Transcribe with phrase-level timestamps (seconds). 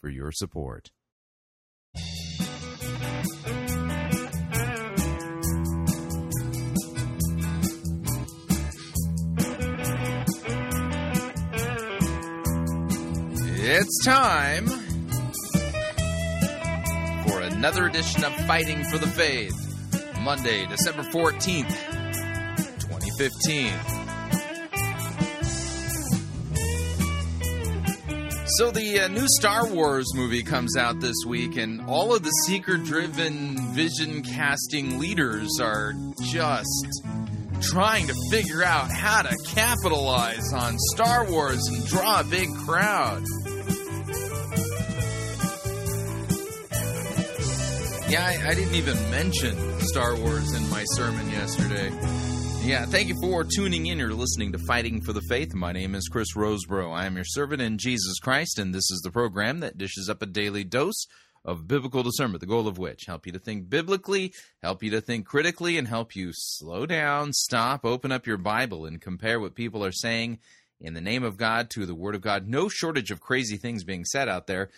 [0.00, 0.90] for your support.
[13.62, 14.66] It's time
[17.26, 19.54] for another edition of Fighting for the Faith.
[20.20, 21.68] Monday, December 14th,
[22.80, 23.99] 2015.
[28.58, 32.30] So the uh, new Star Wars movie comes out this week, and all of the
[32.46, 37.02] seeker-driven vision casting leaders are just
[37.62, 43.22] trying to figure out how to capitalize on Star Wars and draw a big crowd.
[48.08, 51.90] Yeah, I, I didn't even mention Star Wars in my sermon yesterday.
[52.62, 53.98] Yeah, thank you for tuning in.
[53.98, 55.54] You're listening to Fighting for the Faith.
[55.54, 56.94] My name is Chris Rosebrough.
[56.94, 60.22] I am your servant in Jesus Christ, and this is the program that dishes up
[60.22, 61.06] a daily dose
[61.44, 65.00] of biblical discernment, the goal of which help you to think biblically, help you to
[65.00, 69.54] think critically, and help you slow down, stop, open up your Bible, and compare what
[69.54, 70.38] people are saying
[70.80, 72.46] in the name of God to the Word of God.
[72.46, 74.68] No shortage of crazy things being said out there.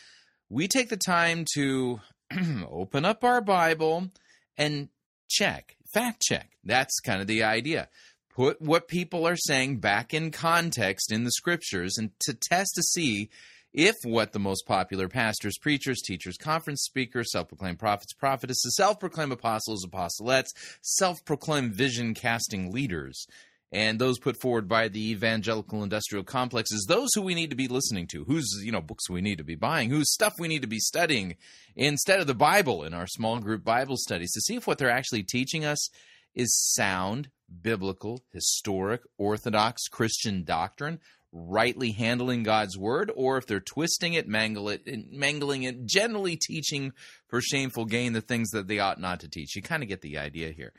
[0.49, 2.01] We take the time to
[2.71, 4.09] open up our Bible
[4.57, 4.89] and
[5.29, 6.51] check fact check.
[6.65, 7.89] That's kind of the idea.
[8.35, 12.83] Put what people are saying back in context in the scriptures and to test to
[12.83, 13.29] see
[13.75, 19.01] if what the most popular pastors, preachers, teachers, conference speakers, self proclaimed prophets, prophetesses, self
[19.01, 20.51] proclaimed apostles, apostolettes,
[20.83, 23.27] self proclaimed vision casting leaders,
[23.73, 27.69] and those put forward by the evangelical industrial complexes, those who we need to be
[27.69, 30.63] listening to, whose you know books we need to be buying, whose stuff we need
[30.63, 31.37] to be studying
[31.75, 34.91] instead of the Bible in our small group Bible studies to see if what they're
[34.91, 35.89] actually teaching us
[36.35, 37.31] is sound,
[37.63, 41.01] biblical, historic, orthodox Christian doctrine,
[41.33, 46.93] rightly handling God's word, or if they're twisting it, mangle it, mangling it, generally teaching
[47.29, 49.57] for shameful gain the things that they ought not to teach.
[49.57, 50.73] You kind of get the idea here.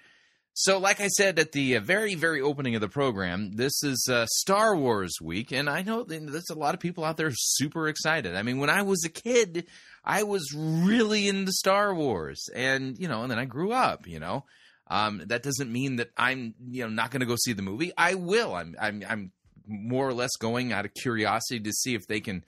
[0.55, 4.07] So, like I said at the uh, very, very opening of the program, this is
[4.07, 7.87] uh, Star Wars week, and I know there's a lot of people out there super
[7.87, 8.35] excited.
[8.35, 9.65] I mean, when I was a kid,
[10.05, 14.05] I was really into Star Wars, and you know, and then I grew up.
[14.05, 14.45] You know,
[14.89, 17.91] um, that doesn't mean that I'm you know not going to go see the movie.
[17.97, 18.53] I will.
[18.53, 19.31] I'm, I'm I'm
[19.65, 22.43] more or less going out of curiosity to see if they can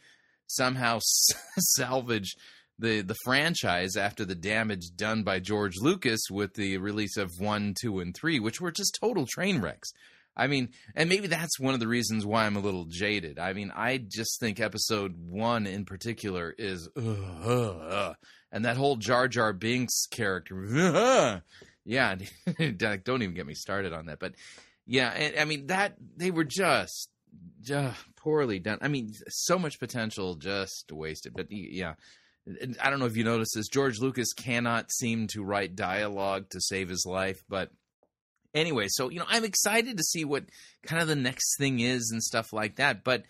[0.45, 0.99] somehow
[1.57, 2.35] salvage
[2.80, 7.74] the the franchise after the damage done by George Lucas with the release of one,
[7.80, 9.91] two, and three, which were just total train wrecks.
[10.38, 13.40] I mean, and maybe that's one of the reasons why I'm a little jaded.
[13.40, 18.14] I mean, I just think episode one in particular is, uh, uh,
[18.52, 21.40] and that whole Jar Jar Binks character, uh,
[21.85, 22.16] yeah,
[22.78, 24.19] don't even get me started on that.
[24.19, 24.34] But
[24.85, 27.09] yeah, and, I mean that they were just,
[27.62, 28.80] just poorly done.
[28.81, 31.34] I mean, so much potential just wasted.
[31.34, 31.94] But yeah,
[32.81, 33.67] I don't know if you noticed this.
[33.67, 37.72] George Lucas cannot seem to write dialogue to save his life, but
[38.56, 40.45] anyway, so you know, I'm excited to see what
[40.85, 43.03] kind of the next thing is and stuff like that.
[43.03, 43.23] But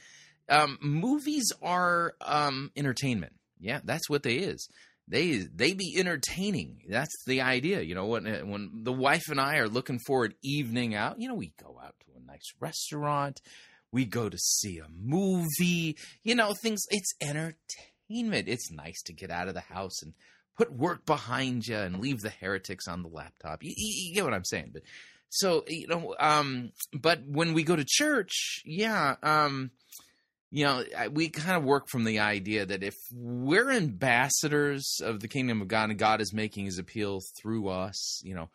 [0.47, 3.33] um, movies are um, entertainment.
[3.59, 4.69] Yeah, that's what they is.
[5.07, 6.81] They they be entertaining.
[6.87, 7.81] That's the idea.
[7.81, 11.27] You know, when when the wife and I are looking for an evening out, you
[11.27, 13.39] know, we go out to a nice restaurant,
[13.91, 15.97] we go to see a movie.
[16.23, 16.81] You know, things.
[16.89, 17.55] It's entertaining
[18.09, 18.47] entertainment.
[18.47, 20.13] It's nice to get out of the house and
[20.57, 23.63] put work behind you and leave the heretics on the laptop.
[23.63, 24.71] You, you, you get what I'm saying?
[24.73, 24.83] But
[25.29, 29.71] so you know, um, but when we go to church, yeah, um,
[30.51, 35.27] you know, we kind of work from the idea that if we're ambassadors of the
[35.27, 38.49] kingdom of God and God is making His appeal through us, you know.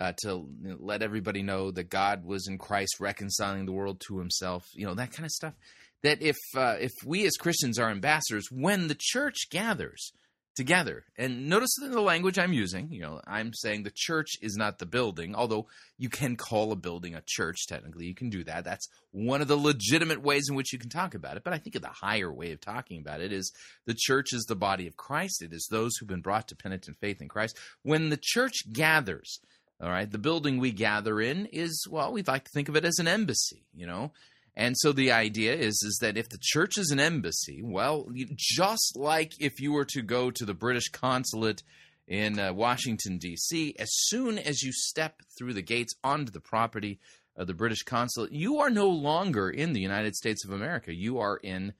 [0.00, 0.48] Uh, to
[0.78, 4.94] let everybody know that God was in Christ reconciling the world to Himself, you know
[4.94, 5.54] that kind of stuff
[6.02, 10.12] that if uh, if we as Christians are ambassadors, when the church gathers
[10.56, 14.78] together, and notice the language I'm using, you know, I'm saying the church is not
[14.78, 15.68] the building, although
[15.98, 17.66] you can call a building a church.
[17.68, 18.64] Technically, you can do that.
[18.64, 21.44] That's one of the legitimate ways in which you can talk about it.
[21.44, 23.52] But I think of the higher way of talking about it is
[23.86, 25.42] the church is the body of Christ.
[25.42, 27.56] It is those who've been brought to penitent faith in Christ.
[27.82, 29.40] When the church gathers,
[29.80, 32.84] all right, the building we gather in is well, we'd like to think of it
[32.84, 34.12] as an embassy, you know
[34.58, 38.96] And so the idea is is that if the church is an embassy, well, just
[38.96, 41.62] like if you were to go to the British consulate
[42.08, 46.98] in uh, Washington D.C., as soon as you step through the gates onto the property
[47.36, 50.92] of the British consulate, you are no longer in the United States of America.
[50.92, 51.72] You are in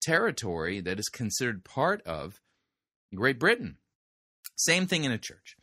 [0.00, 2.40] territory that is considered part of
[3.12, 3.78] Great Britain.
[4.54, 5.56] Same thing in a church.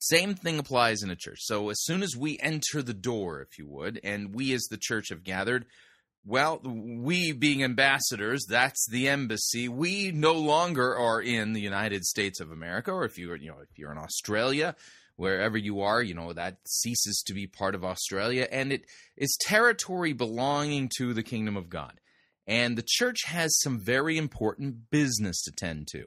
[0.00, 1.38] Same thing applies in a church.
[1.40, 4.78] So as soon as we enter the door, if you would, and we as the
[4.78, 5.64] church have gathered,
[6.24, 9.68] well, we being ambassadors, that's the embassy.
[9.68, 13.58] We no longer are in the United States of America, or if you're, you know,
[13.62, 14.76] if you're in Australia,
[15.16, 18.84] wherever you are, you know, that ceases to be part of Australia, and it
[19.16, 22.00] is territory belonging to the kingdom of God.
[22.46, 26.06] And the church has some very important business to tend to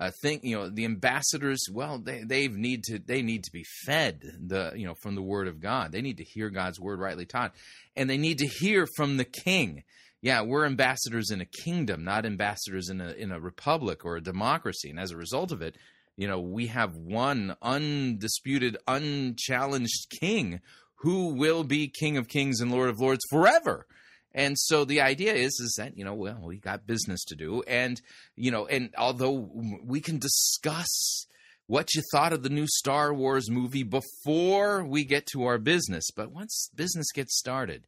[0.00, 3.64] uh, think you know the ambassadors well they they need to they need to be
[3.84, 5.92] fed the you know from the word of god.
[5.92, 7.54] They need to hear god's word rightly taught
[7.96, 9.82] and they need to hear from the king.
[10.20, 14.22] Yeah we're ambassadors in a kingdom not ambassadors in a in a republic or a
[14.22, 15.76] democracy and as a result of it
[16.16, 20.60] you know we have one undisputed unchallenged king
[20.96, 23.86] who will be king of kings and lord of lords forever
[24.32, 27.62] and so the idea is is that you know well we got business to do.
[27.66, 28.00] And
[28.36, 29.50] you know and although
[29.84, 31.26] we can discuss
[31.66, 36.10] what you thought of the new Star Wars movie before we get to our business
[36.14, 37.86] but once business gets started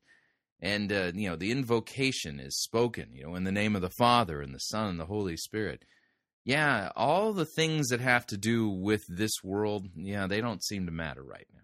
[0.61, 3.91] and uh, you know the invocation is spoken you know in the name of the
[3.91, 5.85] Father and the Son and the Holy Spirit
[6.45, 10.87] yeah all the things that have to do with this world yeah they don't seem
[10.87, 11.61] to matter right now.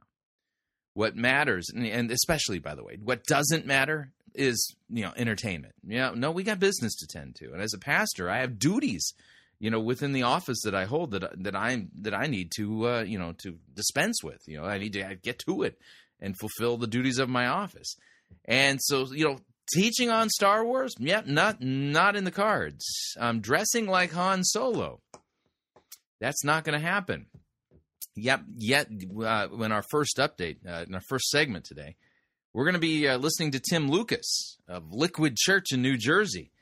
[0.93, 5.75] What matters and especially by the way what doesn't matter is you know entertainment.
[5.87, 9.15] Yeah, no, we got business to tend to, and as a pastor, I have duties,
[9.59, 12.89] you know, within the office that I hold that that I that I need to
[12.89, 14.41] uh, you know to dispense with.
[14.47, 15.79] You know, I need to get to it
[16.21, 17.97] and fulfill the duties of my office.
[18.45, 19.39] And so, you know,
[19.73, 22.87] teaching on Star Wars, yeah, not not in the cards.
[23.19, 25.01] Um, dressing like Han Solo,
[26.21, 27.27] that's not going to happen.
[28.17, 28.43] Yep.
[28.57, 28.89] Yet,
[29.21, 31.97] uh, our first update, uh, in our first segment today,
[32.57, 36.53] we're going to be uh, listening to Tim Lucas of Liquid Church in New Jersey.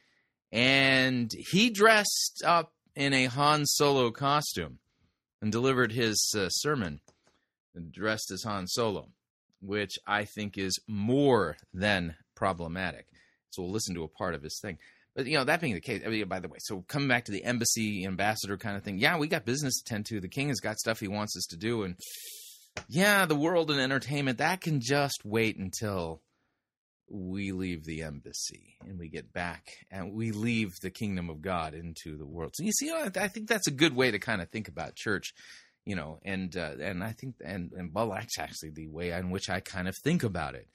[0.50, 4.80] And he dressed up in a Han Solo costume
[5.40, 7.00] and delivered his uh, sermon
[7.92, 9.10] dressed as Han Solo,
[9.62, 13.06] which I think is more than problematic.
[13.50, 14.78] So we'll listen to a part of his thing.
[15.14, 17.26] But you know, that being the case, I mean, by the way, so coming back
[17.26, 20.20] to the embassy ambassador kind of thing, yeah, we got business to tend to.
[20.20, 21.94] The king has got stuff he wants us to do, and
[22.88, 26.22] yeah, the world and entertainment, that can just wait until
[27.08, 31.74] we leave the embassy and we get back and we leave the kingdom of God
[31.74, 32.54] into the world.
[32.54, 35.34] So you see, I think that's a good way to kind of think about church,
[35.84, 39.30] you know, and uh, and I think and and well, that's actually the way in
[39.30, 40.68] which I kind of think about it.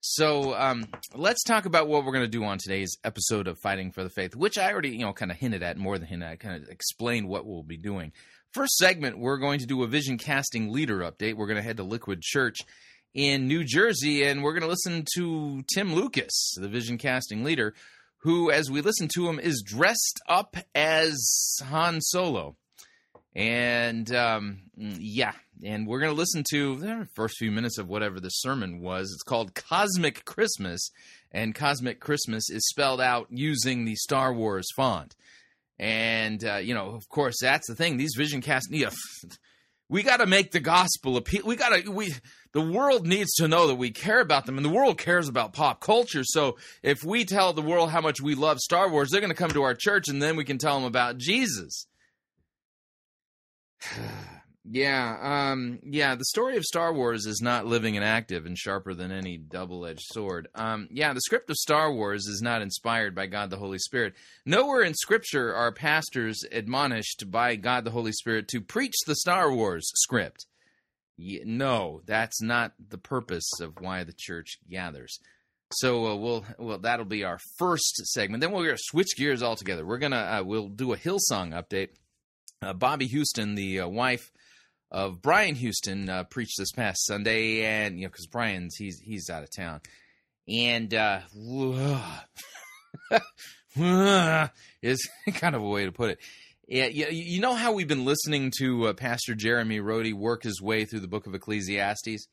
[0.00, 3.90] So um, let's talk about what we're going to do on today's episode of Fighting
[3.90, 6.28] for the Faith, which I already you know kind of hinted at more than hinted.
[6.28, 8.12] I kind of explained what we'll be doing.
[8.54, 11.34] First segment, we're going to do a vision casting leader update.
[11.34, 12.60] We're going to head to Liquid Church
[13.12, 17.74] in New Jersey and we're going to listen to Tim Lucas, the vision casting leader,
[18.18, 21.20] who, as we listen to him, is dressed up as
[21.64, 22.54] Han Solo.
[23.34, 25.32] And um, yeah,
[25.64, 29.10] and we're going to listen to the first few minutes of whatever the sermon was.
[29.12, 30.92] It's called Cosmic Christmas,
[31.32, 35.16] and Cosmic Christmas is spelled out using the Star Wars font.
[35.78, 37.96] And uh, you know, of course, that's the thing.
[37.96, 38.90] These vision cast, yeah,
[39.88, 41.42] we got to make the gospel appeal.
[41.44, 42.14] We got to we
[42.52, 45.52] the world needs to know that we care about them, and the world cares about
[45.52, 46.22] pop culture.
[46.24, 49.36] So if we tell the world how much we love Star Wars, they're going to
[49.36, 51.86] come to our church, and then we can tell them about Jesus.
[54.66, 56.14] Yeah, um, yeah.
[56.14, 60.06] The story of Star Wars is not living and active and sharper than any double-edged
[60.06, 60.48] sword.
[60.54, 64.14] Um, yeah, the script of Star Wars is not inspired by God the Holy Spirit.
[64.46, 69.52] Nowhere in Scripture are pastors admonished by God the Holy Spirit to preach the Star
[69.52, 70.46] Wars script.
[71.18, 75.18] No, that's not the purpose of why the church gathers.
[75.72, 78.40] So uh, we'll well that'll be our first segment.
[78.40, 79.84] Then we're gonna switch gears altogether.
[79.84, 81.90] We're gonna uh, we'll do a Hillsong update.
[82.62, 84.32] Uh, Bobbie Houston, the uh, wife
[84.90, 89.30] of Brian Houston uh, preached this past Sunday, and you know because Brian's he's he's
[89.30, 89.80] out of town,
[90.48, 91.20] and uh,
[94.82, 96.18] is kind of a way to put it.
[96.66, 100.86] Yeah, you, know how we've been listening to uh, Pastor Jeremy Rhodey work his way
[100.86, 102.26] through the Book of Ecclesiastes.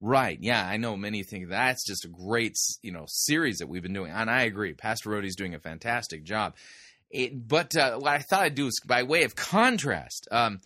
[0.00, 0.38] Right.
[0.40, 3.92] Yeah, I know many think that's just a great, you know, series that we've been
[3.92, 4.74] doing, and I agree.
[4.74, 6.54] Pastor Rhodey's doing a fantastic job.
[7.10, 10.60] It, but uh, what I thought I'd do is, by way of contrast, um,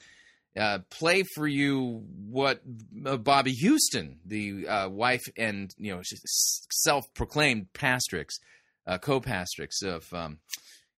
[0.56, 2.60] uh, play for you what
[3.04, 6.02] uh, Bobbie Houston, the uh, wife and you know
[6.70, 8.38] self-proclaimed pastrix
[8.86, 10.38] uh, co-pastrix of um,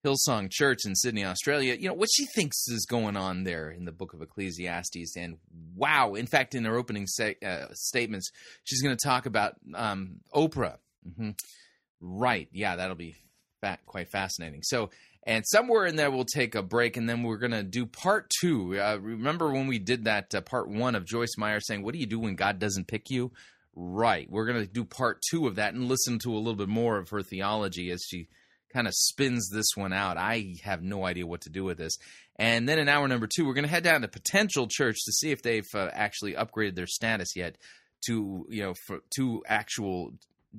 [0.05, 3.85] Hillsong Church in Sydney, Australia, you know, what she thinks is going on there in
[3.85, 5.15] the book of Ecclesiastes.
[5.15, 5.37] And
[5.75, 8.29] wow, in fact, in her opening se- uh, statements,
[8.63, 10.77] she's going to talk about um, Oprah.
[11.07, 11.31] Mm-hmm.
[11.99, 12.47] Right.
[12.51, 13.15] Yeah, that'll be
[13.85, 14.61] quite fascinating.
[14.63, 14.91] So,
[15.27, 18.31] and somewhere in there, we'll take a break and then we're going to do part
[18.39, 18.79] two.
[18.79, 21.99] Uh, remember when we did that uh, part one of Joyce Meyer saying, What do
[21.99, 23.33] you do when God doesn't pick you?
[23.75, 24.25] Right.
[24.31, 26.97] We're going to do part two of that and listen to a little bit more
[26.97, 28.29] of her theology as she
[28.73, 30.17] kind of spins this one out.
[30.17, 31.97] I have no idea what to do with this.
[32.37, 35.11] And then in hour number two, we're going to head down to Potential Church to
[35.11, 37.57] see if they've uh, actually upgraded their status yet
[38.05, 40.13] to you know for, to actual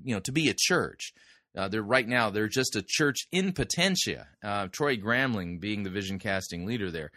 [0.04, 1.14] you know to be a church.
[1.56, 4.26] Uh, they're right now they're just a church in Potentia.
[4.42, 7.10] Uh, Troy Gramling being the vision casting leader there.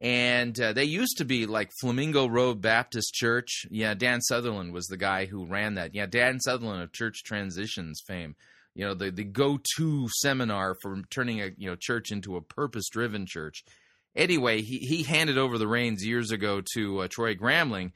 [0.00, 3.64] And uh, they used to be like Flamingo Road Baptist Church.
[3.70, 5.94] Yeah, Dan Sutherland was the guy who ran that.
[5.94, 8.34] Yeah, Dan Sutherland of Church Transitions fame
[8.74, 12.40] you know the the go to seminar for turning a you know church into a
[12.42, 13.64] purpose driven church.
[14.16, 17.92] Anyway, he he handed over the reins years ago to uh, Troy Gramling,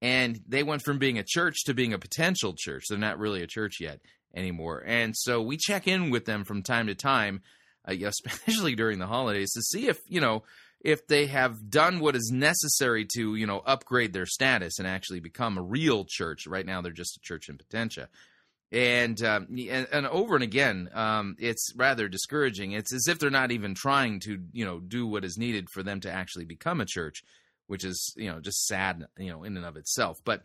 [0.00, 2.84] and they went from being a church to being a potential church.
[2.88, 4.00] They're not really a church yet
[4.34, 7.42] anymore, and so we check in with them from time to time,
[7.88, 10.42] uh, especially during the holidays, to see if you know
[10.82, 15.20] if they have done what is necessary to you know upgrade their status and actually
[15.20, 16.46] become a real church.
[16.46, 18.08] Right now, they're just a church in Potentia
[18.72, 22.72] and, um, and, and over and again, um, it's rather discouraging.
[22.72, 25.82] It's as if they're not even trying to, you know, do what is needed for
[25.82, 27.24] them to actually become a church,
[27.66, 30.20] which is, you know, just sad, you know, in and of itself.
[30.24, 30.44] But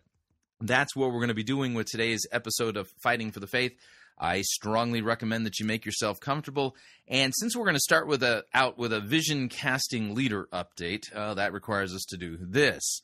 [0.61, 3.73] that's what we're going to be doing with today's episode of Fighting for the Faith.
[4.17, 6.75] I strongly recommend that you make yourself comfortable.
[7.07, 11.13] And since we're going to start with a out with a vision casting leader update,
[11.13, 13.01] uh, that requires us to do this.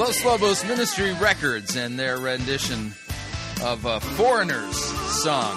[0.00, 2.94] Los Lobos Ministry Records and their rendition
[3.62, 5.54] of a Foreigner's song.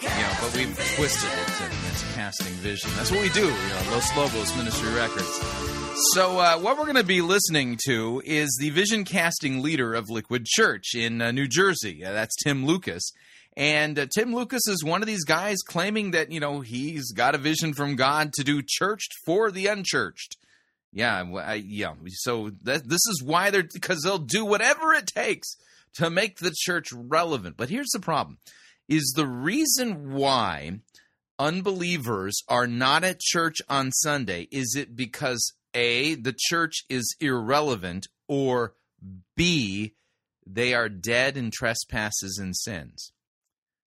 [0.00, 2.88] You know, but we've twisted it to it's casting vision.
[2.94, 5.40] That's what we do, you know, Los Lobos Ministry Records.
[6.12, 10.08] So, uh, what we're going to be listening to is the vision casting leader of
[10.08, 12.04] Liquid Church in uh, New Jersey.
[12.04, 13.10] Uh, that's Tim Lucas.
[13.56, 17.34] And uh, Tim Lucas is one of these guys claiming that, you know, he's got
[17.34, 20.36] a vision from God to do churched for the unchurched.
[20.96, 21.92] Yeah, I, yeah.
[22.08, 25.56] So that, this is why they're because they'll do whatever it takes
[25.96, 27.58] to make the church relevant.
[27.58, 28.38] But here's the problem:
[28.88, 30.80] is the reason why
[31.38, 38.06] unbelievers are not at church on Sunday is it because a the church is irrelevant
[38.26, 38.72] or
[39.36, 39.92] b
[40.46, 43.12] they are dead in trespasses and sins.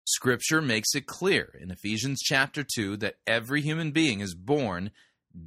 [0.04, 4.90] Scripture makes it clear in Ephesians chapter 2 that every human being is born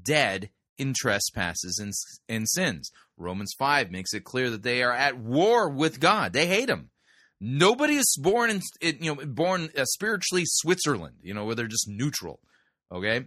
[0.02, 0.50] dead
[0.82, 1.94] in trespasses and,
[2.28, 2.90] and sins.
[3.16, 6.34] Romans 5 makes it clear that they are at war with God.
[6.34, 6.90] They hate him.
[7.40, 11.88] Nobody is born in, you know born uh, spiritually Switzerland, you know, where they're just
[11.88, 12.40] neutral.
[12.92, 13.26] Okay?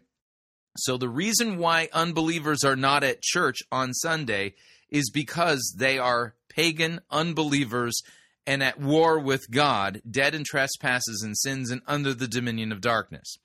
[0.77, 4.55] So the reason why unbelievers are not at church on Sunday
[4.91, 8.01] is because they are pagan unbelievers
[8.47, 12.81] and at war with God, dead in trespasses and sins and under the dominion of
[12.81, 13.37] darkness.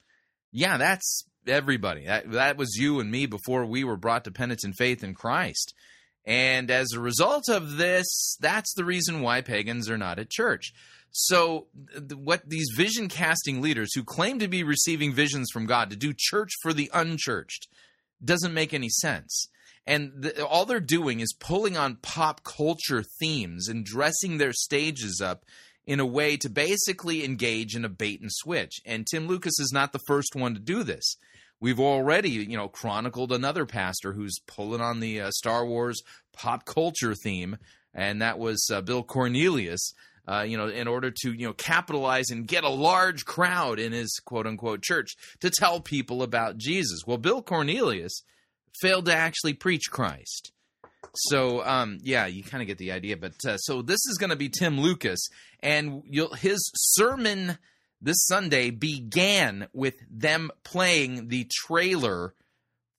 [0.52, 2.06] Yeah, that's everybody.
[2.06, 5.74] That, that was you and me before we were brought to penitent faith in Christ.
[6.26, 10.74] And as a result of this, that's the reason why pagans are not at church.
[11.12, 11.68] So,
[12.14, 16.14] what these vision casting leaders who claim to be receiving visions from God to do
[16.16, 17.68] church for the unchurched
[18.24, 19.48] doesn't make any sense
[19.90, 25.46] and all they're doing is pulling on pop culture themes and dressing their stages up
[25.90, 28.80] in a way to basically engage in a bait and switch.
[28.86, 31.16] And Tim Lucas is not the first one to do this.
[31.60, 36.64] We've already, you know, chronicled another pastor who's pulling on the uh, Star Wars pop
[36.64, 37.58] culture theme,
[37.92, 39.94] and that was uh, Bill Cornelius.
[40.28, 43.92] Uh, you know, in order to you know capitalize and get a large crowd in
[43.92, 47.00] his quote unquote church to tell people about Jesus.
[47.08, 48.22] Well, Bill Cornelius
[48.80, 50.52] failed to actually preach Christ.
[51.16, 53.18] So, um, yeah, you kind of get the idea.
[53.18, 55.28] But uh, so this is going to be Tim Lucas,
[55.62, 56.04] and
[56.38, 57.58] his sermon
[58.02, 62.34] this Sunday began with them playing the trailer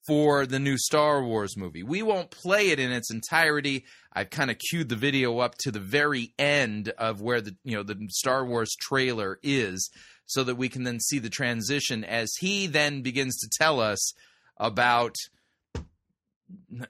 [0.07, 1.83] for the new Star Wars movie.
[1.83, 3.85] We won't play it in its entirety.
[4.13, 7.77] I've kind of queued the video up to the very end of where the you
[7.77, 9.91] know the Star Wars trailer is,
[10.27, 14.13] so that we can then see the transition as he then begins to tell us
[14.57, 15.15] about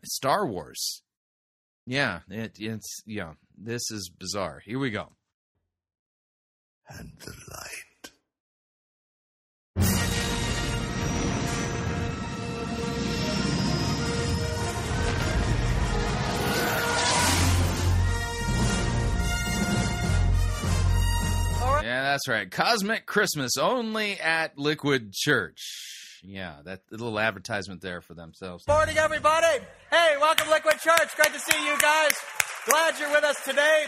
[0.04, 1.02] Star Wars.
[1.86, 3.32] Yeah, it, it's yeah.
[3.56, 4.62] This is bizarre.
[4.64, 5.08] Here we go.
[6.88, 7.90] And the light.
[21.82, 22.50] Yeah, that's right.
[22.50, 28.66] Cosmic Christmas only at Liquid Church yeah, that little advertisement there for themselves.
[28.66, 29.64] Morning, everybody.
[29.90, 31.16] Hey, welcome Liquid Church.
[31.16, 32.12] Great to see you guys.
[32.66, 33.84] Glad you're with us today.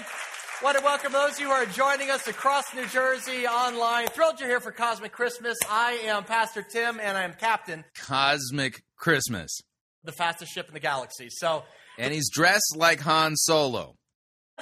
[0.63, 4.07] Want to welcome those of you who are joining us across New Jersey online.
[4.07, 5.59] Thrilled you're here for Cosmic Christmas.
[5.69, 7.85] I am Pastor Tim, and I am Captain.
[7.99, 9.61] Cosmic Christmas.
[10.05, 11.29] The fastest ship in the galaxy.
[11.31, 11.65] So,
[11.99, 13.97] and he's dressed like Han Solo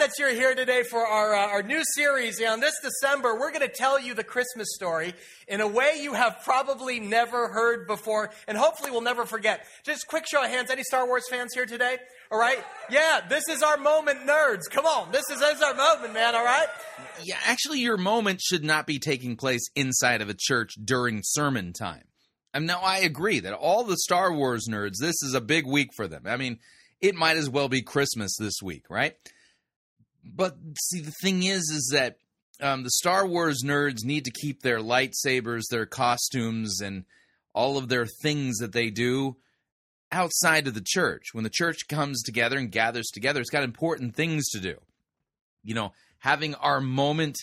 [0.01, 2.41] that you're here today for our, uh, our new series.
[2.41, 5.13] And this December, we're going to tell you the Christmas story
[5.47, 9.67] in a way you have probably never heard before, and hopefully will never forget.
[9.85, 10.71] Just quick show of hands.
[10.71, 11.99] Any Star Wars fans here today?
[12.33, 12.65] All right?
[12.89, 14.71] Yeah, this is our moment, nerds.
[14.71, 15.13] Come on.
[15.13, 16.35] This is, this is our moment, man.
[16.35, 16.69] All right?
[17.23, 21.75] Yeah, actually, your moment should not be taking place inside of a church during sermon
[21.75, 22.05] time.
[22.55, 25.91] And now I agree that all the Star Wars nerds, this is a big week
[25.95, 26.23] for them.
[26.25, 26.59] I mean,
[27.03, 29.15] it might as well be Christmas this week, right?
[30.25, 32.17] But see, the thing is, is that
[32.61, 37.05] um, the Star Wars nerds need to keep their lightsabers, their costumes, and
[37.55, 39.37] all of their things that they do
[40.13, 41.29] outside of the church.
[41.33, 44.77] When the church comes together and gathers together, it's got important things to do.
[45.63, 47.37] You know, having our moment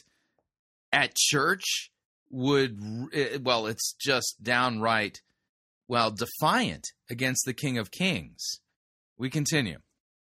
[0.92, 1.92] at church
[2.30, 2.80] would,
[3.13, 5.22] eh, well, it's just downright,
[5.88, 8.60] well, defiant against the King of Kings.
[9.18, 9.80] We continue.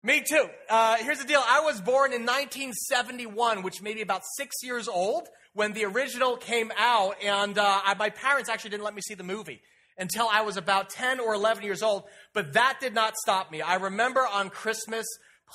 [0.05, 0.47] Me too.
[0.69, 1.41] Uh, here's the deal.
[1.43, 6.37] I was born in 1971, which made me about six years old when the original
[6.37, 9.63] came out, and uh, I, my parents actually didn't let me see the movie
[9.97, 12.03] until I was about 10 or 11 years old.
[12.35, 13.63] But that did not stop me.
[13.63, 15.07] I remember on Christmas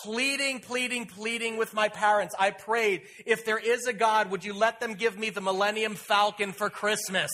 [0.02, 2.34] pleading, pleading, pleading with my parents.
[2.38, 5.94] I prayed, if there is a God, would you let them give me the Millennium
[5.94, 7.30] Falcon for Christmas?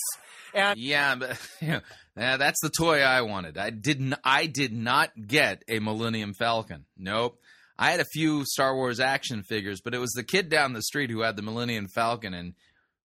[0.53, 1.81] And yeah, but yeah,
[2.15, 3.57] that's the toy I wanted.
[3.57, 4.15] I didn't.
[4.23, 6.85] I did not get a Millennium Falcon.
[6.97, 7.39] Nope.
[7.79, 10.81] I had a few Star Wars action figures, but it was the kid down the
[10.81, 12.53] street who had the Millennium Falcon, and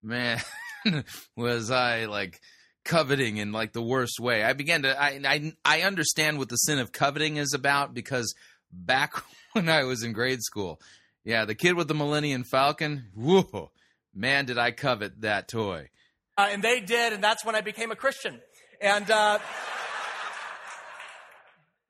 [0.02, 0.40] man,
[1.36, 2.40] was I like
[2.84, 4.44] coveting in like the worst way.
[4.44, 8.34] I began to I I I understand what the sin of coveting is about because
[8.72, 9.12] back
[9.52, 10.80] when I was in grade school,
[11.24, 13.70] yeah, the kid with the Millennium Falcon, whoa,
[14.14, 15.88] man, did I covet that toy.
[16.38, 18.40] Uh, and they did, and that's when I became a Christian.
[18.80, 19.38] And uh,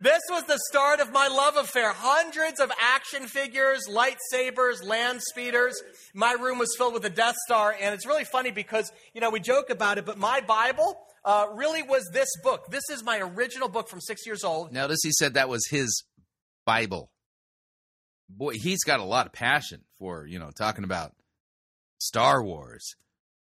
[0.01, 1.93] this was the start of my love affair.
[1.93, 5.81] Hundreds of action figures, lightsabers, land speeders.
[6.15, 9.31] My room was filled with the Death Star, and it's really funny because, you know,
[9.31, 12.71] we joke about it, but my Bible uh, really was this book.
[12.71, 14.73] This is my original book from six years old.
[14.73, 16.05] Notice he said that was his
[16.65, 17.11] Bible.
[18.37, 21.13] Boy, he's got a lot of passion for, you know, talking about
[21.99, 22.95] Star Wars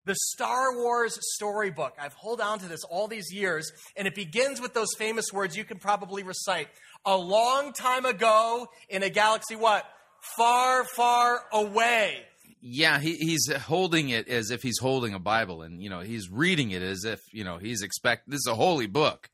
[0.07, 1.95] the Star Wars storybook.
[2.01, 5.57] I've held on to this all these years, and it begins with those famous words
[5.57, 6.69] you can probably recite.
[7.05, 9.85] A long time ago in a galaxy, what?
[10.37, 12.19] Far, far away.
[12.61, 16.31] Yeah, he, he's holding it as if he's holding a Bible, and you know he's
[16.31, 19.29] reading it as if you know he's expect this is a holy book.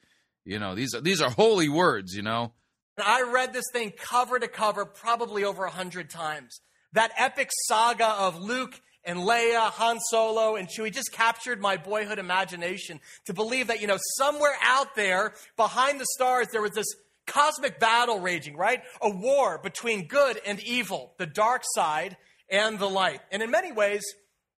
[0.44, 2.14] You know these are these are holy words.
[2.14, 2.52] You know.
[2.98, 6.60] I read this thing cover to cover probably over a hundred times.
[6.92, 12.18] That epic saga of Luke and Leia, Han Solo, and Chewie just captured my boyhood
[12.18, 16.86] imagination to believe that, you know, somewhere out there behind the stars, there was this
[17.26, 18.82] cosmic battle raging, right?
[19.00, 22.16] A war between good and evil, the dark side
[22.50, 23.20] and the light.
[23.30, 24.02] And in many ways,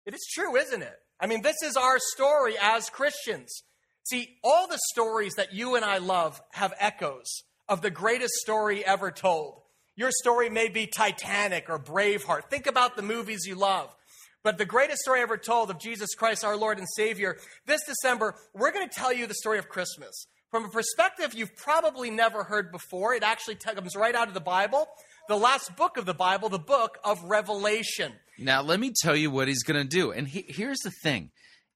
[0.07, 0.99] it is true, isn't it?
[1.21, 3.63] I mean, this is our story as Christians.
[4.05, 8.85] See, all the stories that you and I love have echoes of the greatest story
[8.85, 9.63] ever told.
[9.97, 12.49] Your story may be Titanic or Braveheart.
[12.51, 13.95] Think about the movies you love.
[14.43, 18.35] But the greatest story ever told of Jesus Christ, our Lord and Savior, this December,
[18.55, 22.45] we're going to tell you the story of Christmas from a perspective you've probably never
[22.45, 23.15] heard before.
[23.15, 24.87] It actually comes right out of the Bible,
[25.29, 28.13] the last book of the Bible, the book of Revelation.
[28.39, 30.11] Now, let me tell you what he's going to do.
[30.11, 31.31] And he, here's the thing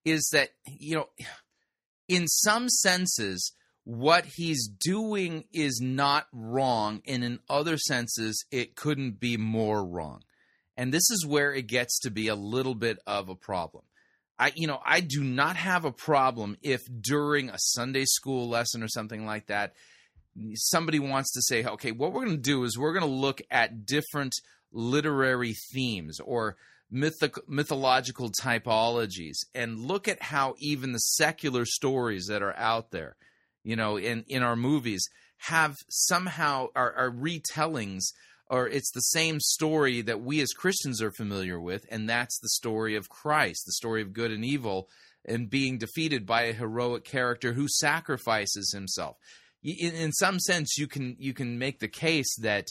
[0.05, 1.09] is that, you know,
[2.09, 3.53] in some senses,
[3.87, 10.23] what he's doing is not wrong, and in other senses, it couldn't be more wrong.
[10.77, 13.85] And this is where it gets to be a little bit of a problem.
[14.41, 18.83] I you know, I do not have a problem if during a Sunday school lesson
[18.83, 19.75] or something like that
[20.55, 23.41] somebody wants to say, "Okay, what we're going to do is we're going to look
[23.53, 24.35] at different
[24.73, 26.57] literary themes or
[26.91, 33.15] mythic, mythological typologies and look at how even the secular stories that are out there,
[33.67, 35.03] you know, in in our movies
[35.39, 38.05] have somehow are retellings
[38.49, 42.49] or it's the same story that we as Christians are familiar with, and that's the
[42.49, 44.89] story of Christ, the story of good and evil,
[45.25, 49.17] and being defeated by a heroic character who sacrifices himself.
[49.65, 52.67] In, in some sense, you can you can make the case that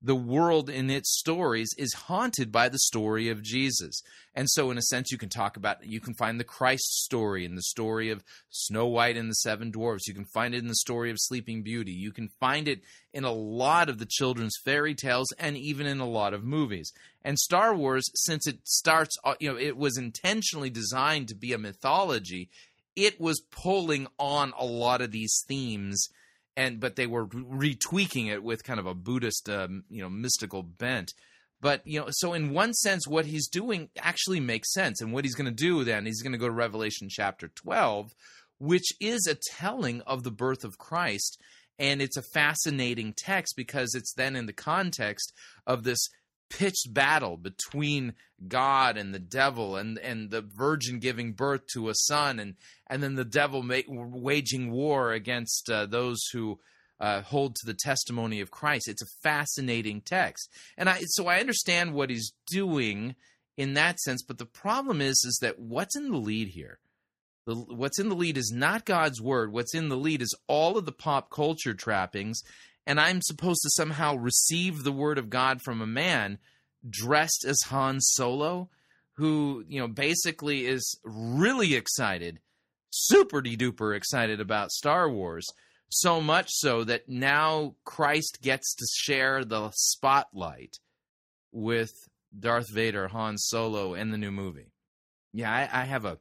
[0.00, 4.00] the world in its stories is haunted by the story of Jesus.
[4.34, 7.44] And so, in a sense, you can talk about, you can find the Christ story
[7.44, 10.06] in the story of Snow White and the Seven Dwarfs.
[10.06, 11.90] You can find it in the story of Sleeping Beauty.
[11.90, 12.82] You can find it
[13.12, 16.92] in a lot of the children's fairy tales and even in a lot of movies.
[17.24, 21.52] And Star Wars, since it starts, uh, you know, it was intentionally designed to be
[21.52, 22.50] a mythology,
[22.94, 26.08] it was pulling on a lot of these themes
[26.58, 30.64] and but they were retweaking it with kind of a Buddhist, um, you know, mystical
[30.64, 31.14] bent.
[31.60, 35.24] But you know, so in one sense, what he's doing actually makes sense, and what
[35.24, 38.10] he's going to do then, he's going to go to Revelation chapter twelve,
[38.58, 41.40] which is a telling of the birth of Christ,
[41.78, 45.32] and it's a fascinating text because it's then in the context
[45.64, 46.08] of this
[46.50, 48.14] pitched battle between
[48.46, 52.54] God and the devil, and and the virgin giving birth to a son, and
[52.88, 56.58] and then the devil ma- waging war against uh, those who
[57.00, 58.88] uh, hold to the testimony of Christ.
[58.88, 63.14] It's a fascinating text, and I so I understand what he's doing
[63.56, 64.22] in that sense.
[64.22, 66.78] But the problem is, is that what's in the lead here?
[67.46, 69.52] The, what's in the lead is not God's word.
[69.52, 72.42] What's in the lead is all of the pop culture trappings
[72.88, 76.38] and I'm supposed to somehow receive the word of God from a man
[76.88, 78.70] dressed as Han Solo,
[79.16, 82.40] who, you know, basically is really excited,
[82.88, 85.46] super duper excited about Star Wars.
[85.90, 90.78] So much so that now Christ gets to share the spotlight
[91.52, 91.92] with
[92.38, 94.72] Darth Vader, Han Solo, in the new movie.
[95.34, 96.18] Yeah, I, I have a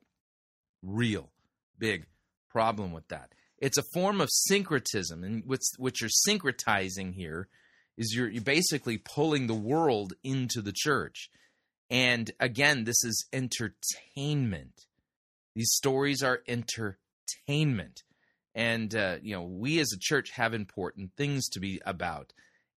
[0.84, 1.32] real
[1.80, 2.08] big
[2.50, 3.32] problem with that.
[3.60, 7.48] It's a form of syncretism, and what's what you're syncretizing here
[7.98, 11.30] is you're, you're basically pulling the world into the church.
[11.90, 14.86] And again, this is entertainment.
[15.56, 18.04] These stories are entertainment.
[18.54, 22.34] And, uh, you know, we as a church have important things to be about.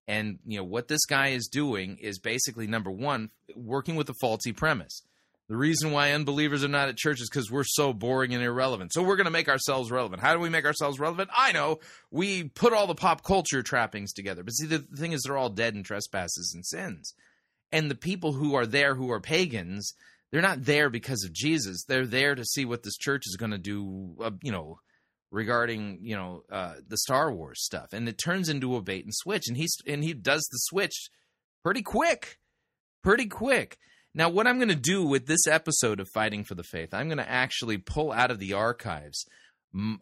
[0.08, 4.14] And, you know, what this guy is doing is basically number one, working with a
[4.20, 5.02] faulty premise.
[5.50, 8.92] The reason why unbelievers are not at church is because we're so boring and irrelevant.
[8.92, 10.22] So we're going to make ourselves relevant.
[10.22, 11.28] How do we make ourselves relevant?
[11.36, 11.80] I know.
[12.12, 14.44] We put all the pop culture trappings together.
[14.44, 17.14] But see, the thing is, they're all dead in trespasses and sins.
[17.72, 19.92] And the people who are there who are pagans,
[20.30, 21.82] they're not there because of Jesus.
[21.82, 24.78] They're there to see what this church is going to do, uh, you know,
[25.32, 27.92] regarding, you know, uh, the Star Wars stuff.
[27.92, 29.48] And it turns into a bait and switch.
[29.48, 31.08] And he's and he does the switch
[31.64, 32.38] pretty quick.
[33.02, 33.78] Pretty quick.
[34.12, 37.06] Now, what I'm going to do with this episode of Fighting for the Faith, I'm
[37.06, 39.24] going to actually pull out of the archives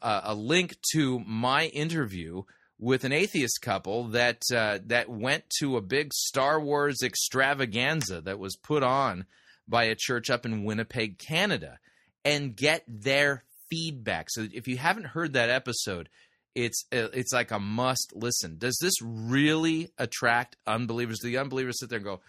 [0.01, 2.43] uh, a link to my interview
[2.79, 8.39] with an atheist couple that uh, that went to a big Star Wars extravaganza that
[8.39, 9.27] was put on
[9.67, 11.79] by a church up in Winnipeg, Canada,
[12.25, 14.29] and get their feedback.
[14.31, 16.09] So, if you haven't heard that episode,
[16.55, 18.57] it's uh, it's like a must listen.
[18.57, 21.19] Does this really attract unbelievers?
[21.19, 22.21] Do the unbelievers sit there and go?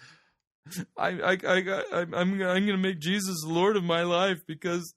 [0.97, 4.93] I, I, I, I, am I'm going to make Jesus Lord of my life because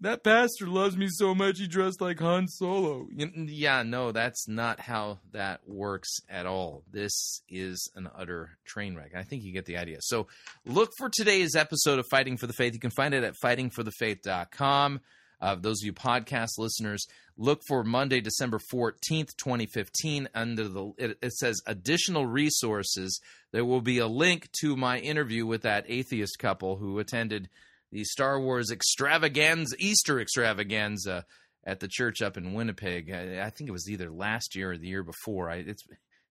[0.00, 3.06] that pastor loves me so much he dressed like Han Solo.
[3.14, 6.82] Yeah, no, that's not how that works at all.
[6.90, 9.12] This is an utter train wreck.
[9.14, 9.98] I think you get the idea.
[10.00, 10.26] So
[10.66, 12.74] look for today's episode of Fighting for the Faith.
[12.74, 15.00] You can find it at fightingforthefaith.com.
[15.40, 20.28] Uh, those of you podcast listeners, look for Monday, December 14th, 2015.
[20.34, 23.20] Under the it, it, says additional resources.
[23.52, 27.48] There will be a link to my interview with that atheist couple who attended
[27.90, 31.24] the Star Wars extravaganza, Easter extravaganza
[31.64, 33.10] at the church up in Winnipeg.
[33.10, 35.50] I, I think it was either last year or the year before.
[35.50, 35.82] I, it's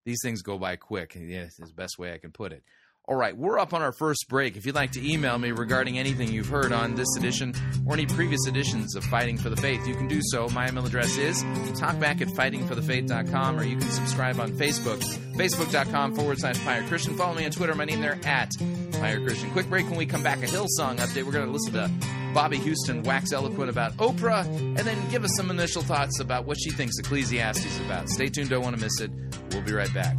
[0.05, 1.15] these things go by quick.
[1.15, 2.63] Yeah, it's the best way I can put it.
[3.09, 4.55] All right, we're up on our first break.
[4.55, 7.55] If you'd like to email me regarding anything you've heard on this edition
[7.87, 10.47] or any previous editions of Fighting for the Faith, you can do so.
[10.49, 11.43] My email address is
[11.73, 14.99] talkback at fightingforthefaith.com or you can subscribe on Facebook,
[15.35, 17.17] facebook.com forward slash Pirate Christian.
[17.17, 18.51] Follow me on Twitter, my name there at
[18.91, 19.49] Pirate Christian.
[19.53, 21.23] Quick break when we come back, a Hillsong update.
[21.23, 21.89] We're going to listen to
[22.35, 26.59] Bobbie Houston wax eloquent about Oprah and then give us some initial thoughts about what
[26.59, 28.07] she thinks Ecclesiastes is about.
[28.07, 29.09] Stay tuned, don't want to miss it.
[29.49, 30.15] We'll be right back.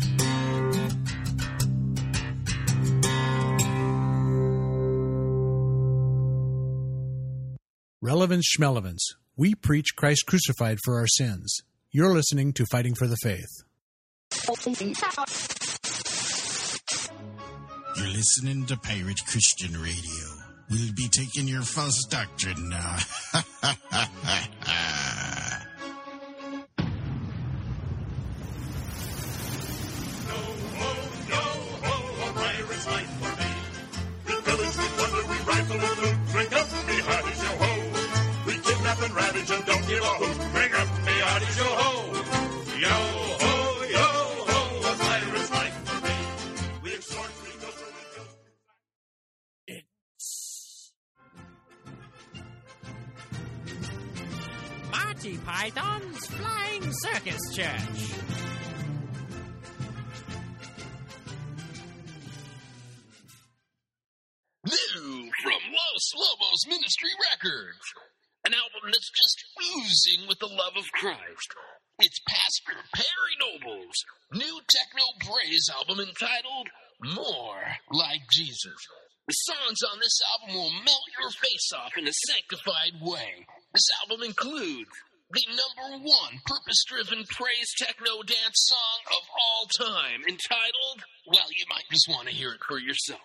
[8.03, 9.15] Relevance Schmelevance.
[9.37, 11.55] We preach Christ crucified for our sins.
[11.91, 13.63] You're listening to Fighting for the Faith.
[17.97, 20.27] You're listening to Pirate Christian Radio.
[20.71, 22.97] We'll be taking your false doctrine now.
[44.83, 46.15] A pirate's life for me.
[46.83, 48.27] We we we.
[49.69, 50.93] It's
[55.47, 58.15] Python's Flying Circus Church.
[64.67, 67.95] New from Los Lobos Ministry Records
[68.45, 71.51] an album that's just oozing with the love of Christ.
[72.01, 73.99] It's Pastor Perry Noble's
[74.33, 76.69] new techno praise album entitled
[77.03, 77.61] More
[77.93, 78.81] Like Jesus.
[79.29, 83.45] The songs on this album will melt your face off in a sanctified way.
[83.75, 84.91] This album includes
[85.31, 91.67] the number one purpose driven praise techno dance song of all time entitled, well, you
[91.69, 93.21] might just want to hear it for yourself.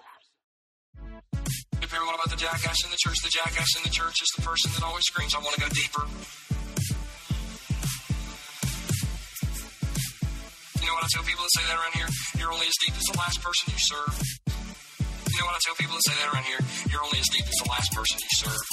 [1.95, 3.15] What about the jackass in the church?
[3.23, 5.69] The jackass in the church is the person that always screams, I want to go
[5.71, 6.03] deeper.
[10.75, 12.11] You know what I tell people that say that around here?
[12.35, 14.19] You're only as deep as the last person you served.
[14.47, 16.59] You know what I tell people that say that around here?
[16.91, 18.71] You're only as deep as the last person you served.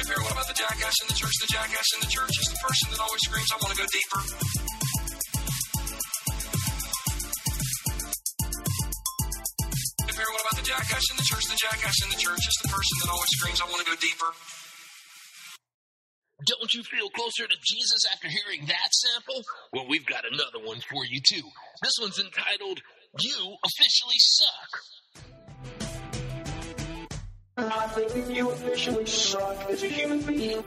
[0.00, 1.36] If what about the jackass in the church?
[1.44, 3.86] The jackass in the church is the person that always screams, I want to go
[3.92, 4.77] deeper.
[10.38, 11.44] What about the jackass in the church?
[11.50, 13.96] The jackass in the church is the person that always screams, I want to go
[13.98, 14.30] deeper.
[16.46, 19.42] Don't you feel closer to Jesus after hearing that sample?
[19.72, 21.42] Well, we've got another one for you, too.
[21.82, 22.78] This one's entitled,
[23.18, 24.70] You Officially Suck.
[27.58, 30.62] I think that you officially suck as a human being.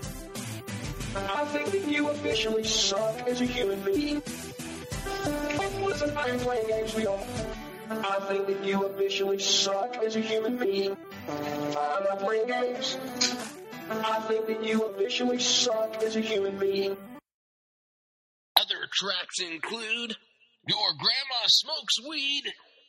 [1.15, 4.21] I think that you officially suck as a human being.
[5.79, 7.70] Listen, I'm playing games with you.
[7.91, 10.95] I think that you officially suck as a human being.
[11.27, 12.97] I'm not playing games.
[13.89, 16.95] I think that you officially suck as a human being.
[18.55, 20.15] Other tracks include
[20.67, 22.43] Your Grandma Smokes Weed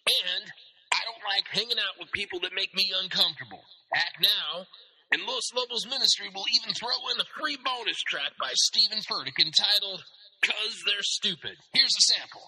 [0.07, 0.45] and
[0.93, 3.65] I Don't like hanging out with people that make me uncomfortable.
[3.95, 4.67] Act now,
[5.11, 9.41] and Los Lobos Ministry will even throw in a free bonus track by Steven Furtick
[9.41, 10.05] entitled
[10.45, 11.57] Cause They're Stupid.
[11.73, 12.47] Here's a sample.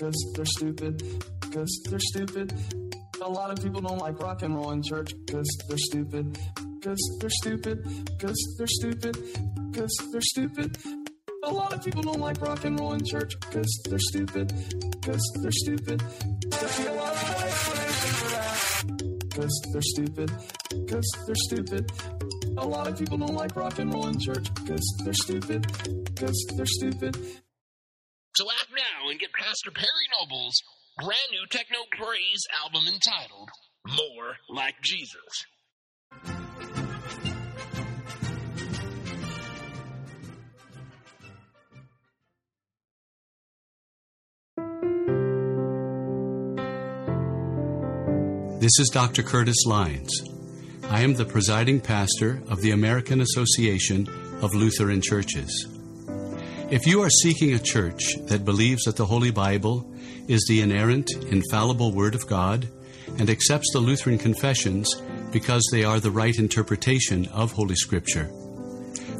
[0.00, 1.02] Cause they're stupid,
[1.52, 2.54] cause they're stupid.
[3.20, 6.38] A lot of people don't like rock and roll in church, cause they're stupid,
[6.82, 7.84] cause they're stupid,
[8.18, 9.14] cause they're stupid,
[9.74, 10.78] cause they're stupid.
[11.44, 14.50] A lot of people don't like rock and roll in church, cause they're stupid,
[15.04, 16.02] cause they're stupid.
[16.48, 19.30] There's a lot of explanation for that.
[19.34, 20.30] Cause they're stupid,
[20.88, 21.92] cause they're stupid.
[22.56, 25.66] A lot of people don't like rock and roll in church, cause they're stupid,
[26.16, 27.18] cause they're stupid.
[29.10, 29.88] And get Pastor Perry
[30.20, 30.62] Noble's
[30.98, 33.48] brand new techno praise album entitled
[33.88, 35.46] More Like Jesus.
[48.60, 49.24] This is Dr.
[49.24, 50.10] Curtis Leins.
[50.84, 54.06] I am the presiding pastor of the American Association
[54.40, 55.79] of Lutheran Churches.
[56.70, 59.92] If you are seeking a church that believes that the Holy Bible
[60.28, 62.68] is the inerrant, infallible Word of God
[63.18, 64.94] and accepts the Lutheran confessions
[65.32, 68.30] because they are the right interpretation of Holy Scripture,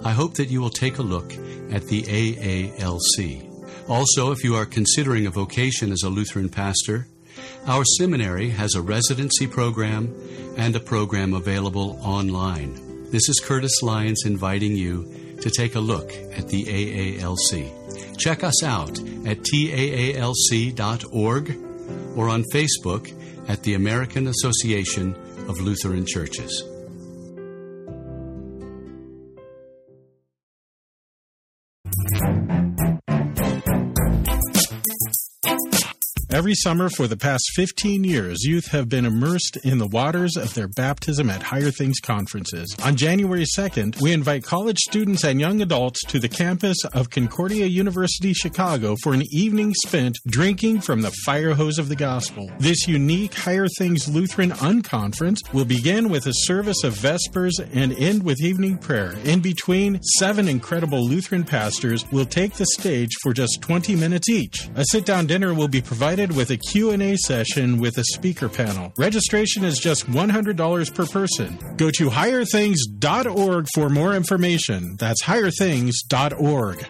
[0.05, 1.33] I hope that you will take a look
[1.73, 3.89] at the AALC.
[3.89, 7.09] Also, if you are considering a vocation as a Lutheran pastor,
[7.67, 10.15] our seminary has a residency program
[10.57, 13.11] and a program available online.
[13.11, 18.17] This is Curtis Leins inviting you to take a look at the AALC.
[18.19, 20.67] Check us out at taalc.org
[22.17, 23.13] or on Facebook
[23.49, 25.15] at the American Association
[25.49, 26.70] of Lutheran Churches.
[36.41, 40.55] Every summer for the past 15 years, youth have been immersed in the waters of
[40.55, 42.75] their baptism at Higher Things conferences.
[42.83, 47.67] On January 2nd, we invite college students and young adults to the campus of Concordia
[47.67, 52.51] University Chicago for an evening spent drinking from the fire hose of the gospel.
[52.59, 58.23] This unique Higher Things Lutheran Unconference will begin with a service of Vespers and end
[58.23, 59.15] with evening prayer.
[59.25, 64.71] In between, seven incredible Lutheran pastors will take the stage for just 20 minutes each.
[64.75, 68.93] A sit-down dinner will be provided with a Q&A session with a speaker panel.
[68.97, 71.59] Registration is just $100 per person.
[71.77, 74.97] Go to higherthings.org for more information.
[74.99, 76.87] That's higherthings.org.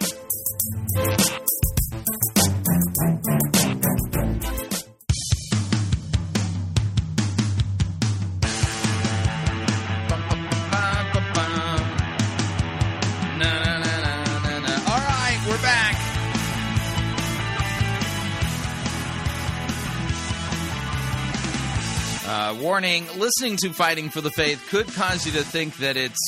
[22.55, 26.19] Warning listening to Fighting for the Faith could cause you to think that it's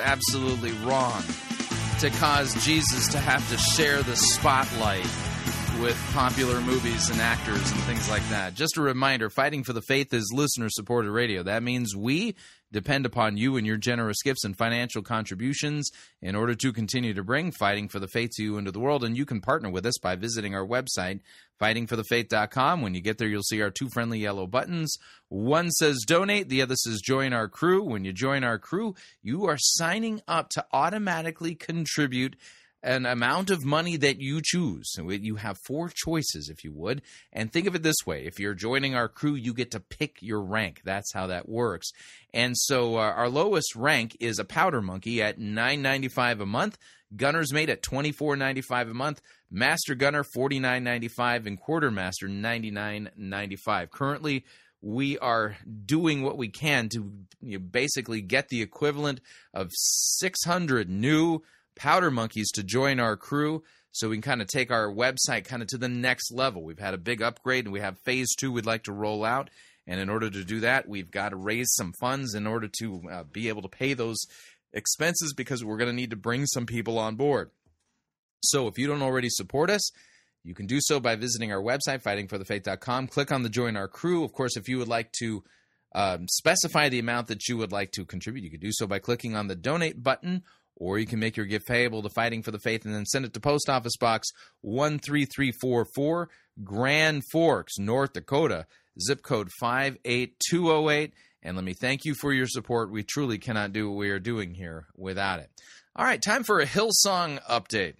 [0.00, 1.22] absolutely wrong
[2.00, 5.06] to cause Jesus to have to share the spotlight
[5.80, 8.54] with popular movies and actors and things like that.
[8.54, 11.42] Just a reminder Fighting for the Faith is listener supported radio.
[11.42, 12.34] That means we
[12.70, 15.90] depend upon you and your generous gifts and financial contributions
[16.20, 19.04] in order to continue to bring Fighting for the Faith to you into the world.
[19.04, 21.20] And you can partner with us by visiting our website,
[21.60, 22.82] fightingforthefaith.com.
[22.82, 24.96] When you get there, you'll see our two friendly yellow buttons.
[25.28, 27.82] One says donate, the other says join our crew.
[27.84, 32.36] When you join our crew, you are signing up to automatically contribute
[32.82, 34.94] an amount of money that you choose.
[34.98, 37.02] You have four choices, if you would.
[37.32, 40.22] And think of it this way if you're joining our crew, you get to pick
[40.22, 40.82] your rank.
[40.84, 41.90] That's how that works.
[42.32, 46.78] And so uh, our lowest rank is a powder monkey at $9.95 a month.
[47.14, 53.90] Gunner's mate at $24.95 a month, Master Gunner $49.95, and Quartermaster $99.95.
[53.90, 54.44] Currently,
[54.80, 57.12] we are doing what we can to
[57.42, 59.20] you know, basically get the equivalent
[59.52, 61.42] of 600 new
[61.76, 65.62] powder monkeys to join our crew so we can kind of take our website kind
[65.62, 66.62] of to the next level.
[66.62, 69.50] We've had a big upgrade and we have phase two we'd like to roll out.
[69.86, 73.02] And in order to do that, we've got to raise some funds in order to
[73.10, 74.18] uh, be able to pay those
[74.72, 77.50] expenses because we're going to need to bring some people on board.
[78.42, 79.90] So if you don't already support us,
[80.44, 83.08] you can do so by visiting our website, fightingforthefaith.com.
[83.08, 84.24] Click on the Join Our Crew.
[84.24, 85.44] Of course, if you would like to
[85.94, 89.00] um, specify the amount that you would like to contribute, you can do so by
[89.00, 90.42] clicking on the Donate button,
[90.80, 93.24] or you can make your gift payable to Fighting for the Faith and then send
[93.24, 94.30] it to Post Office Box
[94.62, 96.28] 13344,
[96.64, 98.66] Grand Forks, North Dakota,
[99.00, 101.12] zip code 58208.
[101.42, 102.90] And let me thank you for your support.
[102.90, 105.50] We truly cannot do what we are doing here without it.
[105.94, 107.94] All right, time for a Hillsong update.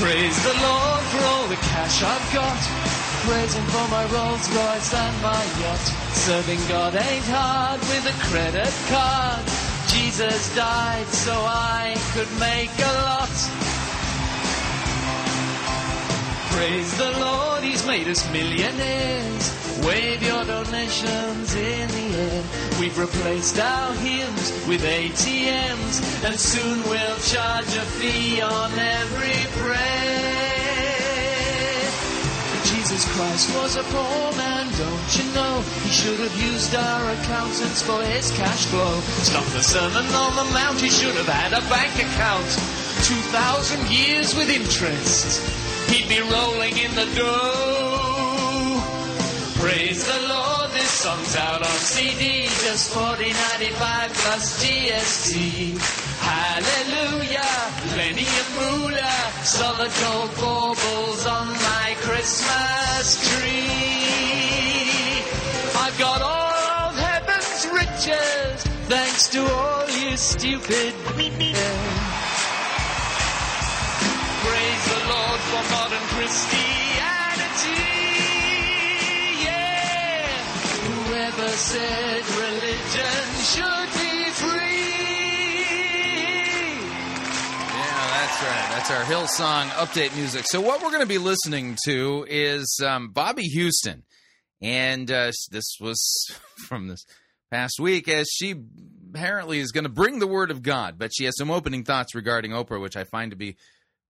[0.00, 2.58] Praise the Lord for all the cash I've got.
[3.24, 5.78] Praise Him for my Rolls Royce and my yacht.
[6.12, 9.63] Serving God ain't hard with a credit card.
[9.88, 13.34] Jesus died so I could make a lot.
[16.52, 19.64] Praise the Lord, He's made us millionaires.
[19.84, 22.44] Wave your donations in the air.
[22.80, 30.33] We've replaced our hymns with ATMs, and soon we'll charge a fee on every prayer.
[32.94, 35.60] Jesus Christ was a poor man, don't you know?
[35.82, 39.00] He should have used our accountants for his cash flow.
[39.26, 42.46] Stop the Sermon on the Mount, he should have had a bank account.
[43.02, 45.42] Two thousand years with interest,
[45.90, 48.78] he'd be rolling in the dough.
[49.58, 56.13] Praise the Lord, this song's out on CD, just forty ninety five plus GST.
[56.24, 57.54] Hallelujah,
[57.92, 63.64] plenty of moolah, uh, solid gold baubles on my Christmas tree.
[65.84, 70.94] I've got all of heaven's riches, thanks to all you stupid.
[74.44, 77.84] Praise the Lord for modern Christianity.
[79.44, 80.28] Yeah.
[80.88, 82.33] Whoever said
[88.86, 90.44] that's our Hillsong update music.
[90.46, 94.02] So, what we're going to be listening to is um, Bobbie Houston.
[94.60, 95.98] And uh, this was
[96.68, 97.04] from this
[97.50, 98.54] past week, as she
[99.10, 102.14] apparently is going to bring the word of God, but she has some opening thoughts
[102.14, 103.56] regarding Oprah, which I find to be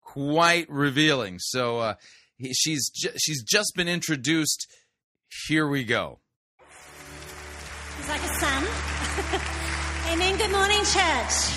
[0.03, 1.39] quite revealing.
[1.39, 1.95] So, uh,
[2.37, 4.67] he- she's ju- she's just been introduced.
[5.47, 6.19] Here we go.
[7.99, 8.65] He's like a son.
[10.13, 10.37] Amen.
[10.37, 11.55] Good morning, church.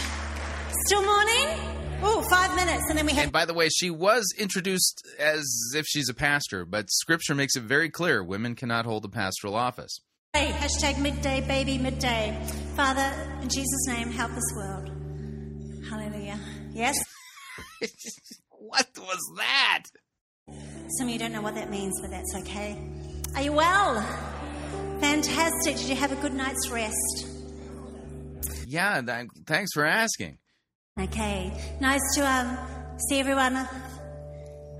[0.86, 1.76] Still morning?
[2.01, 3.23] Oh, five minutes, and then we have.
[3.23, 5.43] And by the way, she was introduced as
[5.75, 9.55] if she's a pastor, but Scripture makes it very clear women cannot hold a pastoral
[9.55, 9.99] office.
[10.33, 12.37] Hey, hashtag midday baby midday.
[12.75, 14.91] Father, in Jesus' name, help this world.
[15.89, 16.39] Hallelujah.
[16.71, 16.95] Yes?
[18.49, 19.83] what was that?
[20.97, 22.79] Some of you don't know what that means, but that's okay.
[23.35, 24.01] Are you well?
[24.99, 25.77] Fantastic.
[25.77, 27.27] Did you have a good night's rest?
[28.67, 30.37] Yeah, th- thanks for asking.
[30.99, 31.51] Okay.
[31.79, 32.57] Nice to um,
[33.07, 33.55] see everyone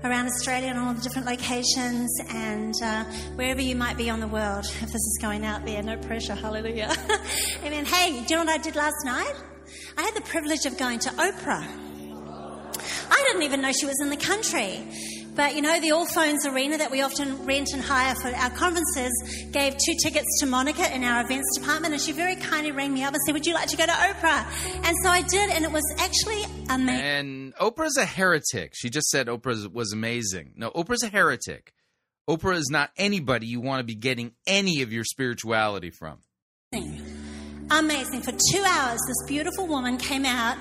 [0.02, 3.04] around Australia and all the different locations and uh,
[3.36, 4.64] wherever you might be on the world.
[4.82, 6.34] If this is going out there, no pressure.
[6.34, 6.92] Hallelujah.
[7.64, 7.86] Amen.
[7.86, 9.32] Hey, do you know what I did last night?
[9.96, 11.68] I had the privilege of going to Oprah.
[13.10, 14.80] I didn't even know she was in the country.
[15.38, 19.46] But you know, the Allphones Arena that we often rent and hire for our conferences
[19.52, 23.04] gave two tickets to Monica in our events department, and she very kindly rang me
[23.04, 24.44] up and said, Would you like to go to Oprah?
[24.84, 27.06] And so I did, and it was actually amazing.
[27.06, 28.72] And Oprah's a heretic.
[28.74, 30.54] She just said Oprah was amazing.
[30.56, 31.72] No, Oprah's a heretic.
[32.28, 36.18] Oprah is not anybody you want to be getting any of your spirituality from.
[37.70, 38.22] Amazing.
[38.22, 40.58] For two hours, this beautiful woman came out,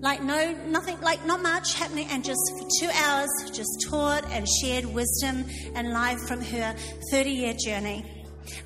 [0.00, 4.46] like no, nothing, like not much happening, and just for two hours, just taught and
[4.62, 5.44] shared wisdom
[5.74, 6.74] and life from her
[7.10, 8.04] 30 year journey.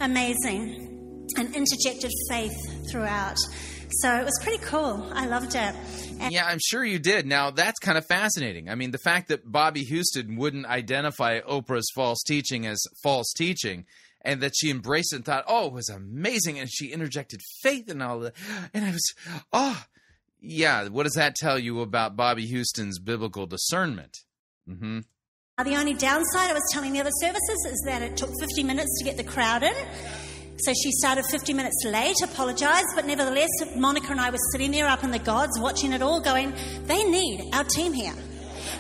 [0.00, 1.26] Amazing.
[1.36, 3.36] And interjected faith throughout.
[4.00, 5.10] So it was pretty cool.
[5.14, 5.74] I loved it.
[6.20, 7.26] And Yeah, I'm sure you did.
[7.26, 8.68] Now, that's kind of fascinating.
[8.68, 13.86] I mean, the fact that Bobbie Houston wouldn't identify Oprah's false teaching as false teaching
[14.22, 16.58] and that she embraced it and thought, oh, it was amazing.
[16.58, 18.34] And she interjected faith and all that.
[18.72, 19.14] And I was,
[19.52, 19.84] oh,
[20.44, 20.88] yeah.
[20.88, 24.18] What does that tell you about Bobbie Houston's biblical discernment?
[24.68, 25.00] Mm-hmm.
[25.64, 28.98] the only downside, I was telling the other services, is that it took 50 minutes
[28.98, 29.74] to get the crowd in.
[30.58, 34.86] So she started 50 minutes late, apologised, but nevertheless, Monica and I were sitting there
[34.86, 38.14] up in the gods watching it all going, they need our team here.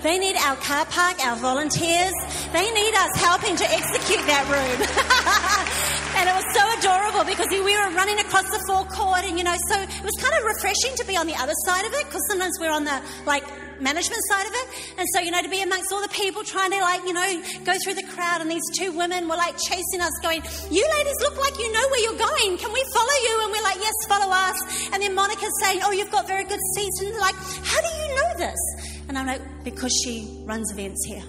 [0.02, 2.12] They need our car park, our volunteers.
[2.52, 4.78] They need us helping to execute that room.
[6.18, 9.56] and it was so adorable because we were running across the forecourt and, you know,
[9.68, 12.22] so it was kind of refreshing to be on the other side of it because
[12.28, 13.44] sometimes we're on the, like,
[13.80, 14.66] management side of it.
[14.98, 17.42] And so, you know, to be amongst all the people trying to, like, you know,
[17.64, 21.18] go through the crowd and these two women were, like, chasing us going, you ladies
[21.20, 22.58] look like you know where you're going.
[22.58, 23.34] Can we follow you?
[23.42, 24.58] And we're like, yes, follow us.
[24.92, 27.00] And then Monica's saying, oh, you've got very good seats.
[27.02, 28.93] And like, how do you know this?
[29.08, 31.22] And I'm like, because she runs events here.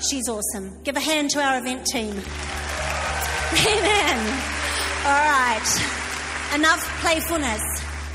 [0.00, 0.82] She's awesome.
[0.84, 2.10] Give a hand to our event team.
[3.52, 4.18] Amen.
[5.04, 6.54] All right.
[6.54, 7.62] Enough playfulness.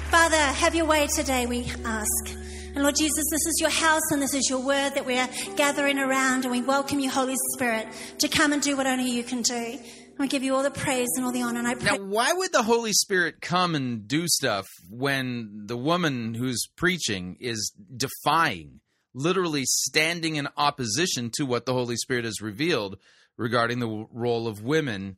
[0.10, 2.36] Father, have your way today, we ask.
[2.76, 6.00] And Lord Jesus, this is your house and this is your word that we're gathering
[6.00, 7.88] around, and we welcome you, Holy Spirit,
[8.20, 9.80] to come and do what only you can do.
[10.18, 11.60] We give you all the praise and all the honor.
[11.60, 11.98] And I pray.
[11.98, 17.38] Now, why would the Holy Spirit come and do stuff when the woman who's preaching
[17.40, 18.80] is defying?
[19.14, 22.98] literally standing in opposition to what the Holy Spirit has revealed
[23.38, 25.18] regarding the role of women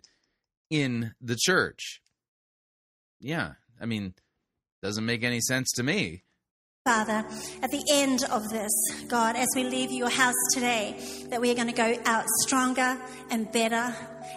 [0.69, 2.01] in the church.
[3.19, 4.13] Yeah, I mean,
[4.81, 6.23] doesn't make any sense to me.
[6.85, 7.25] Father,
[7.63, 8.71] at the end of this,
[9.07, 10.95] God, as we leave your house today,
[11.31, 12.95] that we are going to go out stronger
[13.31, 13.91] and better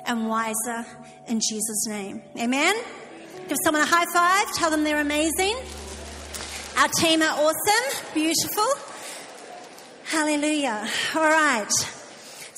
[0.07, 0.87] and wiser
[1.27, 2.23] in Jesus' name.
[2.39, 2.75] Amen?
[3.49, 5.59] Give someone a high five, tell them they're amazing.
[6.79, 8.65] Our team are awesome, beautiful.
[10.05, 10.89] Hallelujah.
[11.17, 11.69] All right.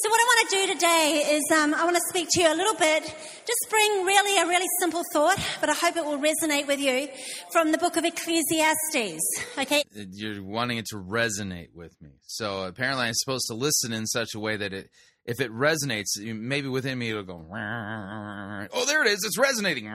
[0.03, 2.51] So, what I want to do today is um, I want to speak to you
[2.51, 6.19] a little bit, just bring really a really simple thought, but I hope it will
[6.19, 7.09] resonate with you
[7.53, 9.21] from the book of Ecclesiastes.
[9.59, 9.83] Okay?
[9.93, 12.13] You're wanting it to resonate with me.
[12.23, 14.89] So apparently, I'm supposed to listen in such a way that it,
[15.27, 17.45] if it resonates, maybe within me it'll go.
[18.73, 19.23] Oh, there it is!
[19.23, 19.87] It's resonating.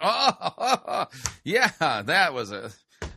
[0.00, 1.06] Oh,
[1.44, 2.72] yeah, that was a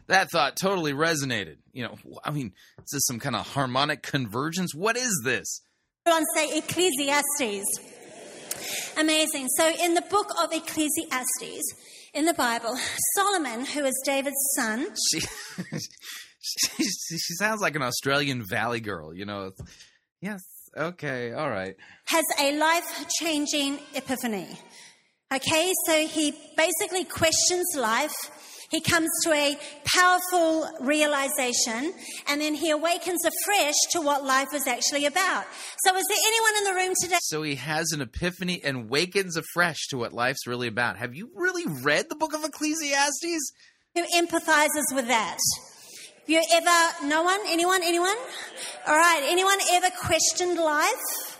[0.07, 1.57] that thought totally resonated.
[1.73, 4.73] You know, I mean, is this some kind of harmonic convergence?
[4.73, 5.61] What is this?
[6.05, 7.65] Everyone say Ecclesiastes.
[8.97, 9.47] Amazing.
[9.57, 11.73] So, in the book of Ecclesiastes,
[12.13, 12.77] in the Bible,
[13.15, 15.19] Solomon, who is David's son, She,
[16.39, 16.85] she,
[17.17, 19.13] she sounds like an Australian Valley girl.
[19.13, 19.51] You know.
[20.21, 20.41] Yes.
[20.75, 21.33] Okay.
[21.33, 21.75] All right.
[22.05, 24.47] has a life changing epiphany.
[25.33, 28.13] Okay, so he basically questions life.
[28.69, 31.93] He comes to a powerful realization
[32.27, 35.45] and then he awakens afresh to what life is actually about.
[35.85, 39.37] So, is there anyone in the room today So he has an epiphany and wakens
[39.37, 40.97] afresh to what life's really about.
[40.97, 43.51] Have you really read the book of Ecclesiastes?
[43.97, 45.37] who empathizes with that?
[46.19, 48.15] Have you ever, no one, anyone, anyone?
[48.85, 51.36] All right, anyone ever questioned life?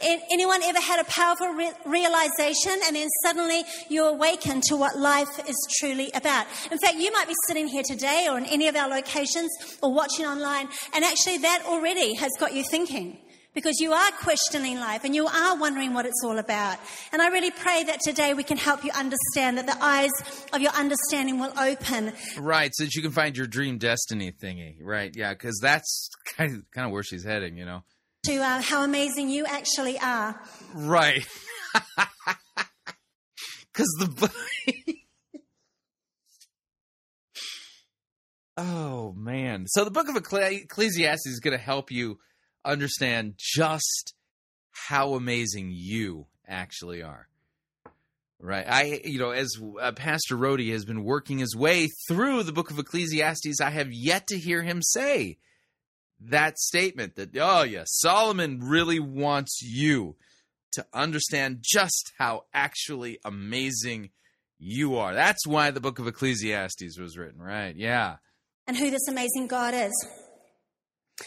[0.00, 5.48] Anyone ever had a powerful re- realization and then suddenly you awaken to what life
[5.48, 6.46] is truly about?
[6.70, 9.50] In fact, you might be sitting here today or in any of our locations
[9.82, 13.18] or watching online, and actually that already has got you thinking
[13.54, 16.76] because you are questioning life and you are wondering what it's all about.
[17.12, 20.10] And I really pray that today we can help you understand that the eyes
[20.52, 24.76] of your understanding will open Right, so that you can find your dream destiny thingy.
[24.80, 27.84] Right, yeah, because that's kind of, kind of where she's heading, you know.
[28.24, 30.40] To uh, how amazing you actually are.
[30.74, 31.26] Right.
[33.74, 34.30] Because the.
[38.56, 39.66] oh, man.
[39.66, 42.20] So the book of Ecclesiastes is going to help you
[42.64, 44.14] understand just
[44.70, 47.28] how amazing you actually are.
[48.40, 48.66] Right.
[48.68, 52.70] I, you know, as uh, Pastor Rhodey has been working his way through the book
[52.70, 55.38] of Ecclesiastes, I have yet to hear him say
[56.28, 60.16] that statement that, oh, yes, Solomon really wants you
[60.72, 64.10] to understand just how actually amazing
[64.58, 65.14] you are.
[65.14, 67.74] That's why the book of Ecclesiastes was written, right?
[67.76, 68.16] Yeah.
[68.66, 69.92] and who this amazing God is.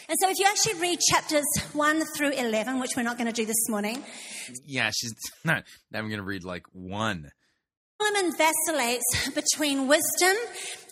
[0.08, 3.32] And so, if you actually read chapters 1 through 11, which we're not going to
[3.32, 4.04] do this morning,
[4.66, 7.30] Yeah, she's not, I'm going to read like one.
[8.00, 10.36] Solomon vacillates between wisdom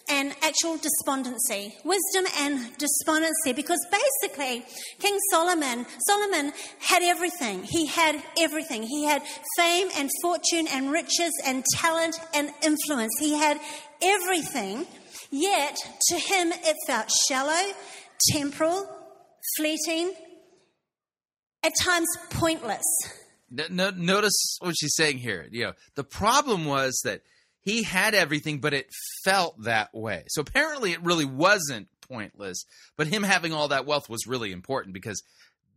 [0.09, 1.77] and actual despondency.
[1.85, 4.65] Wisdom and despondency, because basically,
[4.99, 7.65] King Solomon, Solomon had everything.
[7.65, 8.83] He had everything.
[8.83, 9.23] He had
[9.57, 13.13] fame and fortune and riches and talent and influence.
[13.19, 13.61] He had
[14.03, 14.87] everything,
[15.31, 15.77] yet
[16.09, 17.73] to him it felt shallow,
[18.31, 18.89] temporal,
[19.57, 20.13] fleeting,
[21.63, 22.85] at times pointless.
[23.51, 25.47] No, no, notice what she's saying here.
[25.51, 27.23] You know, the problem was that
[27.67, 28.89] he had everything, but it
[29.25, 30.23] felt that way.
[30.29, 32.65] So apparently, it really wasn't pointless.
[32.97, 35.21] But him having all that wealth was really important because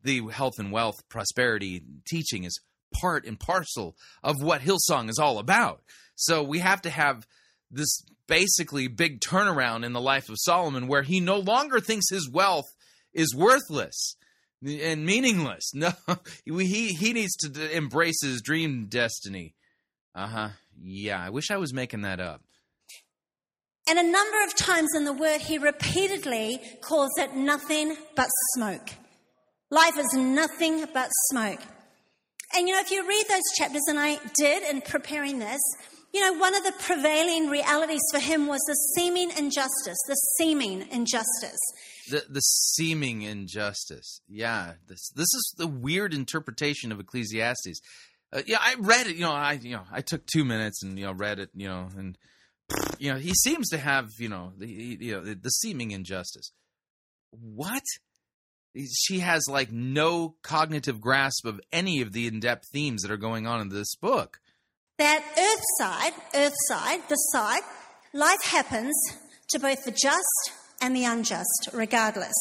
[0.03, 2.61] the health and wealth prosperity teaching is
[2.93, 5.81] part and parcel of what Hillsong is all about.
[6.13, 7.25] So we have to have
[7.71, 12.29] this basically big turnaround in the life of Solomon where he no longer thinks his
[12.29, 12.67] wealth
[13.15, 14.15] is worthless
[14.63, 15.71] and meaningless.
[15.73, 15.91] No,
[16.45, 19.55] he he needs to embrace his dream destiny.
[20.13, 20.49] Uh huh.
[20.81, 22.41] Yeah, I wish I was making that up.
[23.89, 28.89] And a number of times in the word, he repeatedly calls it nothing but smoke.
[29.71, 31.59] Life is nothing but smoke.
[32.55, 35.59] And you know, if you read those chapters, and I did in preparing this,
[36.13, 40.87] you know, one of the prevailing realities for him was the seeming injustice, the seeming
[40.91, 41.59] injustice.
[42.09, 44.21] The the seeming injustice.
[44.27, 47.79] Yeah, this this is the weird interpretation of Ecclesiastes.
[48.31, 49.15] Uh, yeah, I read it.
[49.15, 51.49] You know, I you know I took two minutes and you know read it.
[51.53, 52.17] You know, and
[52.97, 56.51] you know he seems to have you know the you know the, the seeming injustice.
[57.31, 57.83] What?
[58.75, 63.17] She has like no cognitive grasp of any of the in depth themes that are
[63.17, 64.39] going on in this book.
[64.99, 67.63] That earth side, earth side, the side,
[68.13, 68.93] life happens
[69.49, 70.51] to both the just
[70.81, 72.35] and the unjust, regardless.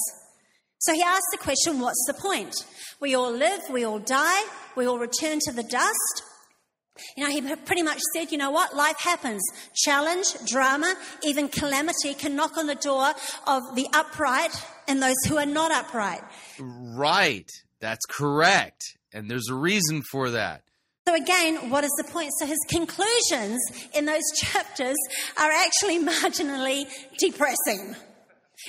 [0.79, 2.55] So he asked the question what's the point?
[3.01, 4.45] We all live, we all die,
[4.77, 6.23] we all return to the dust.
[7.17, 8.75] You know, he pretty much said, you know what?
[8.75, 9.43] Life happens.
[9.75, 13.13] Challenge, drama, even calamity can knock on the door
[13.47, 14.51] of the upright
[14.89, 16.23] and those who are not upright.
[16.59, 17.49] Right.
[17.81, 18.83] That's correct.
[19.13, 20.63] And there's a reason for that.
[21.07, 22.31] So, again, what is the point?
[22.39, 23.61] So, his conclusions
[23.95, 24.97] in those chapters
[25.39, 26.87] are actually marginally
[27.19, 27.97] depressing.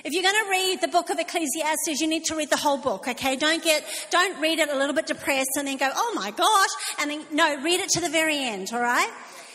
[0.04, 2.78] If you're going to read the book of Ecclesiastes, you need to read the whole
[2.78, 3.36] book, okay?
[3.36, 6.70] Don't get, don't read it a little bit depressed and then go, oh my gosh,
[7.00, 9.12] and then, no, read it to the very end, all right?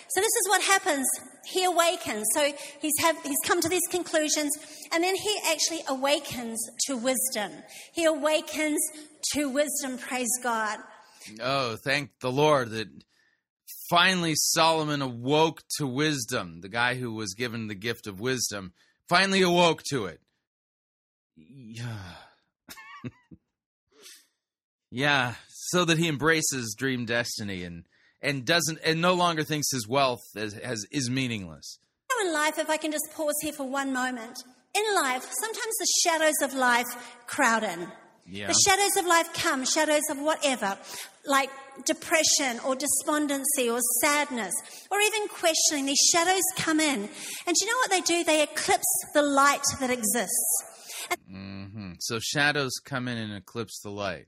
[0.08, 1.06] So this is what happens.
[1.46, 2.26] He awakens.
[2.34, 4.52] So he's, have, he's come to these conclusions,
[4.92, 7.52] and then he actually awakens to wisdom.
[7.92, 8.80] He awakens
[9.34, 10.78] to wisdom, praise God.
[11.40, 12.88] Oh, thank the Lord that
[13.88, 16.60] finally Solomon awoke to wisdom.
[16.60, 18.72] The guy who was given the gift of wisdom
[19.08, 20.20] finally awoke to it.
[21.36, 22.14] Yeah.
[24.90, 27.84] yeah, so that he embraces dream destiny and
[28.22, 31.78] and doesn't and no longer thinks his wealth as, as is meaningless.
[32.22, 34.38] In life, if I can just pause here for one moment,
[34.74, 36.86] in life, sometimes the shadows of life
[37.26, 37.88] crowd in.
[38.26, 38.46] Yeah.
[38.46, 40.78] The shadows of life come, shadows of whatever,
[41.26, 41.50] like
[41.84, 44.54] depression or despondency or sadness
[44.90, 45.86] or even questioning.
[45.86, 47.08] These shadows come in.
[47.46, 48.24] And do you know what they do?
[48.24, 50.64] They eclipse the light that exists.
[51.28, 54.26] Hmm So shadows come in and eclipse the light.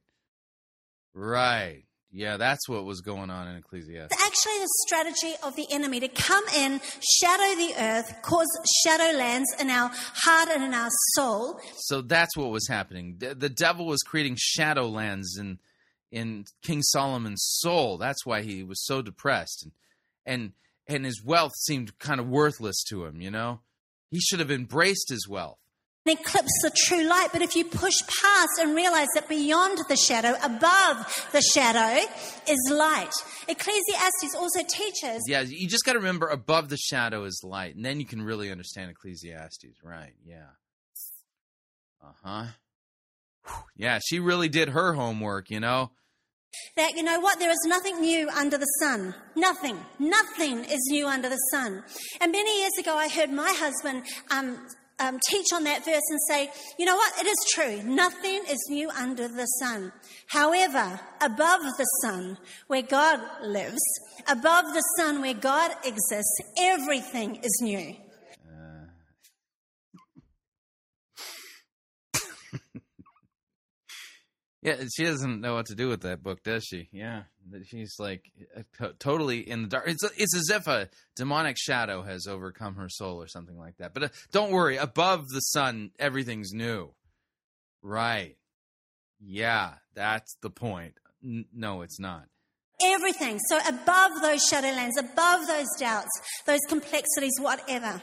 [1.15, 1.85] Right.
[2.13, 4.13] Yeah, that's what was going on in Ecclesiastes.
[4.13, 6.81] It's actually the strategy of the enemy to come in,
[7.21, 8.47] shadow the earth, cause
[8.85, 11.61] shadow lands in our heart and in our soul.
[11.77, 13.17] So that's what was happening.
[13.19, 15.59] The, the devil was creating shadowlands in
[16.13, 17.99] in King Solomon's soul.
[17.99, 19.73] That's why he was so depressed and
[20.25, 20.53] and
[20.87, 23.61] and his wealth seemed kind of worthless to him, you know?
[24.09, 25.59] He should have embraced his wealth.
[26.09, 27.29] Eclipse the true light.
[27.33, 32.07] But if you push past and realize that beyond the shadow, above the shadow,
[32.49, 33.13] is light.
[33.49, 37.85] Ecclesiastes also teaches Yeah, you just got to remember above the shadow is light, and
[37.85, 39.83] then you can really understand Ecclesiastes.
[39.83, 40.51] Right, yeah.
[42.03, 42.47] Uh huh.
[43.77, 45.91] Yeah, she really did her homework, you know?
[46.77, 49.15] that, you know what, there is nothing new under the sun.
[49.35, 49.79] Nothing.
[49.99, 51.85] Nothing is new under the sun.
[52.21, 54.59] And many years ago, I heard my husband um,
[54.99, 57.83] um, teach on that verse and say, you know what, it is true.
[57.83, 59.93] Nothing is new under the sun.
[60.27, 63.83] However, above the sun, where God lives,
[64.29, 67.95] above the sun, where God exists, everything is new.
[72.15, 72.19] Uh.
[74.63, 76.89] Yeah, she doesn't know what to do with that book, does she?
[76.91, 77.25] Yeah,
[77.65, 78.31] she's like
[78.81, 79.85] uh, totally in the dark.
[79.89, 83.95] It's it's as if a demonic shadow has overcome her soul or something like that.
[83.95, 86.91] But uh, don't worry, above the sun, everything's new.
[87.83, 88.37] Right?
[89.21, 90.95] Yeah, that's the point.
[91.25, 92.25] N- no, it's not.
[92.83, 93.39] Everything.
[93.49, 96.11] So above those shadowlands, above those doubts,
[96.45, 98.03] those complexities, whatever,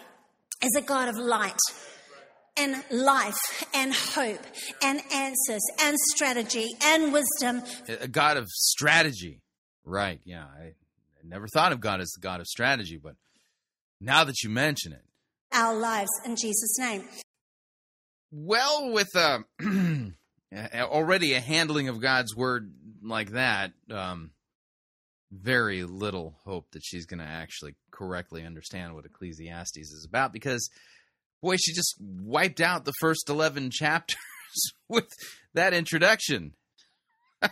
[0.64, 1.60] is a God of light
[2.58, 4.42] and life and hope
[4.82, 7.64] and answers and strategy and wisdom.
[8.02, 9.42] A God of strategy.
[9.86, 10.20] Right?
[10.24, 13.16] Yeah, I, I never thought of God as the God of strategy, but
[14.00, 15.04] now that you mention it,
[15.52, 17.04] Our lives in Jesus' name.
[18.32, 19.40] Well, with uh,
[20.76, 22.74] already a handling of God's word
[23.04, 24.32] like that, um,
[25.32, 30.70] very little hope that she's going to actually correctly understand what Ecclesiastes is about because,
[31.44, 34.18] boy, she just wiped out the first 11 chapters
[34.90, 35.10] with
[35.54, 36.54] that introduction.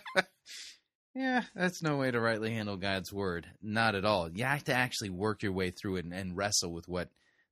[1.13, 3.45] yeah, that's no way to rightly handle God's word.
[3.61, 4.29] Not at all.
[4.31, 7.09] You have to actually work your way through it and, and wrestle with what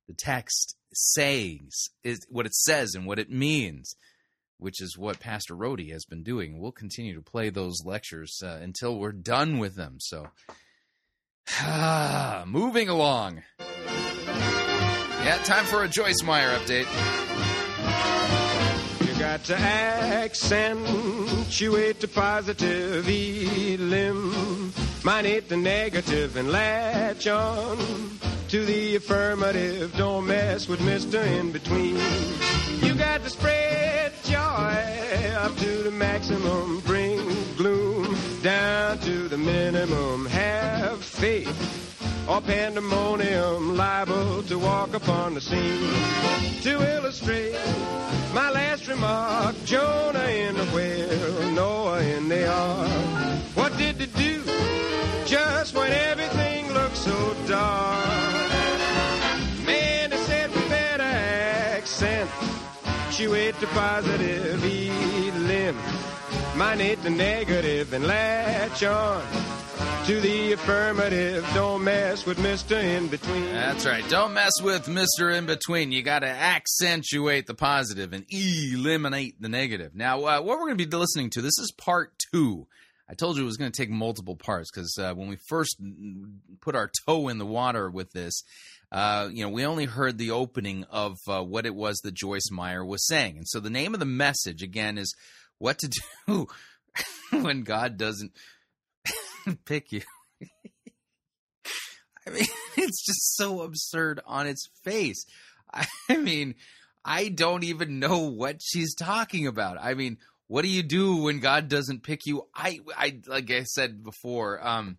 [0.08, 3.94] the text says, is what it says and what it means,
[4.58, 6.58] which is what Pastor Rhodey has been doing.
[6.58, 9.98] We'll continue to play those lectures uh, until we're done with them.
[10.00, 10.28] So,
[12.46, 13.42] moving along.
[15.38, 16.86] Time for a Joyce Meyer update.
[19.06, 20.80] You got to accentuate
[22.00, 23.78] the positive, eliminate
[25.48, 27.78] the negative, and latch on
[28.48, 29.96] to the affirmative.
[29.96, 31.24] Don't mess with Mr.
[31.24, 31.96] In Between.
[32.82, 34.36] You got to spread joy
[35.36, 37.20] up to the maximum, bring
[37.56, 40.26] gloom down to the minimum.
[40.26, 41.79] Have faith
[42.30, 45.90] or pandemonium liable to walk upon the scene.
[46.62, 47.58] To illustrate
[48.32, 52.88] my last remark, Jonah in the whale, Noah in the ark.
[53.54, 54.44] What did they do
[55.26, 58.06] just when everything looked so dark?
[59.66, 64.64] Man, they said we better accent accentuate the positive.
[66.60, 69.22] Eliminate the negative and latch on
[70.10, 71.48] to the affirmative.
[71.54, 72.82] Don't mess with Mr.
[72.82, 73.44] In Between.
[73.44, 74.02] That's right.
[74.08, 75.32] Don't mess with Mr.
[75.32, 75.92] In Between.
[75.92, 79.94] You got to accentuate the positive and eliminate the negative.
[79.94, 82.66] Now, uh, what we're going to be listening to, this is part two.
[83.08, 85.80] I told you it was going to take multiple parts because uh, when we first
[86.60, 88.42] put our toe in the water with this,
[88.90, 92.50] uh, you know, we only heard the opening of uh, what it was that Joyce
[92.50, 93.36] Meyer was saying.
[93.36, 95.14] And so the name of the message, again, is
[95.58, 96.48] What to Do
[97.30, 98.32] when God Doesn't
[99.64, 100.02] Pick You.
[102.26, 105.24] I mean, it's just so absurd on its face.
[105.72, 106.56] I mean,
[107.04, 109.78] I don't even know what she's talking about.
[109.80, 110.18] I mean,
[110.48, 112.48] what do you do when God doesn't pick you?
[112.54, 114.98] I, I like I said before, um,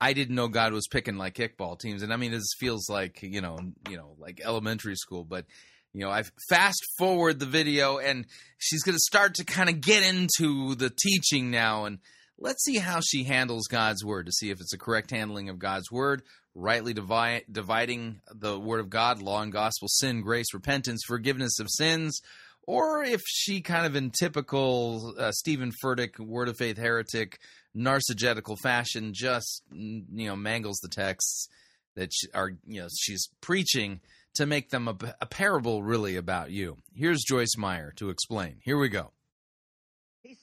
[0.00, 3.22] I didn't know God was picking like kickball teams, and I mean, this feels like
[3.22, 5.22] you know, you know, like elementary school.
[5.22, 5.46] But
[5.92, 8.26] you know, I fast forward the video, and
[8.58, 12.00] she's going to start to kind of get into the teaching now, and
[12.42, 15.58] let's see how she handles God's word to see if it's a correct handling of
[15.58, 16.22] God's word,
[16.54, 21.68] rightly divi- dividing the word of God, law and gospel, sin, grace, repentance, forgiveness of
[21.70, 22.20] sins
[22.66, 27.38] or if she kind of in typical uh, Steven Furtick word of faith heretic
[27.76, 31.48] narcissetical fashion just you know mangles the texts
[31.96, 34.00] that she, are you know she's preaching
[34.34, 36.76] to make them a, a parable really about you.
[36.94, 38.56] Here's Joyce Meyer to explain.
[38.62, 39.10] Here we go.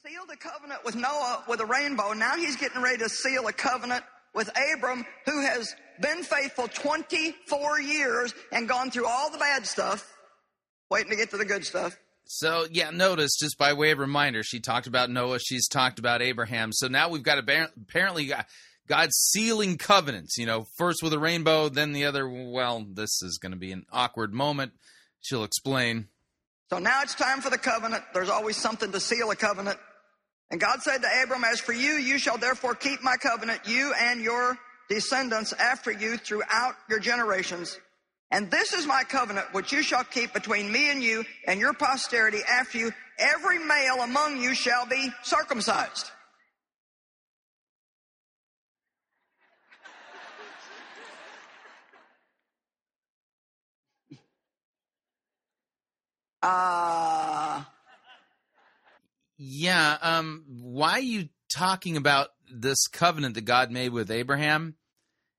[0.06, 2.14] Sealed a covenant with Noah with a rainbow.
[2.14, 4.02] Now he's getting ready to seal a covenant
[4.34, 10.10] with Abram, who has been faithful 24 years and gone through all the bad stuff,
[10.90, 11.98] waiting to get to the good stuff.
[12.24, 16.22] So, yeah, notice just by way of reminder, she talked about Noah, she's talked about
[16.22, 16.72] Abraham.
[16.72, 18.44] So now we've got apparently uh,
[18.86, 22.26] God sealing covenants, you know, first with a rainbow, then the other.
[22.26, 24.72] Well, this is going to be an awkward moment.
[25.20, 26.08] She'll explain.
[26.70, 28.04] So now it's time for the covenant.
[28.14, 29.78] There's always something to seal a covenant.
[30.50, 33.92] And God said to Abram, As for you, you shall therefore keep my covenant, you
[33.96, 37.78] and your descendants after you throughout your generations.
[38.32, 41.72] And this is my covenant which you shall keep between me and you and your
[41.72, 42.92] posterity after you.
[43.18, 46.10] Every male among you shall be circumcised.
[56.42, 57.62] Uh,
[59.42, 64.74] yeah, um, why are you talking about this covenant that God made with Abraham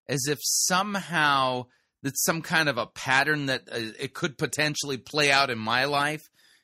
[0.09, 1.67] as if somehow
[2.01, 5.85] that's some kind of a pattern that uh, it could potentially play out in my
[5.85, 6.23] life.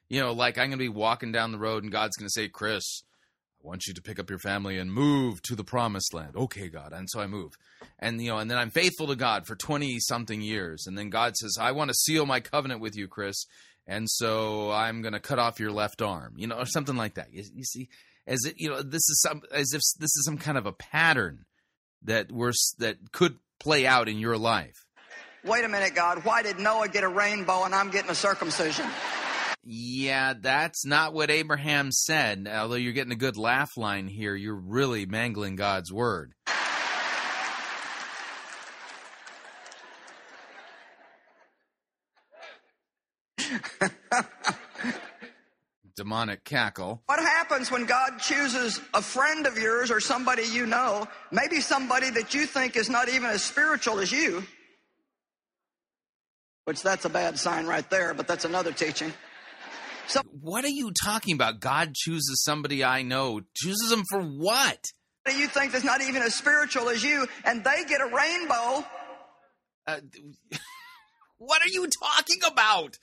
[0.09, 2.31] You know, like I'm going to be walking down the road and God's going to
[2.31, 3.03] say, Chris,
[3.63, 6.35] I want you to pick up your family and move to the promised land.
[6.35, 6.91] Okay, God.
[6.91, 7.53] And so I move.
[7.99, 10.87] And, you know, and then I'm faithful to God for 20 something years.
[10.87, 13.45] And then God says, I want to seal my covenant with you, Chris.
[13.87, 17.15] And so I'm going to cut off your left arm, you know, or something like
[17.15, 17.33] that.
[17.33, 17.89] You, you see,
[18.25, 20.73] as it, you know, this is some, as if this is some kind of a
[20.73, 21.45] pattern
[22.03, 24.87] that we're, that could play out in your life
[25.47, 28.85] wait a minute, God, why did Noah get a rainbow and I'm getting a circumcision?
[29.63, 32.47] Yeah, that's not what Abraham said.
[32.49, 36.33] Although you're getting a good laugh line here, you're really mangling God's word.
[45.95, 47.01] Demonic cackle.
[47.07, 52.11] What happens when God chooses a friend of yours or somebody you know, maybe somebody
[52.11, 54.43] that you think is not even as spiritual as you?
[56.67, 59.13] which that's a bad sign right there, but that's another teaching.
[60.07, 61.61] So, what are you talking about?
[61.61, 63.39] God chooses somebody I know.
[63.55, 64.83] Chooses them for what?
[65.25, 68.85] You think that's not even as spiritual as you, and they get a rainbow.
[69.87, 69.99] Uh,
[71.37, 72.97] what are you talking about?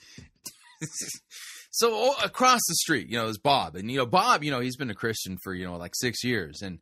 [1.71, 4.61] so oh, across the street, you know, is Bob, and you know, Bob, you know,
[4.61, 6.79] he's been a Christian for you know like six years, and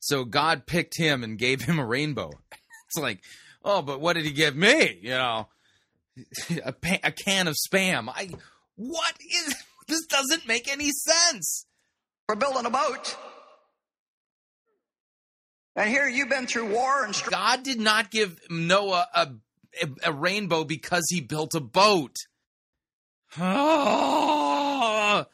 [0.00, 2.30] so God picked him and gave him a rainbow.
[2.92, 3.22] It's like,
[3.64, 4.98] oh, but what did he give me?
[5.00, 5.46] You know
[6.64, 6.74] a,
[7.04, 8.08] a can of spam.
[8.08, 8.30] I
[8.76, 9.54] what is
[9.88, 10.06] this?
[10.06, 11.66] Doesn't make any sense.
[12.28, 13.16] We're building a boat.
[15.76, 19.28] And here you've been through war and str- God did not give Noah a,
[19.82, 22.16] a, a rainbow because he built a boat.
[23.38, 25.26] life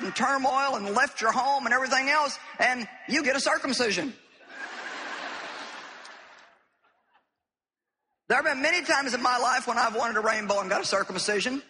[0.00, 4.12] and turmoil and left your home and everything else, and you get a circumcision.
[8.28, 10.82] There have been many times in my life when I've wanted a rainbow and got
[10.82, 11.62] a circumcision.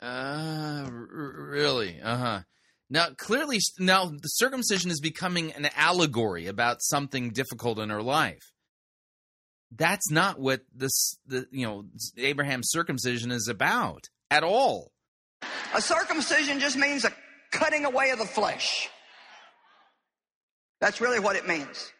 [0.00, 2.00] Uh, r- really?
[2.00, 2.40] Uh huh.
[2.90, 8.52] Now, clearly, now the circumcision is becoming an allegory about something difficult in her life.
[9.74, 11.86] That's not what this, the you know,
[12.18, 14.90] Abraham's circumcision is about at all.
[15.74, 17.12] A circumcision just means a
[17.50, 18.88] cutting away of the flesh.
[20.80, 21.92] That's really what it means.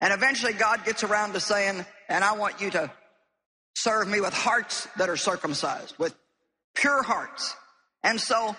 [0.00, 2.90] And eventually God gets around to saying, and I want you to
[3.76, 6.12] serve me with hearts that are circumcised, with
[6.74, 7.54] pure hearts.
[8.02, 8.56] And so,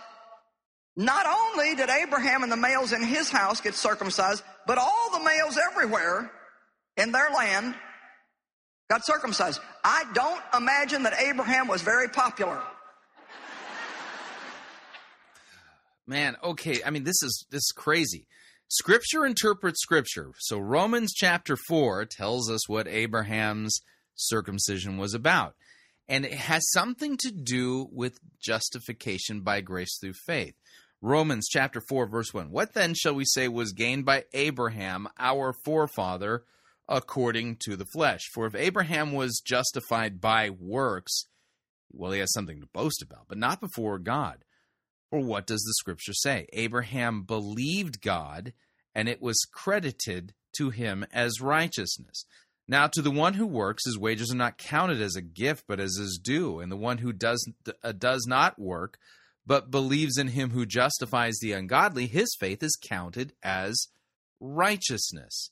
[0.96, 5.24] not only did Abraham and the males in his house get circumcised, but all the
[5.24, 6.32] males everywhere
[6.96, 7.76] in their land
[8.90, 9.60] got circumcised.
[9.84, 12.64] I don't imagine that Abraham was very popular.
[16.08, 16.82] Man, okay.
[16.86, 18.28] I mean, this is this is crazy.
[18.68, 20.32] Scripture interprets scripture.
[20.40, 23.80] So Romans chapter 4 tells us what Abraham's
[24.16, 25.56] circumcision was about.
[26.08, 30.56] And it has something to do with justification by grace through faith.
[31.02, 32.50] Romans chapter 4 verse 1.
[32.50, 36.44] What then shall we say was gained by Abraham, our forefather,
[36.88, 38.22] according to the flesh?
[38.34, 41.26] For if Abraham was justified by works,
[41.92, 44.45] well, he has something to boast about, but not before God.
[45.20, 46.48] What does the scripture say?
[46.54, 48.54] Abraham believed God,
[48.94, 52.26] and it was credited to him as righteousness.
[52.68, 55.80] Now, to the one who works, his wages are not counted as a gift, but
[55.80, 56.60] as his due.
[56.60, 57.48] And the one who does
[57.84, 58.98] uh, does not work,
[59.46, 63.88] but believes in him who justifies the ungodly, his faith is counted as
[64.40, 65.52] righteousness.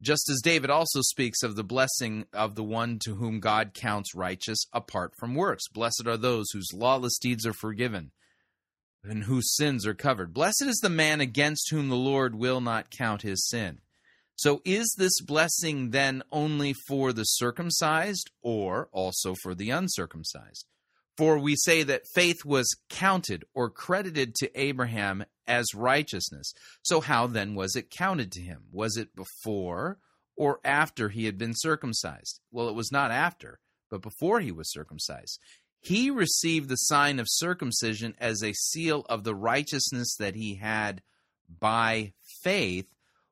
[0.00, 4.14] Just as David also speaks of the blessing of the one to whom God counts
[4.14, 5.68] righteous apart from works.
[5.68, 8.10] Blessed are those whose lawless deeds are forgiven
[9.04, 10.32] and whose sins are covered.
[10.32, 13.78] Blessed is the man against whom the Lord will not count his sin.
[14.36, 20.66] So, is this blessing then only for the circumcised or also for the uncircumcised?
[21.16, 26.52] For we say that faith was counted or credited to Abraham as righteousness.
[26.82, 28.64] So, how then was it counted to him?
[28.72, 29.98] Was it before
[30.36, 32.40] or after he had been circumcised?
[32.50, 35.38] Well, it was not after, but before he was circumcised.
[35.84, 41.02] He received the sign of circumcision as a seal of the righteousness that he had
[41.60, 42.86] by faith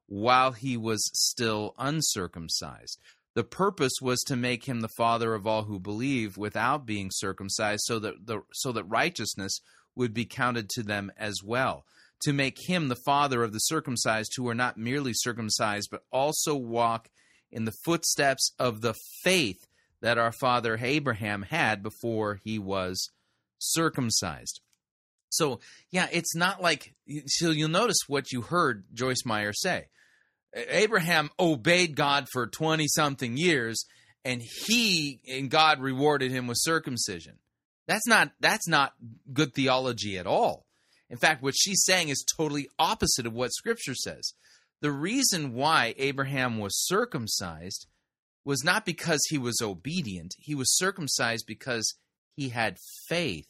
[0.06, 3.00] while he was still uncircumcised.
[3.34, 7.84] The purpose was to make him the father of all who believe without being circumcised
[7.86, 9.58] so that the so that righteousness
[9.94, 11.86] would be counted to them as well.
[12.24, 16.54] To make him the father of the circumcised who are not merely circumcised but also
[16.54, 17.08] walk
[17.50, 19.66] in the footsteps of the faith
[20.02, 23.10] that our father Abraham had before he was
[23.58, 24.60] circumcised.
[25.30, 26.94] So, yeah, it's not like
[27.26, 29.86] so you'll notice what you heard Joyce Meyer say.
[30.54, 33.86] Abraham obeyed God for 20 something years
[34.24, 37.38] and he and God rewarded him with circumcision.
[37.88, 38.92] That's not that's not
[39.32, 40.66] good theology at all.
[41.08, 44.34] In fact, what she's saying is totally opposite of what scripture says.
[44.80, 47.86] The reason why Abraham was circumcised
[48.44, 50.34] was not because he was obedient.
[50.38, 51.94] He was circumcised because
[52.34, 52.78] he had
[53.08, 53.48] faith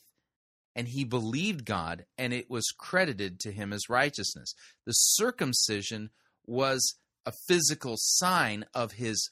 [0.74, 4.54] and he believed God and it was credited to him as righteousness.
[4.86, 6.10] The circumcision
[6.46, 9.30] was a physical sign of his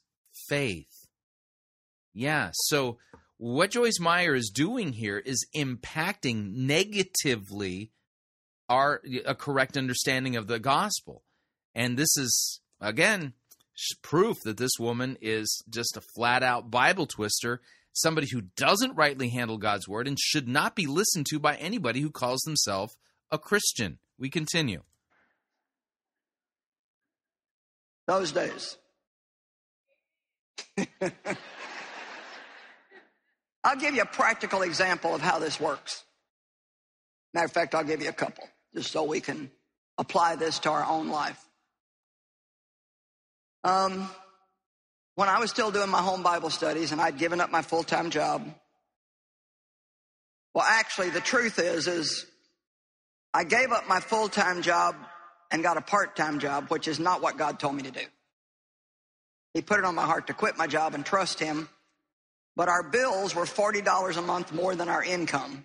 [0.48, 1.06] faith.
[2.12, 2.98] Yeah, so
[3.36, 7.92] what Joyce Meyer is doing here is impacting negatively
[8.68, 11.24] our a correct understanding of the gospel.
[11.74, 13.34] And this is again
[14.02, 17.60] proof that this woman is just a flat out Bible twister,
[17.92, 22.00] somebody who doesn't rightly handle God's word and should not be listened to by anybody
[22.00, 22.96] who calls themselves
[23.30, 23.98] a Christian.
[24.18, 24.82] We continue.
[28.06, 28.76] Those days.
[33.62, 36.02] I'll give you a practical example of how this works.
[37.34, 38.44] Matter of fact, I'll give you a couple,
[38.74, 39.50] just so we can
[39.98, 41.38] apply this to our own life.
[43.62, 44.08] Um,
[45.16, 47.82] when I was still doing my home Bible studies and I'd given up my full
[47.82, 48.42] time job,
[50.54, 52.26] well, actually, the truth is, is
[53.32, 54.96] I gave up my full time job
[55.50, 58.04] and got a part time job, which is not what God told me to do.
[59.54, 61.68] He put it on my heart to quit my job and trust Him,
[62.56, 65.64] but our bills were $40 a month more than our income.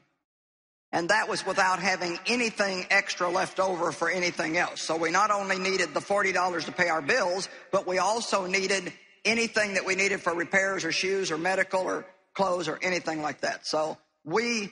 [0.96, 4.82] And that was without having anything extra left over for anything else.
[4.82, 8.94] So we not only needed the $40 to pay our bills, but we also needed
[9.26, 13.42] anything that we needed for repairs or shoes or medical or clothes or anything like
[13.42, 13.68] that.
[13.68, 14.72] So we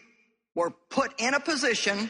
[0.55, 2.09] were put in a position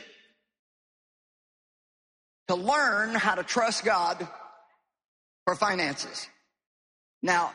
[2.49, 4.27] to learn how to trust God
[5.45, 6.27] for finances.
[7.23, 7.51] Now,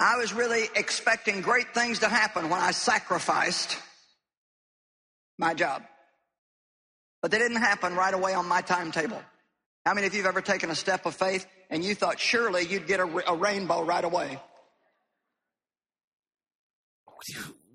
[0.00, 3.76] I was really expecting great things to happen when I sacrificed
[5.38, 5.82] my job.
[7.20, 9.20] But they didn't happen right away on my timetable.
[9.84, 12.64] How many of you have ever taken a step of faith and you thought surely
[12.64, 14.40] you'd get a, a rainbow right away?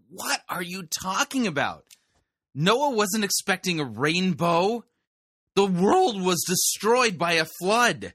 [0.10, 1.84] What are you talking about?
[2.56, 4.86] Noah wasn't expecting a rainbow.
[5.56, 8.14] The world was destroyed by a flood.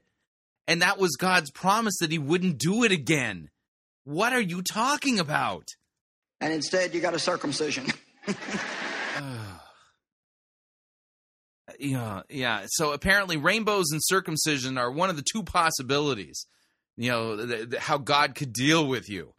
[0.67, 3.49] And that was God's promise that he wouldn't do it again.
[4.03, 5.65] What are you talking about?
[6.41, 7.87] And instead, you got a circumcision.
[11.79, 12.65] Yeah, yeah.
[12.67, 16.45] So apparently, rainbows and circumcision are one of the two possibilities.
[16.97, 19.33] You know, th- th- how God could deal with you.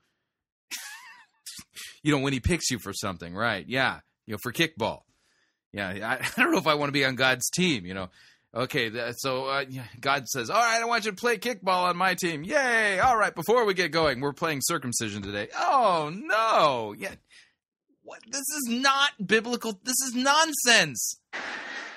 [2.02, 3.66] you know, when He picks you for something, right?
[3.68, 5.00] Yeah, you know, for kickball.
[5.72, 7.84] Yeah, I, I don't know if I want to be on God's team.
[7.84, 8.08] You know,
[8.54, 9.12] okay.
[9.16, 9.64] So uh,
[10.00, 12.98] God says, "All right, I want you to play kickball on my team." Yay!
[12.98, 13.34] All right.
[13.34, 15.48] Before we get going, we're playing circumcision today.
[15.56, 16.94] Oh no!
[16.96, 17.14] Yeah.
[18.02, 18.20] What?
[18.26, 19.78] This is not biblical.
[19.84, 21.20] This is nonsense.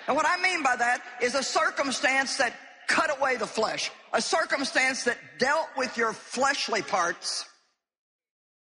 [0.08, 2.54] And what I mean by that is a circumstance that
[2.88, 7.46] cut away the flesh, a circumstance that dealt with your fleshly parts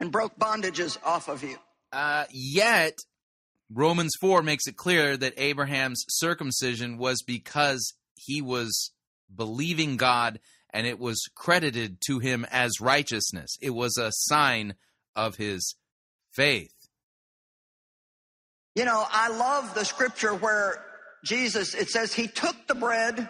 [0.00, 1.56] and broke bondages off of you.
[1.92, 2.96] Uh, yet,
[3.72, 8.92] Romans 4 makes it clear that Abraham's circumcision was because he was
[9.34, 10.40] believing God
[10.72, 13.56] and it was credited to him as righteousness.
[13.60, 14.74] It was a sign
[15.14, 15.76] of his
[16.32, 16.74] faith.
[18.74, 20.84] You know, I love the scripture where
[21.24, 23.28] Jesus, it says, He took the bread,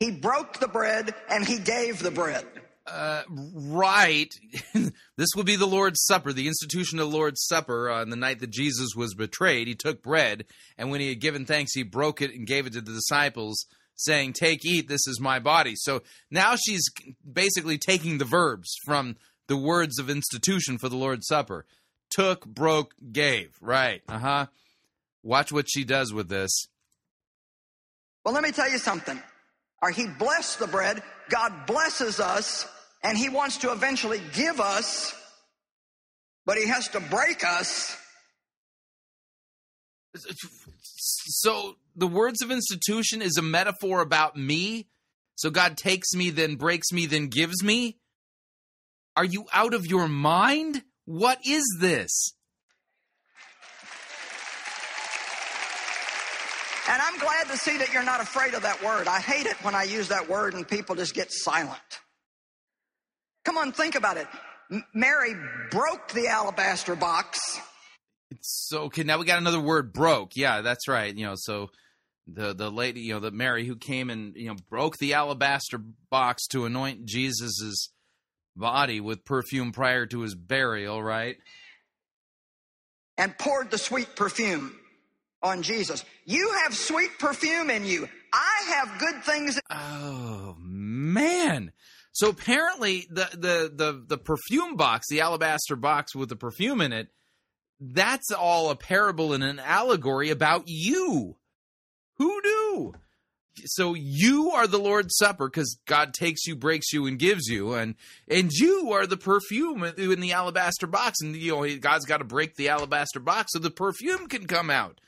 [0.00, 2.46] He broke the bread, and He gave the bread.
[2.90, 4.32] Uh, right.
[5.16, 8.40] this will be the Lord's Supper, the institution of the Lord's Supper on the night
[8.40, 9.68] that Jesus was betrayed.
[9.68, 10.44] He took bread,
[10.76, 13.66] and when he had given thanks, he broke it and gave it to the disciples,
[13.96, 15.74] saying, Take, eat, this is my body.
[15.76, 16.84] So now she's
[17.30, 19.16] basically taking the verbs from
[19.48, 21.66] the words of institution for the Lord's Supper
[22.10, 23.56] took, broke, gave.
[23.60, 24.02] Right.
[24.08, 24.46] Uh huh.
[25.22, 26.68] Watch what she does with this.
[28.24, 29.20] Well, let me tell you something.
[29.82, 32.66] Or He blessed the bread, God blesses us,
[33.02, 35.14] and He wants to eventually give us,
[36.46, 37.96] but He has to break us.
[40.14, 44.88] So the words of institution is a metaphor about me.
[45.36, 47.98] So God takes me, then breaks me, then gives me.
[49.16, 50.82] Are you out of your mind?
[51.04, 52.32] What is this?
[56.88, 59.08] And I'm glad to see that you're not afraid of that word.
[59.08, 62.00] I hate it when I use that word and people just get silent.
[63.44, 64.26] Come on, think about it.
[64.70, 65.34] M- Mary
[65.70, 67.60] broke the alabaster box.
[68.40, 70.32] So okay, now we got another word broke.
[70.36, 71.16] Yeah, that's right.
[71.16, 71.70] You know, so
[72.26, 75.80] the the lady, you know, the Mary who came and you know broke the alabaster
[76.10, 77.90] box to anoint Jesus's
[78.54, 81.36] body with perfume prior to his burial, right?
[83.18, 84.74] and poured the sweet perfume
[85.42, 86.04] on Jesus.
[86.24, 88.08] You have sweet perfume in you.
[88.32, 89.60] I have good things.
[89.70, 91.72] Oh man.
[92.18, 96.92] So apparently the the the the perfume box, the alabaster box with the perfume in
[96.92, 97.10] it,
[97.80, 101.36] that's all a parable and an allegory about you.
[102.16, 102.94] Who knew?
[103.66, 107.74] So you are the Lord's Supper because God takes you, breaks you, and gives you,
[107.74, 107.94] and
[108.28, 112.24] and you are the perfume in the alabaster box, and you know God's got to
[112.24, 115.00] break the alabaster box so the perfume can come out.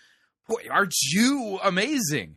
[0.47, 2.37] Boy, aren't you amazing?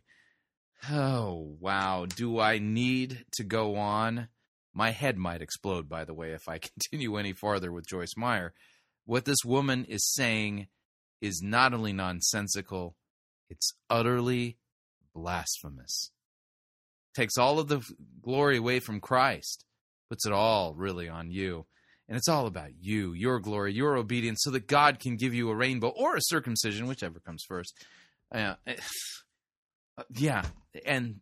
[0.90, 4.26] Oh wow, do I need to go on?
[4.74, 6.58] My head might explode, by the way, if I
[6.90, 8.52] continue any farther with Joyce Meyer.
[9.06, 10.66] What this woman is saying
[11.20, 12.96] is not only nonsensical,
[13.48, 14.58] it's utterly
[15.14, 16.10] blasphemous.
[17.14, 17.80] Takes all of the
[18.22, 19.64] glory away from Christ,
[20.08, 21.66] puts it all really on you.
[22.08, 25.48] And it's all about you, your glory, your obedience, so that God can give you
[25.48, 27.72] a rainbow or a circumcision, whichever comes first.
[28.34, 28.54] Uh,
[30.10, 30.44] yeah,
[30.84, 31.20] and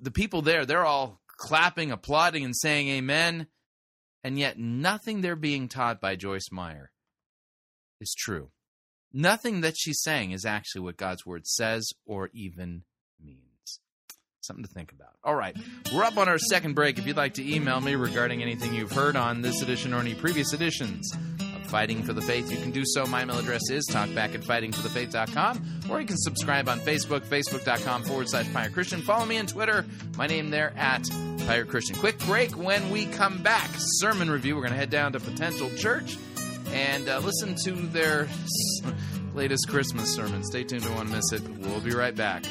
[0.00, 3.48] the people there, they're all clapping, applauding, and saying amen.
[4.24, 6.92] And yet, nothing they're being taught by Joyce Meyer
[8.00, 8.50] is true.
[9.12, 12.84] Nothing that she's saying is actually what God's word says or even
[13.22, 13.80] means.
[14.40, 15.16] Something to think about.
[15.24, 15.56] All right,
[15.92, 16.98] we're up on our second break.
[16.98, 20.14] If you'd like to email me regarding anything you've heard on this edition or any
[20.14, 21.12] previous editions
[21.72, 23.06] Fighting for the Faith, you can do so.
[23.06, 28.28] My email address is talkback at fightingforthefaith.com, or you can subscribe on Facebook, facebook.com forward
[28.28, 29.00] slash Pirate Christian.
[29.00, 29.86] Follow me on Twitter,
[30.18, 31.08] my name there at
[31.46, 31.96] Pirate Christian.
[31.96, 33.70] Quick break when we come back.
[33.78, 34.54] Sermon review.
[34.54, 36.18] We're going to head down to Potential Church
[36.72, 38.28] and uh, listen to their
[39.34, 40.44] latest Christmas sermon.
[40.44, 41.40] Stay tuned, don't want to miss it.
[41.56, 42.44] We'll be right back.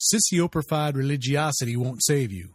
[0.00, 2.54] Sissy-oprified religiosity won't save you.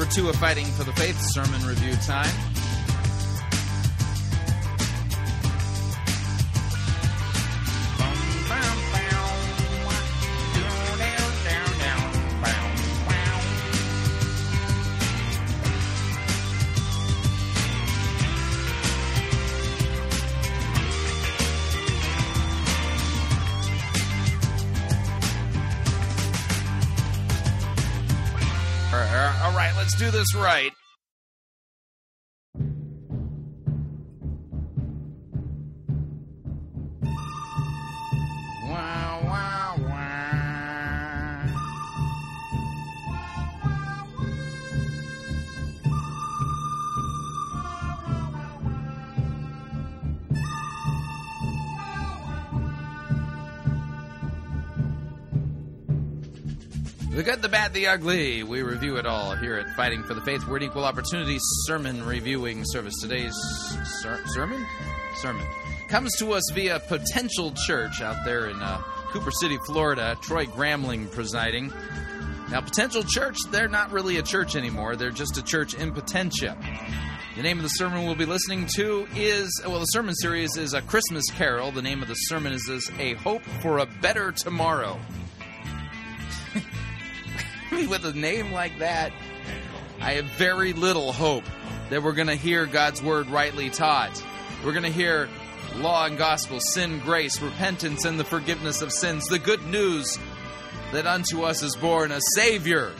[0.00, 2.49] number two of Fighting for the Faith sermon review time.
[30.10, 30.72] Do this right.
[57.10, 58.44] The good, the bad, the ugly.
[58.44, 60.46] We review it all here at Fighting for the Faith.
[60.46, 62.94] We're equal opportunity sermon reviewing service.
[63.00, 63.34] Today's
[64.00, 64.64] ser- sermon?
[65.16, 65.44] Sermon.
[65.88, 68.80] Comes to us via Potential Church out there in uh,
[69.10, 70.16] Cooper City, Florida.
[70.22, 71.72] Troy Gramling presiding.
[72.48, 74.94] Now, Potential Church, they're not really a church anymore.
[74.94, 76.56] They're just a church in Potentia.
[77.34, 80.74] The name of the sermon we'll be listening to is, well, the sermon series is
[80.74, 81.72] A Christmas Carol.
[81.72, 85.00] The name of the sermon is this A Hope for a Better Tomorrow.
[87.86, 89.12] with a name like that,
[90.00, 91.44] I have very little hope
[91.90, 94.22] that we're going to hear God's word rightly taught.
[94.64, 95.28] We're going to hear
[95.76, 99.26] law and gospel, sin, grace, repentance, and the forgiveness of sins.
[99.26, 100.18] The good news
[100.92, 102.92] that unto us is born a Savior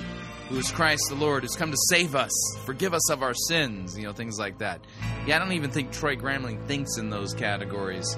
[0.48, 2.32] who is Christ the Lord, who's come to save us,
[2.64, 4.80] forgive us of our sins, you know, things like that.
[5.26, 8.16] Yeah, I don't even think Troy Gramling thinks in those categories,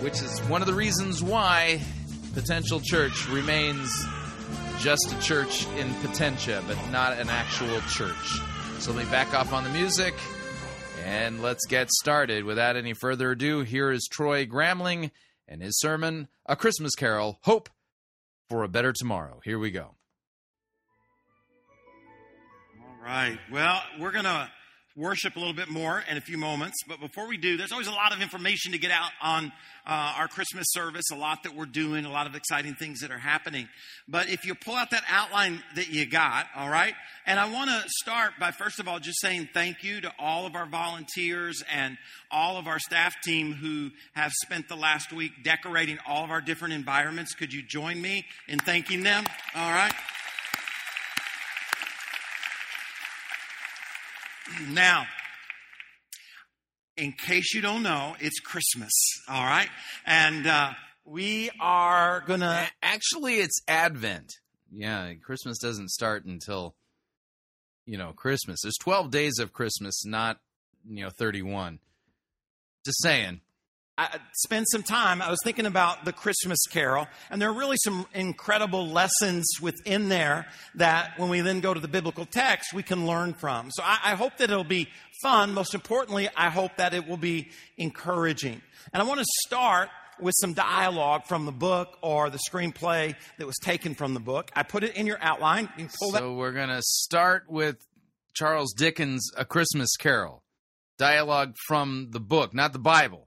[0.00, 1.80] which is one of the reasons why
[2.34, 3.88] Potential Church remains
[4.80, 8.40] just a church in Potentia, but not an actual church.
[8.78, 10.14] So let me back off on the music
[11.04, 12.44] and let's get started.
[12.44, 15.10] Without any further ado, here is Troy Gramling
[15.46, 17.68] and his sermon, A Christmas Carol Hope
[18.48, 19.40] for a Better Tomorrow.
[19.44, 19.94] Here we go.
[22.80, 23.38] All right.
[23.52, 24.50] Well, we're going to
[25.00, 26.76] worship a little bit more in a few moments.
[26.86, 29.52] But before we do, there's always a lot of information to get out on
[29.86, 33.10] uh, our Christmas service, a lot that we're doing, a lot of exciting things that
[33.10, 33.68] are happening.
[34.06, 36.94] But if you pull out that outline that you got, all right,
[37.26, 40.46] and I want to start by first of all just saying thank you to all
[40.46, 41.96] of our volunteers and
[42.30, 46.40] all of our staff team who have spent the last week decorating all of our
[46.40, 47.34] different environments.
[47.34, 49.24] Could you join me in thanking them?
[49.54, 49.94] All right.
[54.70, 55.06] Now,
[56.96, 58.92] in case you don't know, it's Christmas,
[59.28, 59.68] all right?
[60.06, 60.72] And uh,
[61.04, 62.68] we are going to.
[62.82, 64.32] Actually, it's Advent.
[64.70, 66.74] Yeah, Christmas doesn't start until,
[67.86, 68.60] you know, Christmas.
[68.62, 70.38] There's 12 days of Christmas, not,
[70.88, 71.80] you know, 31.
[72.84, 73.40] Just saying.
[74.00, 75.20] I spend some time.
[75.20, 80.08] I was thinking about the Christmas Carol, and there are really some incredible lessons within
[80.08, 80.46] there
[80.76, 83.70] that, when we then go to the biblical text, we can learn from.
[83.70, 84.88] So I, I hope that it'll be
[85.22, 85.52] fun.
[85.52, 88.62] Most importantly, I hope that it will be encouraging.
[88.94, 93.46] And I want to start with some dialogue from the book or the screenplay that
[93.46, 94.50] was taken from the book.
[94.56, 95.68] I put it in your outline.
[95.76, 96.20] You pull that.
[96.20, 97.76] So we're going to start with
[98.32, 100.42] Charles Dickens' A Christmas Carol.
[100.96, 103.26] Dialogue from the book, not the Bible.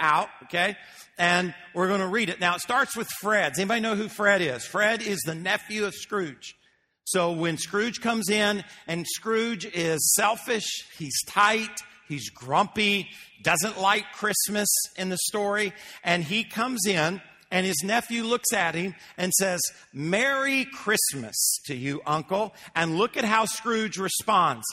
[0.00, 0.76] Out, okay?
[1.18, 2.40] And we're going to read it.
[2.40, 3.52] Now, it starts with Fred.
[3.52, 4.64] Does anybody know who Fred is?
[4.64, 6.56] Fred is the nephew of Scrooge.
[7.04, 10.66] So when Scrooge comes in, and Scrooge is selfish,
[10.96, 13.08] he's tight, he's grumpy,
[13.42, 15.72] doesn't like Christmas in the story,
[16.04, 17.20] and he comes in,
[17.50, 19.60] and his nephew looks at him and says,
[19.92, 21.36] Merry Christmas
[21.66, 22.54] to you, uncle.
[22.76, 24.64] And look at how Scrooge responds.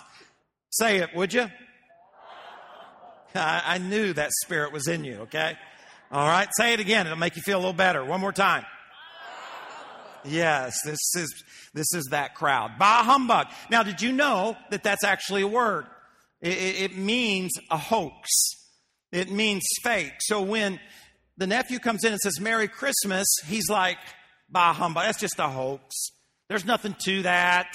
[0.70, 1.50] Say it, would you?
[3.38, 5.58] I, I knew that spirit was in you, okay?
[6.12, 7.06] All right, say it again.
[7.06, 8.04] It'll make you feel a little better.
[8.04, 8.66] One more time.
[10.24, 11.44] Yes, this is
[11.74, 12.72] this is that crowd.
[12.80, 13.48] Bah humbug.
[13.70, 15.86] Now, did you know that that's actually a word?
[16.42, 18.30] It, it, means a hoax.
[19.12, 20.14] It means fake.
[20.20, 20.80] So when
[21.38, 23.98] the nephew comes in and says "Merry Christmas," he's like,
[24.50, 25.06] "Bah humbug.
[25.06, 25.96] That's just a hoax.
[26.50, 27.68] There's nothing to that.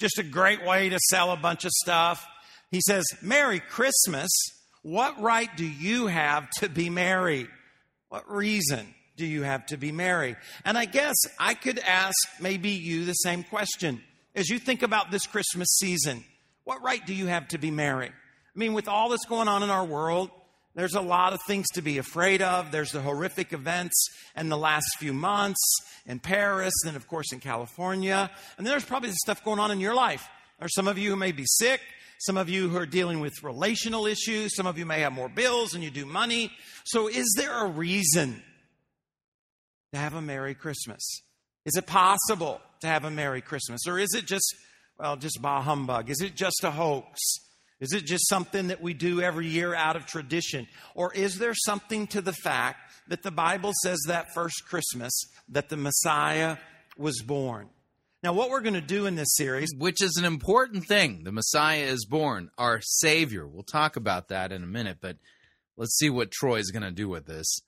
[0.00, 2.26] Just a great way to sell a bunch of stuff."
[2.70, 4.30] He says, "Merry Christmas."
[4.86, 7.48] What right do you have to be married?
[8.08, 8.86] What reason
[9.16, 10.36] do you have to be married?
[10.64, 14.00] And I guess I could ask maybe you the same question.
[14.36, 16.22] As you think about this Christmas season,
[16.62, 18.12] what right do you have to be married?
[18.12, 20.30] I mean, with all that's going on in our world,
[20.76, 22.70] there's a lot of things to be afraid of.
[22.70, 25.58] There's the horrific events in the last few months
[26.06, 28.30] in Paris, and of course in California.
[28.56, 30.28] And there's probably stuff going on in your life.
[30.60, 31.80] There's some of you who may be sick.
[32.18, 34.56] Some of you who are dealing with relational issues.
[34.56, 36.50] Some of you may have more bills and you do money.
[36.84, 38.42] So, is there a reason
[39.92, 41.02] to have a Merry Christmas?
[41.64, 43.86] Is it possible to have a Merry Christmas?
[43.86, 44.54] Or is it just,
[44.98, 46.10] well, just bah humbug?
[46.10, 47.20] Is it just a hoax?
[47.80, 50.66] Is it just something that we do every year out of tradition?
[50.94, 52.78] Or is there something to the fact
[53.08, 55.12] that the Bible says that first Christmas
[55.50, 56.56] that the Messiah
[56.96, 57.68] was born?
[58.26, 61.30] Now, what we're going to do in this series, which is an important thing, the
[61.30, 63.46] Messiah is born, our Savior.
[63.46, 65.18] We'll talk about that in a minute, but
[65.76, 67.60] let's see what Troy's going to do with this.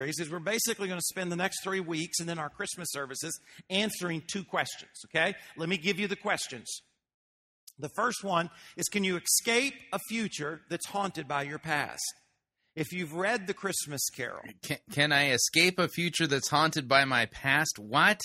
[0.00, 3.40] is we're basically going to spend the next three weeks and then our Christmas services
[3.70, 5.34] answering two questions, okay?
[5.56, 6.82] Let me give you the questions.
[7.76, 12.04] The first one is Can you escape a future that's haunted by your past?
[12.76, 17.04] If you've read the Christmas Carol, Can, can I escape a future that's haunted by
[17.04, 17.80] my past?
[17.80, 18.20] What?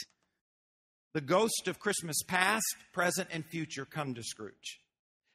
[1.13, 4.79] The ghost of Christmas past, present, and future come to Scrooge.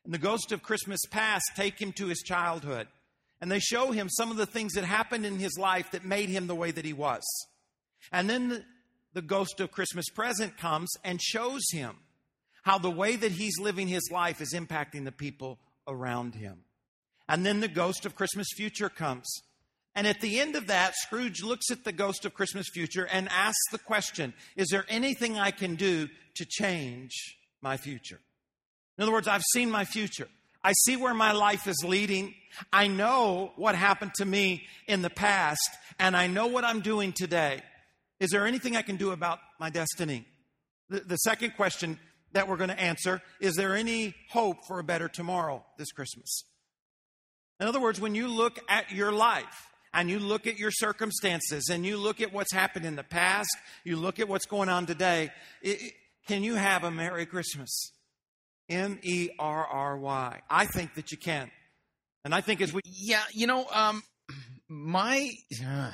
[0.05, 2.89] And the ghost of Christmas past take him to his childhood.
[3.41, 6.29] And they show him some of the things that happened in his life that made
[6.29, 7.23] him the way that he was.
[8.13, 8.65] And then the,
[9.15, 11.97] the ghost of Christmas present comes and shows him
[12.63, 15.59] how the way that he's living his life is impacting the people
[15.89, 16.59] around him.
[17.29, 19.43] And then the ghost of Christmas future comes.
[19.95, 23.29] And at the end of that, Scrooge looks at the ghost of Christmas future and
[23.29, 27.13] asks the question Is there anything I can do to change
[27.61, 28.21] my future?
[28.97, 30.29] In other words, I've seen my future.
[30.65, 32.35] I see where my life is leading.
[32.73, 37.13] I know what happened to me in the past, and I know what I'm doing
[37.13, 37.63] today.
[38.21, 40.25] Is there anything I can do about my destiny?
[40.89, 41.99] The, the second question
[42.33, 46.45] that we're going to answer is there any hope for a better tomorrow this Christmas?
[47.59, 51.69] In other words, when you look at your life, and you look at your circumstances
[51.71, 53.51] and you look at what's happened in the past,
[53.85, 55.31] you look at what's going on today,
[55.63, 55.93] it, it,
[56.27, 57.93] can you have a Merry Christmas?
[58.69, 60.41] M E R R Y.
[60.49, 61.51] I think that you can.
[62.25, 62.81] And I think as we.
[62.85, 64.03] Yeah, you know, um,
[64.69, 65.31] my.
[65.65, 65.93] Uh,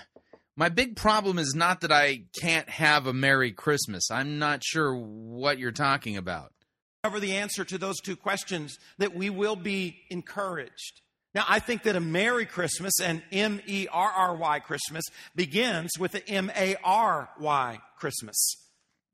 [0.57, 4.11] my big problem is not that I can't have a Merry Christmas.
[4.11, 6.53] I'm not sure what you're talking about.
[7.05, 11.01] Cover the answer to those two questions that we will be encouraged.
[11.35, 15.05] Now, I think that a Merry Christmas and M E R R Y Christmas
[15.37, 18.37] begins with the M A R Y Christmas.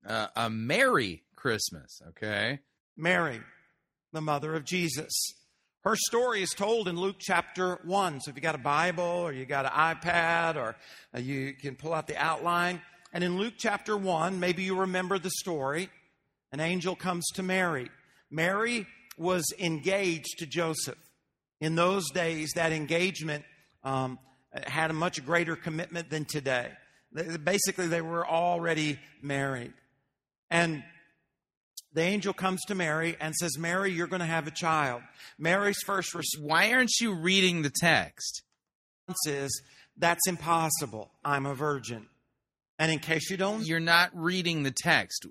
[0.06, 2.60] Uh, a Merry Christmas, okay?
[2.96, 3.40] Mary,
[4.12, 5.12] the mother of Jesus.
[5.82, 8.20] Her story is told in Luke chapter 1.
[8.22, 10.76] So if you got a Bible or you got an iPad or
[11.14, 12.80] uh, you can pull out the outline.
[13.12, 15.90] And in Luke chapter 1, maybe you remember the story.
[16.52, 17.90] An angel comes to Mary.
[18.30, 18.86] Mary
[19.18, 20.98] was engaged to Joseph.
[21.60, 23.44] In those days, that engagement
[23.82, 24.18] um,
[24.66, 26.70] had a much greater commitment than today.
[27.42, 29.72] Basically, they were already married.
[30.50, 30.82] And
[31.92, 35.02] the angel comes to Mary and says, Mary, you're going to have a child.
[35.38, 38.42] Mary's first response Why aren't you reading the text?
[39.26, 39.62] is
[39.96, 41.12] That's impossible.
[41.24, 42.06] I'm a virgin.
[42.78, 45.26] And in case you don't, You're not reading the text.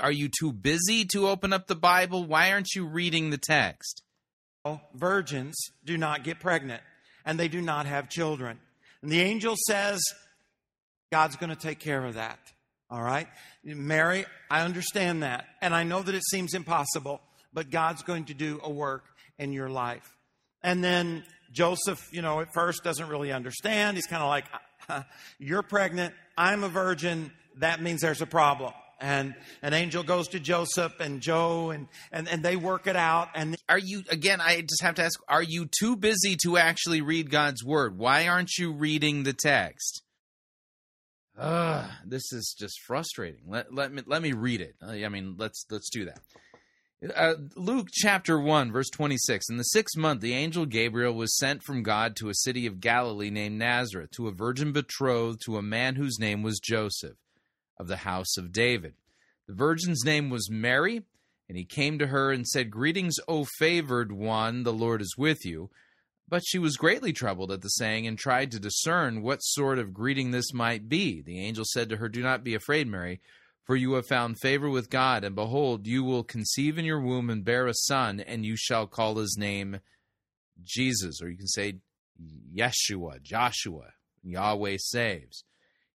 [0.00, 2.24] Are you too busy to open up the Bible?
[2.24, 4.02] Why aren't you reading the text?
[4.94, 6.82] Virgins do not get pregnant
[7.24, 8.58] and they do not have children.
[9.02, 10.00] And the angel says,
[11.10, 12.38] God's going to take care of that.
[12.90, 13.28] All right?
[13.64, 15.46] Mary, I understand that.
[15.60, 17.20] And I know that it seems impossible,
[17.52, 19.04] but God's going to do a work
[19.38, 20.16] in your life.
[20.62, 23.96] And then Joseph, you know, at first doesn't really understand.
[23.96, 24.44] He's kind of like,
[24.88, 25.02] uh,
[25.38, 26.14] You're pregnant.
[26.36, 27.32] I'm a virgin.
[27.56, 28.72] That means there's a problem.
[29.00, 33.28] And an angel goes to Joseph and Joe, and, and, and they work it out.
[33.34, 37.00] And are you, again, I just have to ask, are you too busy to actually
[37.00, 37.96] read God's word?
[37.96, 40.02] Why aren't you reading the text?
[41.38, 43.40] Ugh, this is just frustrating.
[43.48, 44.74] Let, let me let me read it.
[44.86, 46.20] I mean, let's let's do that.
[47.16, 49.48] Uh, Luke chapter 1, verse 26.
[49.48, 52.78] In the sixth month, the angel Gabriel was sent from God to a city of
[52.78, 57.16] Galilee named Nazareth, to a virgin betrothed to a man whose name was Joseph,
[57.80, 58.94] of the house of David.
[59.48, 61.02] The virgin's name was Mary,
[61.48, 65.44] and he came to her and said, Greetings, O favored one, the Lord is with
[65.44, 65.70] you.
[66.28, 69.92] But she was greatly troubled at the saying and tried to discern what sort of
[69.92, 71.22] greeting this might be.
[71.22, 73.20] The angel said to her, Do not be afraid, Mary
[73.70, 77.30] for you have found favor with God, and behold, you will conceive in your womb
[77.30, 79.78] and bear a son, and you shall call his name
[80.60, 81.74] Jesus, or you can say
[82.52, 83.92] Yeshua, Joshua,
[84.24, 85.44] Yahweh saves.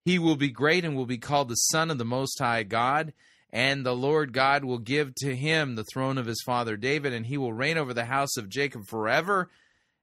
[0.06, 3.12] He will be great and will be called the Son of the Most High God,
[3.52, 7.26] and the Lord God will give to him the throne of his father David, and
[7.26, 9.50] he will reign over the house of Jacob forever,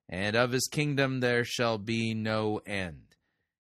[0.09, 3.17] and of his kingdom there shall be no end.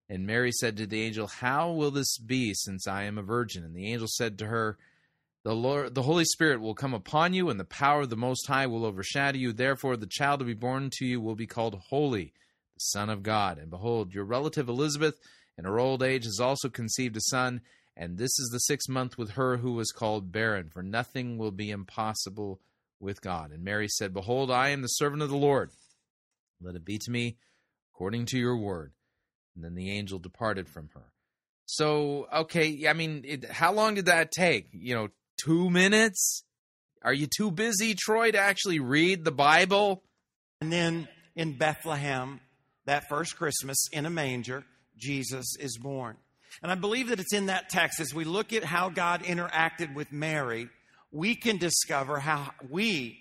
[0.09, 3.64] And Mary said to the angel, How will this be, since I am a virgin?
[3.64, 4.77] And the angel said to her,
[5.44, 8.47] the Lord, the Holy Spirit will come upon you, and the power of the Most
[8.47, 9.52] High will overshadow you.
[9.52, 12.32] Therefore, the child to be born to you will be called Holy,
[12.74, 13.59] the Son of God.
[13.59, 15.19] And behold, your relative Elizabeth,
[15.58, 17.60] in her old age, has also conceived a son,
[17.96, 20.70] and this is the sixth month with her who was called barren.
[20.70, 22.60] For nothing will be impossible
[23.00, 23.50] with God.
[23.50, 25.70] And Mary said, Behold, I am the servant of the Lord.
[26.60, 27.36] Let it be to me
[27.94, 28.92] according to your word.
[29.54, 31.12] And then the angel departed from her.
[31.66, 34.68] So, okay, I mean, it, how long did that take?
[34.72, 35.08] You know,
[35.42, 36.44] two minutes?
[37.02, 40.02] Are you too busy, Troy, to actually read the Bible?
[40.60, 42.40] And then in Bethlehem,
[42.86, 44.64] that first Christmas, in a manger,
[44.97, 46.16] Jesus is born.
[46.62, 49.94] And I believe that it's in that text, as we look at how God interacted
[49.94, 50.69] with Mary,
[51.10, 53.19] we can discover how we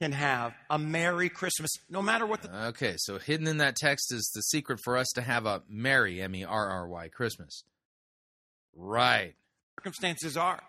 [0.00, 2.66] can have a Merry Christmas, no matter what the.
[2.66, 6.20] Okay, so hidden in that text is the secret for us to have a Merry,
[6.20, 7.62] M E R R Y, Christmas.
[8.74, 9.34] Right.
[9.78, 10.60] Circumstances are.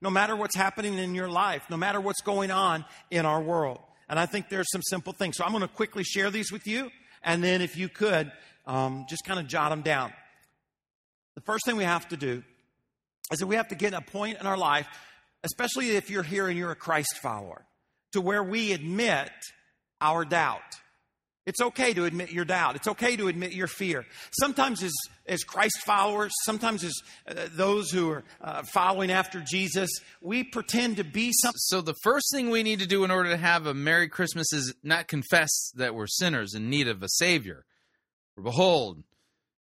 [0.00, 3.80] No matter what's happening in your life, no matter what's going on in our world.
[4.08, 5.36] And I think there's some simple things.
[5.36, 6.90] So I'm going to quickly share these with you.
[7.22, 8.30] And then if you could,
[8.68, 10.12] um, just kind of jot them down.
[11.34, 12.44] The first thing we have to do
[13.32, 14.86] is that we have to get a point in our life,
[15.42, 17.64] especially if you're here and you're a Christ follower
[18.12, 19.30] to where we admit
[20.00, 20.62] our doubt.
[21.46, 22.76] It's okay to admit your doubt.
[22.76, 24.04] It's okay to admit your fear.
[24.38, 24.92] Sometimes, as,
[25.26, 26.92] as Christ followers, sometimes as
[27.26, 29.88] uh, those who are uh, following after Jesus,
[30.20, 31.56] we pretend to be something.
[31.56, 34.52] So, the first thing we need to do in order to have a Merry Christmas
[34.52, 37.64] is not confess that we're sinners in need of a Savior.
[38.38, 39.02] For behold,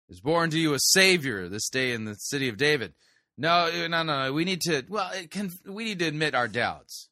[0.09, 2.95] is born to you a Savior this day in the city of David.
[3.37, 4.33] No, no, no.
[4.33, 7.09] We need to, well, can, we need to admit our doubts.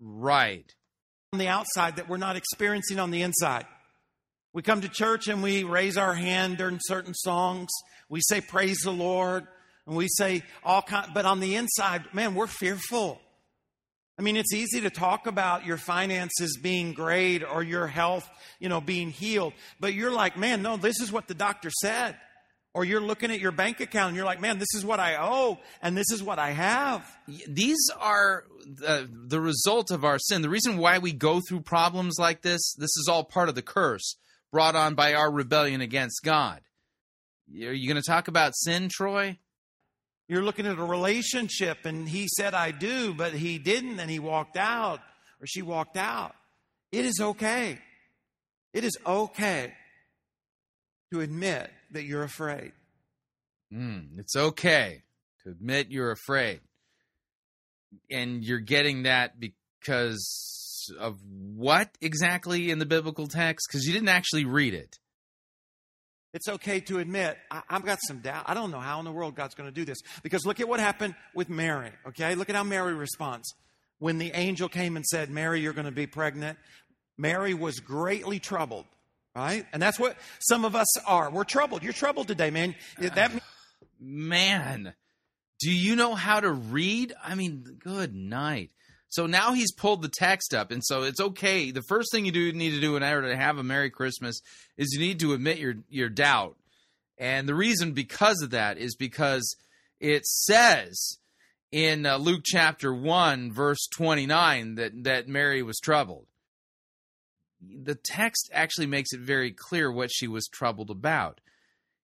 [0.00, 0.68] Right.
[1.32, 3.66] On the outside that we're not experiencing on the inside.
[4.52, 7.68] We come to church and we raise our hand during certain songs.
[8.08, 9.46] We say, Praise the Lord.
[9.86, 13.20] And we say all kind, but on the inside, man, we're fearful.
[14.18, 18.28] I mean, it's easy to talk about your finances being great or your health,
[18.58, 19.52] you know, being healed.
[19.78, 22.16] But you're like, man, no, this is what the doctor said.
[22.72, 25.16] Or you're looking at your bank account and you're like, man, this is what I
[25.16, 27.10] owe and this is what I have.
[27.48, 30.42] These are the, the result of our sin.
[30.42, 33.62] The reason why we go through problems like this, this is all part of the
[33.62, 34.16] curse
[34.52, 36.60] brought on by our rebellion against God.
[37.50, 39.38] Are you going to talk about sin, Troy?
[40.28, 44.18] You're looking at a relationship and he said, I do, but he didn't and he
[44.18, 45.00] walked out
[45.40, 46.34] or she walked out.
[46.90, 47.78] It is okay.
[48.72, 49.72] It is okay
[51.12, 52.72] to admit that you're afraid.
[53.72, 55.02] Mm, it's okay
[55.44, 56.60] to admit you're afraid.
[58.10, 61.18] And you're getting that because of
[61.54, 63.68] what exactly in the biblical text?
[63.68, 64.98] Because you didn't actually read it.
[66.34, 68.44] It's okay to admit, I, have got some doubt.
[68.46, 69.98] I don't know how in the world God's going to do this.
[70.22, 72.34] Because look at what happened with Mary, okay?
[72.34, 73.54] Look at how Mary responds.
[73.98, 76.58] When the angel came and said, Mary, you're going to be pregnant,
[77.16, 78.84] Mary was greatly troubled
[79.34, 79.66] right?
[79.72, 81.30] And that's what some of us are.
[81.30, 81.82] We're troubled.
[81.82, 82.74] You're troubled today, man.
[82.98, 83.30] That
[84.00, 84.94] Man,
[85.60, 87.14] do you know how to read?
[87.22, 88.70] I mean, good night.
[89.16, 91.70] So now he's pulled the text up, and so it's okay.
[91.70, 94.42] The first thing you do need to do in order to have a Merry Christmas
[94.76, 96.58] is you need to admit your your doubt,
[97.16, 99.56] and the reason because of that is because
[100.00, 101.16] it says
[101.72, 106.26] in uh, Luke chapter one verse twenty nine that that Mary was troubled.
[107.62, 111.40] The text actually makes it very clear what she was troubled about.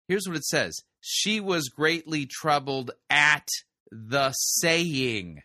[0.09, 3.49] Here's what it says: She was greatly troubled at
[3.91, 5.43] the saying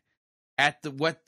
[0.57, 1.22] at the what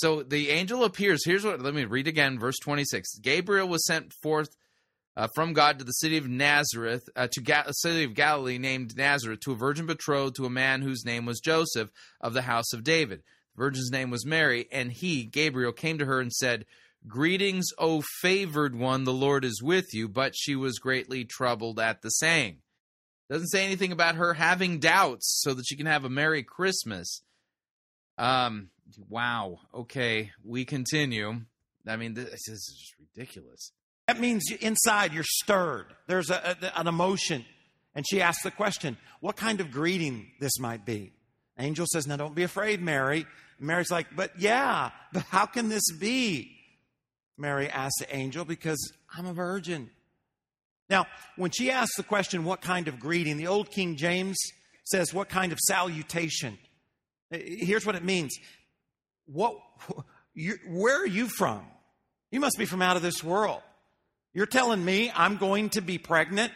[0.00, 1.24] so the angel appears.
[1.24, 4.56] Here's what let me read again verse 26 gabriel was sent forth
[5.16, 8.58] uh, from god to the city of nazareth uh, to Ga- a city of galilee
[8.58, 11.90] named nazareth to a virgin betrothed to a man whose name was joseph
[12.20, 13.22] of the house of david.
[13.56, 16.64] The virgin's name was mary and he gabriel came to her and said
[17.06, 20.08] greetings o favored one the lord is with you.
[20.08, 22.58] But she was greatly troubled at the saying.
[23.30, 27.22] Doesn't say anything about her having doubts so that she can have a merry christmas
[28.20, 28.70] um.
[29.08, 29.60] Wow.
[29.74, 30.32] Okay.
[30.44, 31.40] We continue.
[31.86, 33.72] I mean, this, this is just ridiculous.
[34.08, 35.86] That means inside you're stirred.
[36.08, 37.44] There's a, a- an emotion.
[37.94, 41.12] And she asks the question, what kind of greeting this might be?
[41.58, 43.26] Angel says, now don't be afraid, Mary.
[43.58, 46.56] Mary's like, but yeah, but how can this be?
[47.38, 49.90] Mary asks the angel, because I'm a virgin.
[50.88, 51.06] Now,
[51.36, 54.36] when she asks the question, what kind of greeting, the old King James
[54.84, 56.58] says, what kind of salutation?
[57.32, 58.38] Uh, here's what it means.
[59.26, 59.56] What,
[60.34, 61.64] you, where are you from?
[62.30, 63.62] You must be from out of this world.
[64.32, 66.52] You're telling me I'm going to be pregnant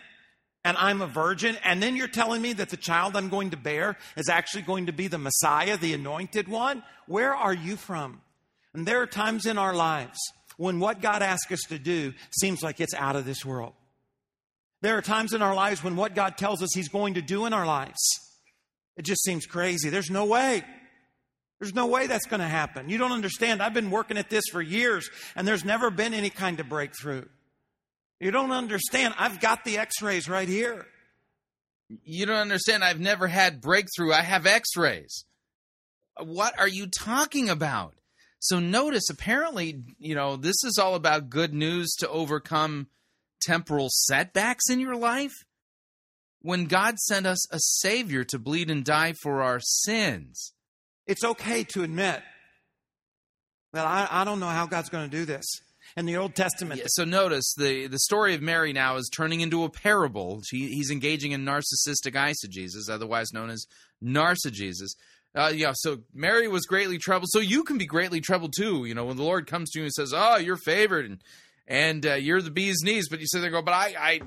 [0.64, 3.56] and I'm a virgin, and then you're telling me that the child I'm going to
[3.56, 6.82] bear is actually going to be the Messiah, the anointed one?
[7.06, 8.22] Where are you from?
[8.72, 10.18] And there are times in our lives
[10.56, 13.74] when what God asks us to do seems like it's out of this world.
[14.80, 17.44] There are times in our lives when what God tells us He's going to do
[17.44, 18.00] in our lives,
[18.96, 19.90] it just seems crazy.
[19.90, 20.62] There's no way.
[21.60, 22.88] There's no way that's going to happen.
[22.88, 23.62] You don't understand.
[23.62, 27.24] I've been working at this for years, and there's never been any kind of breakthrough.
[28.20, 29.14] You don't understand.
[29.18, 30.86] I've got the x rays right here.
[32.04, 32.82] You don't understand.
[32.82, 34.12] I've never had breakthrough.
[34.12, 35.24] I have x rays.
[36.20, 37.94] What are you talking about?
[38.38, 42.88] So notice, apparently, you know, this is all about good news to overcome
[43.40, 45.43] temporal setbacks in your life.
[46.44, 50.52] When God sent us a Savior to bleed and die for our sins.
[51.06, 52.22] It's okay to admit
[53.72, 55.46] that I, I don't know how God's going to do this.
[55.96, 59.40] In the Old Testament, Yeah, so notice the the story of Mary now is turning
[59.40, 60.42] into a parable.
[60.46, 63.64] She, he's engaging in narcissistic eisegesis, otherwise known as
[64.02, 64.90] narcigesis.
[65.34, 67.30] Uh, yeah, so Mary was greatly troubled.
[67.30, 68.84] So you can be greatly troubled too.
[68.84, 71.22] You know, when the Lord comes to you and says, "Oh, you're favored and
[71.66, 74.20] and uh, you're the bee's knees," but you sit there and go, "But I, I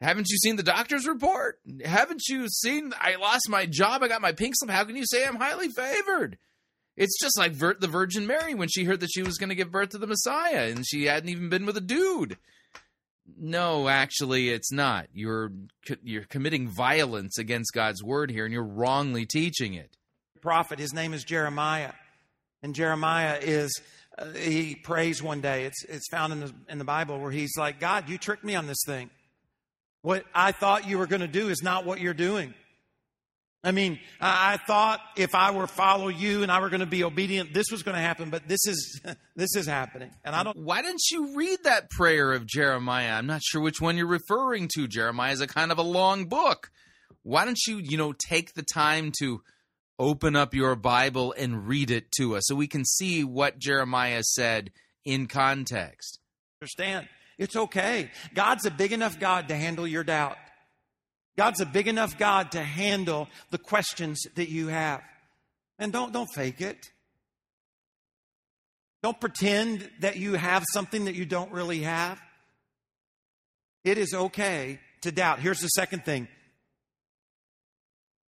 [0.00, 1.58] haven't you seen the doctor's report?
[1.84, 2.92] Haven't you seen?
[3.00, 4.02] I lost my job.
[4.02, 4.70] I got my pink slip.
[4.70, 6.38] How can you say I'm highly favored?"
[6.96, 9.54] It's just like Vir- the Virgin Mary when she heard that she was going to
[9.54, 12.38] give birth to the Messiah and she hadn't even been with a dude.
[13.38, 15.08] No, actually, it's not.
[15.12, 15.52] You're
[16.02, 19.96] you're committing violence against God's word here, and you're wrongly teaching it.
[20.40, 21.92] prophet, his name is Jeremiah.
[22.62, 23.80] And Jeremiah is,
[24.16, 25.64] uh, he prays one day.
[25.64, 28.54] It's, it's found in the, in the Bible where he's like, God, you tricked me
[28.54, 29.10] on this thing.
[30.06, 32.54] What I thought you were going to do is not what you're doing.
[33.64, 37.02] I mean, I, thought if I were follow you and I were going to be
[37.02, 39.00] obedient, this was going to happen, but this is,
[39.34, 40.12] this is happening.
[40.24, 43.14] And I don't, Why didn't you read that prayer of Jeremiah?
[43.14, 44.86] I'm not sure which one you're referring to.
[44.86, 46.70] Jeremiah is a kind of a long book.
[47.24, 49.42] Why don't you, you know, take the time to
[49.98, 54.22] open up your Bible and read it to us so we can see what Jeremiah
[54.22, 54.70] said
[55.04, 56.20] in context?
[56.62, 57.08] understand.
[57.38, 58.10] It's okay.
[58.34, 60.38] God's a big enough God to handle your doubt.
[61.36, 65.02] God's a big enough God to handle the questions that you have.
[65.78, 66.90] And don't, don't fake it.
[69.02, 72.18] Don't pretend that you have something that you don't really have.
[73.84, 75.38] It is okay to doubt.
[75.38, 76.28] Here's the second thing.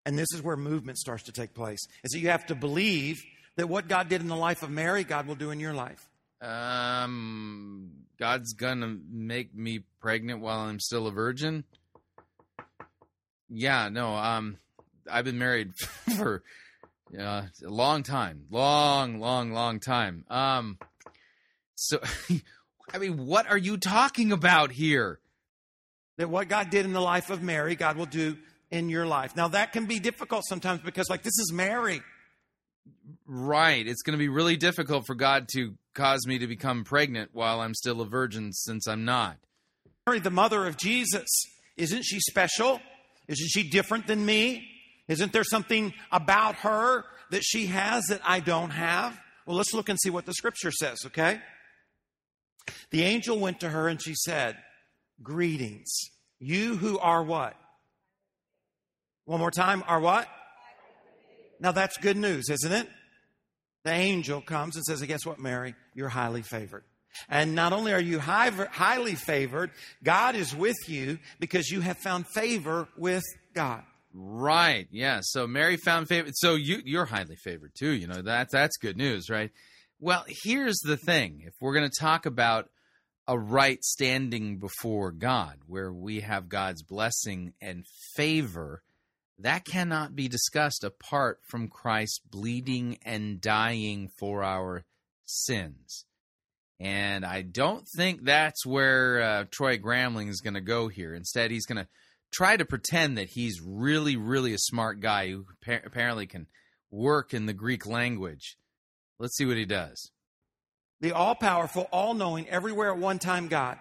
[0.05, 1.79] And this is where movement starts to take place.
[2.03, 3.21] Is that you have to believe
[3.55, 6.07] that what God did in the life of Mary, God will do in your life.
[6.41, 11.63] Um, God's gonna make me pregnant while I'm still a virgin.
[13.49, 14.15] Yeah, no.
[14.15, 14.57] Um,
[15.09, 15.75] I've been married
[16.17, 16.43] for
[17.17, 20.25] uh, a long time, long, long, long time.
[20.29, 20.77] Um,
[21.75, 21.99] so,
[22.93, 25.19] I mean, what are you talking about here?
[26.17, 28.37] that what God did in the life of Mary, God will do
[28.71, 29.35] in your life.
[29.35, 32.01] Now, that can be difficult sometimes because, like, this is Mary.
[33.25, 33.85] Right.
[33.87, 37.61] It's going to be really difficult for God to cause me to become pregnant while
[37.61, 39.37] I'm still a virgin since I'm not.
[40.05, 41.27] Mary, the mother of Jesus,
[41.75, 42.79] isn't she special?
[43.27, 44.67] Isn't she different than me?
[45.07, 49.19] Isn't there something about her that she has that I don't have?
[49.45, 51.41] Well, let's look and see what the scripture says, okay?
[52.91, 54.57] The angel went to her and she said,
[55.23, 55.89] Greetings,
[56.39, 57.55] you who are what?
[59.25, 60.27] One more time, are what?
[61.59, 62.87] Now that's good news, isn't it?
[63.83, 65.75] The angel comes and says, Guess what, Mary?
[65.93, 66.83] You're highly favored.
[67.29, 69.71] And not only are you high, highly favored,
[70.03, 73.23] God is with you because you have found favor with
[73.53, 73.83] God.
[74.13, 74.87] Right.
[74.91, 75.19] Yeah.
[75.21, 76.29] So Mary found favor.
[76.33, 77.91] So you you're highly favored too.
[77.91, 79.51] You know that that's good news, right?
[79.99, 82.69] Well, here's the thing: if we're going to talk about
[83.27, 87.85] a right standing before God, where we have God's blessing and
[88.15, 88.81] favor,
[89.39, 94.83] that cannot be discussed apart from Christ bleeding and dying for our
[95.25, 96.05] sins.
[96.79, 101.13] And I don't think that's where uh, Troy Gramling is going to go here.
[101.13, 101.87] Instead, he's going to
[102.31, 105.45] try to pretend that he's really, really a smart guy who
[105.85, 106.47] apparently can
[106.91, 108.57] work in the Greek language.
[109.19, 110.11] Let's see what he does.
[110.99, 113.77] The all powerful, all knowing, everywhere at one time God,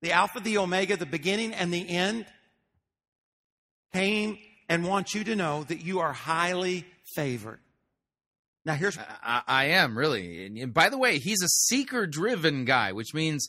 [0.00, 2.26] the Alpha, the Omega, the beginning and the end,
[3.92, 4.38] came
[4.70, 7.58] and want you to know that you are highly favored.
[8.64, 10.46] Now here's I, I am really.
[10.62, 13.48] And by the way, he's a seeker-driven guy, which means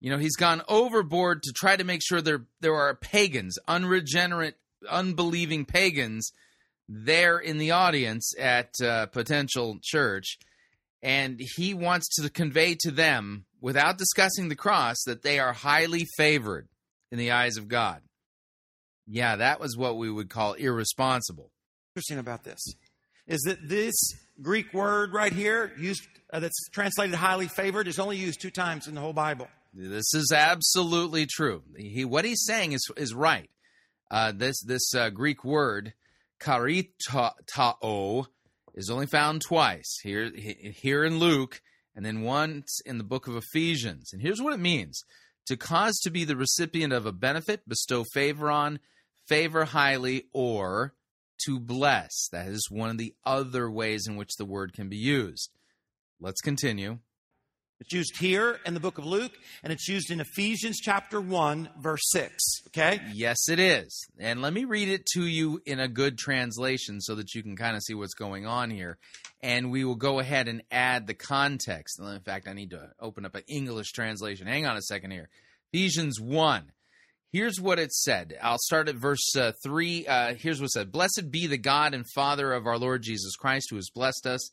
[0.00, 4.56] you know he's gone overboard to try to make sure there there are pagans, unregenerate,
[4.90, 6.32] unbelieving pagans
[6.88, 10.38] there in the audience at uh, potential church,
[11.02, 16.06] and he wants to convey to them without discussing the cross that they are highly
[16.16, 16.68] favored
[17.12, 18.00] in the eyes of God.
[19.06, 21.50] Yeah, that was what we would call irresponsible.
[21.94, 22.60] Interesting about this
[23.26, 23.94] is that this
[24.40, 28.86] Greek word right here, used uh, that's translated highly favored, is only used two times
[28.86, 29.48] in the whole Bible.
[29.72, 31.62] This is absolutely true.
[31.76, 33.50] He, what he's saying is is right.
[34.10, 35.92] Uh, this this uh, Greek word
[36.40, 38.26] karitao
[38.74, 41.60] is only found twice here here in Luke,
[41.94, 44.12] and then once in the book of Ephesians.
[44.12, 45.02] And here's what it means:
[45.46, 48.78] to cause to be the recipient of a benefit, bestow favor on,
[49.26, 50.94] favor highly, or
[51.44, 52.28] to bless.
[52.32, 55.50] That is one of the other ways in which the word can be used.
[56.20, 56.98] Let's continue.
[57.78, 59.32] It's used here in the book of Luke,
[59.62, 62.32] and it's used in Ephesians chapter 1, verse 6.
[62.68, 63.00] Okay?
[63.12, 64.06] Yes, it is.
[64.18, 67.54] And let me read it to you in a good translation so that you can
[67.54, 68.96] kind of see what's going on here.
[69.42, 72.00] And we will go ahead and add the context.
[72.00, 74.46] In fact, I need to open up an English translation.
[74.46, 75.28] Hang on a second here.
[75.70, 76.72] Ephesians 1.
[77.32, 78.38] Here's what it said.
[78.40, 80.06] I'll start at verse uh, 3.
[80.06, 83.36] Uh, here's what it said Blessed be the God and Father of our Lord Jesus
[83.36, 84.50] Christ, who has blessed us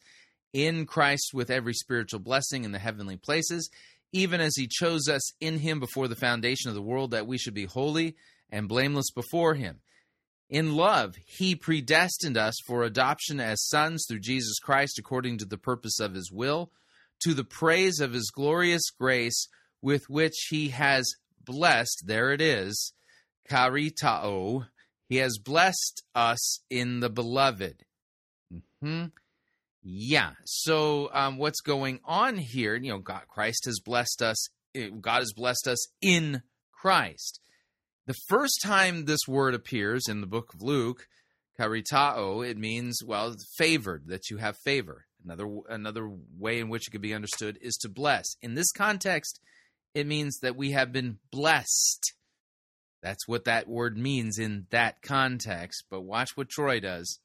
[0.54, 3.70] in Christ with every spiritual blessing in the heavenly places,
[4.12, 7.38] even as he chose us in him before the foundation of the world, that we
[7.38, 8.16] should be holy
[8.50, 9.82] and blameless before him.
[10.50, 15.58] In love, he predestined us for adoption as sons through Jesus Christ, according to the
[15.58, 16.72] purpose of his will,
[17.22, 19.48] to the praise of his glorious grace
[19.82, 21.12] with which he has
[21.46, 22.94] blessed, there it is,
[23.50, 24.68] karitao,
[25.10, 27.84] he has blessed us in the beloved.
[28.82, 29.06] hmm
[29.84, 30.32] Yeah.
[30.46, 32.76] So um, what's going on here?
[32.76, 34.48] You know, God, Christ has blessed us.
[34.74, 36.42] Eh, God has blessed us in
[36.72, 37.40] Christ.
[38.06, 41.08] The first time this word appears in the book of Luke,
[41.60, 45.06] karitao, it means well favored, that you have favor.
[45.24, 48.26] Another another way in which it could be understood is to bless.
[48.42, 49.40] In this context,
[49.94, 52.14] it means that we have been blessed.
[53.02, 55.84] That's what that word means in that context.
[55.90, 57.20] But watch what Troy does.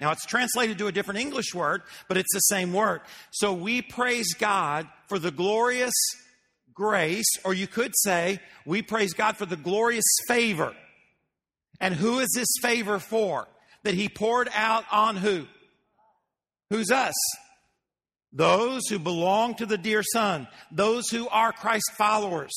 [0.00, 3.00] Now it's translated to a different English word, but it's the same word.
[3.30, 5.94] So we praise God for the glorious
[6.74, 10.74] grace, or you could say, we praise God for the glorious favor.
[11.80, 13.48] And who is this favor for?
[13.84, 15.46] That He poured out on who?
[16.70, 17.14] Who's us?
[18.32, 22.52] Those who belong to the dear Son, those who are Christ followers,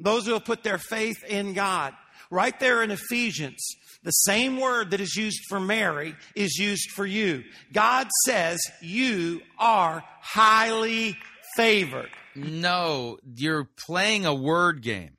[0.00, 1.94] those who have put their faith in God.
[2.30, 3.62] Right there in Ephesians,
[4.02, 7.44] the same word that is used for Mary is used for you.
[7.72, 11.16] God says you are highly
[11.56, 12.10] favored.
[12.34, 15.18] No, you're playing a word game.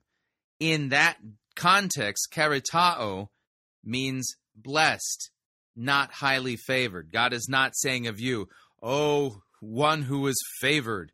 [0.59, 1.17] In that
[1.55, 3.27] context, karitao
[3.85, 5.29] means blessed,
[5.75, 7.11] not highly favored.
[7.11, 8.49] God is not saying of you,
[8.81, 11.11] oh, one who is favored.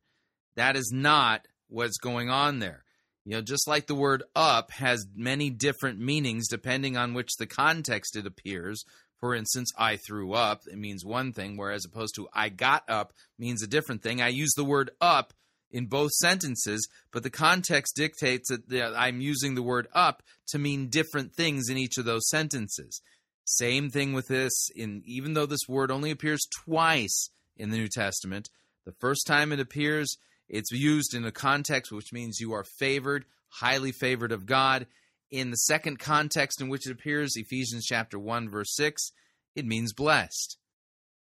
[0.56, 2.84] That is not what's going on there.
[3.26, 7.46] You know, just like the word up has many different meanings depending on which the
[7.46, 8.84] context it appears.
[9.20, 13.14] For instance, I threw up, it means one thing, whereas opposed to I got up
[13.38, 14.22] means a different thing.
[14.22, 15.34] I use the word up
[15.70, 20.88] in both sentences, but the context dictates that I'm using the word up to mean
[20.88, 23.02] different things in each of those sentences.
[23.44, 27.88] Same thing with this in even though this word only appears twice in the New
[27.88, 28.50] Testament,
[28.86, 30.18] the first time it appears,
[30.48, 34.88] it's used in a context which means you are favored, highly favored of God.
[35.30, 39.12] In the second context in which it appears, Ephesians chapter 1 verse 6,
[39.56, 40.58] it means blessed.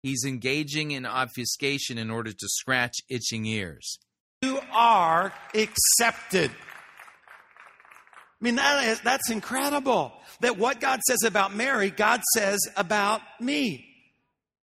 [0.01, 3.99] He's engaging in obfuscation in order to scratch itching ears.
[4.41, 6.49] You are accepted.
[6.49, 10.13] I mean, that is, that's incredible.
[10.39, 13.90] That what God says about Mary, God says about me.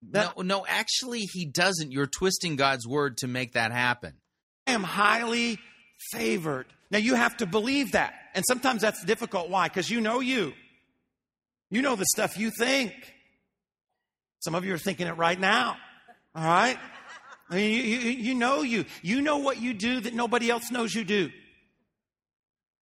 [0.01, 1.91] No, no, actually, he doesn't.
[1.91, 4.13] You're twisting God's word to make that happen.
[4.65, 5.59] I am highly
[6.11, 6.67] favored.
[6.91, 8.13] Now, you have to believe that.
[8.33, 9.49] And sometimes that's difficult.
[9.49, 9.67] Why?
[9.67, 10.53] Because you know you.
[11.69, 12.93] You know the stuff you think.
[14.39, 15.77] Some of you are thinking it right now.
[16.33, 16.77] All right?
[17.49, 18.85] I mean, you, you, you know you.
[19.01, 21.29] You know what you do that nobody else knows you do.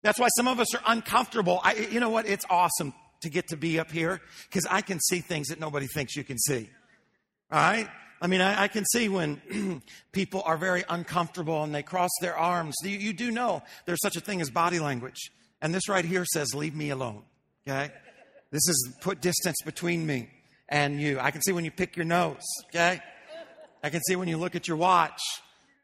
[0.03, 1.60] That's why some of us are uncomfortable.
[1.64, 2.27] I, you know what?
[2.27, 5.88] It's awesome to get to be up here because I can see things that nobody
[5.88, 6.69] thinks you can see.
[7.52, 7.88] Right?
[8.22, 12.36] I mean, I, I can see when people are very uncomfortable and they cross their
[12.36, 12.76] arms.
[12.84, 15.32] You, you do know there's such a thing as body language.
[15.61, 17.24] And this right here says, Leave me alone.
[17.68, 17.91] Okay?
[18.52, 20.30] This is put distance between me
[20.69, 21.19] and you.
[21.19, 22.44] I can see when you pick your nose.
[22.69, 23.02] Okay?
[23.84, 25.22] I can see when you look at your watch.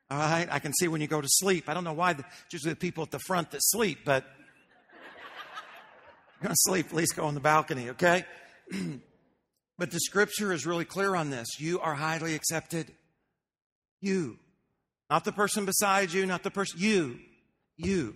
[0.10, 0.48] All right?
[0.49, 1.69] I can see when you go to sleep.
[1.69, 4.23] I don't know why the, usually the people at the front that sleep, but
[6.34, 8.26] you're going to sleep, at least go on the balcony, okay?
[9.77, 11.59] but the scripture is really clear on this.
[11.59, 12.91] You are highly accepted.
[14.01, 14.37] You.
[15.09, 17.19] Not the person beside you, not the person, you.
[17.77, 18.15] You.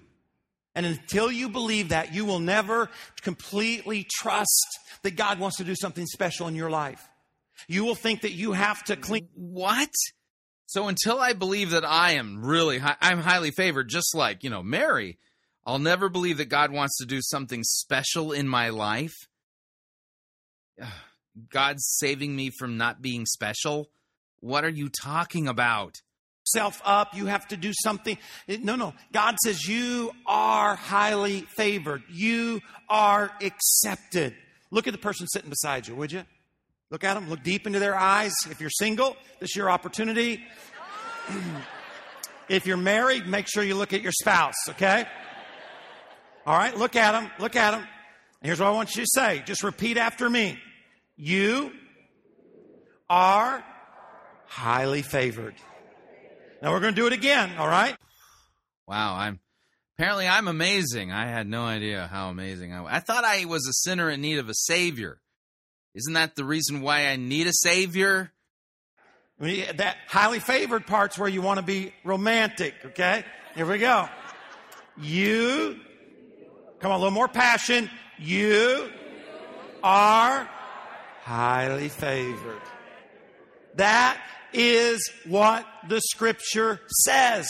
[0.75, 2.89] And until you believe that, you will never
[3.21, 7.07] completely trust that God wants to do something special in your life.
[7.67, 9.27] You will think that you have to clean.
[9.33, 9.89] What?
[10.67, 14.61] So until I believe that I am really, I'm highly favored, just like, you know,
[14.61, 15.17] Mary,
[15.65, 19.15] I'll never believe that God wants to do something special in my life.
[21.49, 23.89] God's saving me from not being special.
[24.39, 26.01] What are you talking about?
[26.45, 28.17] Self up, you have to do something.
[28.47, 28.93] No, no.
[29.11, 32.03] God says you are highly favored.
[32.09, 34.33] You are accepted.
[34.71, 36.23] Look at the person sitting beside you, would you?
[36.89, 37.29] Look at them.
[37.29, 38.33] Look deep into their eyes.
[38.49, 40.41] If you're single, this is your opportunity.
[42.49, 45.05] if you're married, make sure you look at your spouse, okay?
[46.45, 47.29] All right, look at them.
[47.39, 47.85] Look at them.
[48.41, 49.43] Here's what I want you to say.
[49.45, 50.57] Just repeat after me.
[51.17, 51.71] You
[53.09, 53.63] are
[54.45, 55.55] highly favored.
[56.61, 57.95] Now we're going to do it again, all right?
[58.87, 59.39] Wow, I'm
[59.97, 61.11] apparently I'm amazing.
[61.11, 62.91] I had no idea how amazing I was.
[62.93, 65.19] I thought I was a sinner in need of a savior.
[65.95, 68.31] Isn't that the reason why I need a savior?
[69.41, 73.23] I mean, that highly favored part's where you want to be romantic, okay?
[73.55, 74.07] Here we go.
[74.99, 75.79] You,
[76.79, 77.89] come on, a little more passion.
[78.19, 78.89] You
[79.83, 80.47] are
[81.27, 82.61] highly favored.
[83.75, 84.17] That
[84.53, 87.49] is what the scripture says.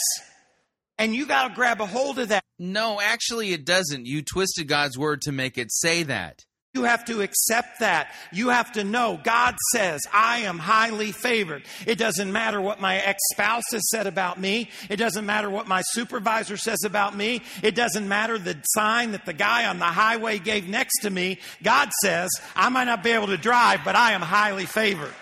[0.98, 2.42] And you got to grab a hold of that.
[2.58, 4.04] No, actually, it doesn't.
[4.04, 6.44] You twisted God's word to make it say that.
[6.78, 8.14] You have to accept that.
[8.30, 11.64] You have to know God says, I am highly favored.
[11.88, 14.70] It doesn't matter what my ex spouse has said about me.
[14.88, 17.42] It doesn't matter what my supervisor says about me.
[17.64, 21.40] It doesn't matter the sign that the guy on the highway gave next to me.
[21.64, 25.14] God says, I might not be able to drive, but I am highly favored.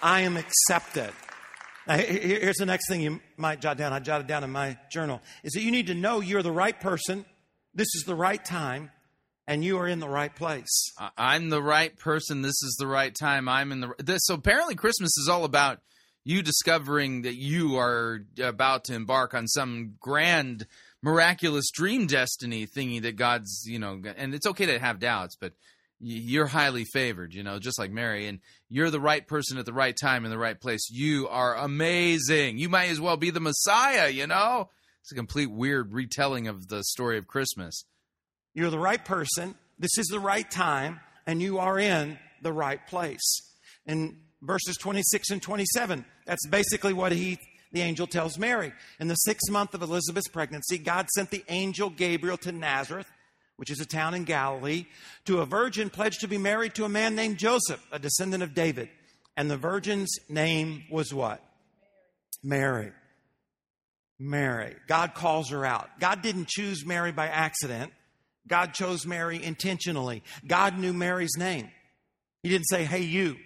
[0.00, 1.10] I am accepted.
[1.88, 3.92] Now, here's the next thing you might jot down.
[3.92, 6.80] I jotted down in my journal is that you need to know you're the right
[6.80, 7.24] person.
[7.74, 8.92] This is the right time
[9.46, 10.92] and you are in the right place.
[11.16, 12.42] I'm the right person.
[12.42, 13.48] This is the right time.
[13.48, 13.92] I'm in the.
[13.98, 15.80] This, so apparently, Christmas is all about
[16.24, 20.66] you discovering that you are about to embark on some grand,
[21.00, 25.52] miraculous dream destiny thingy that God's, you know, and it's okay to have doubts, but
[26.00, 29.72] you're highly favored, you know, just like Mary, and you're the right person at the
[29.72, 30.90] right time in the right place.
[30.90, 32.58] You are amazing.
[32.58, 34.70] You might as well be the Messiah, you know?
[35.02, 37.84] It's a complete weird retelling of the story of Christmas.
[38.56, 39.54] You're the right person.
[39.78, 43.42] This is the right time, and you are in the right place.
[43.84, 47.38] In verses 26 and 27, that's basically what he,
[47.72, 48.72] the angel tells Mary.
[48.98, 53.10] In the sixth month of Elizabeth's pregnancy, God sent the angel Gabriel to Nazareth,
[53.56, 54.86] which is a town in Galilee,
[55.26, 58.54] to a virgin pledged to be married to a man named Joseph, a descendant of
[58.54, 58.88] David.
[59.36, 61.44] And the virgin's name was what?
[62.42, 62.92] Mary.
[64.18, 64.76] Mary.
[64.88, 65.90] God calls her out.
[66.00, 67.92] God didn't choose Mary by accident.
[68.48, 70.22] God chose Mary intentionally.
[70.46, 71.70] God knew Mary's name.
[72.42, 73.36] He didn't say, hey, you.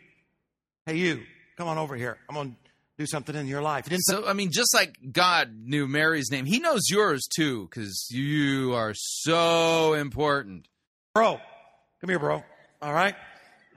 [0.87, 1.23] Hey, you.
[1.57, 2.19] Come on over here.
[2.29, 2.57] I'm going to
[2.99, 3.85] do something in your life.
[3.87, 7.67] He didn't So, I mean, just like God knew Mary's name, He knows yours too,
[7.69, 10.69] because you are so important.
[11.15, 11.41] bro,
[12.01, 12.45] come here, bro.
[12.83, 13.15] All right.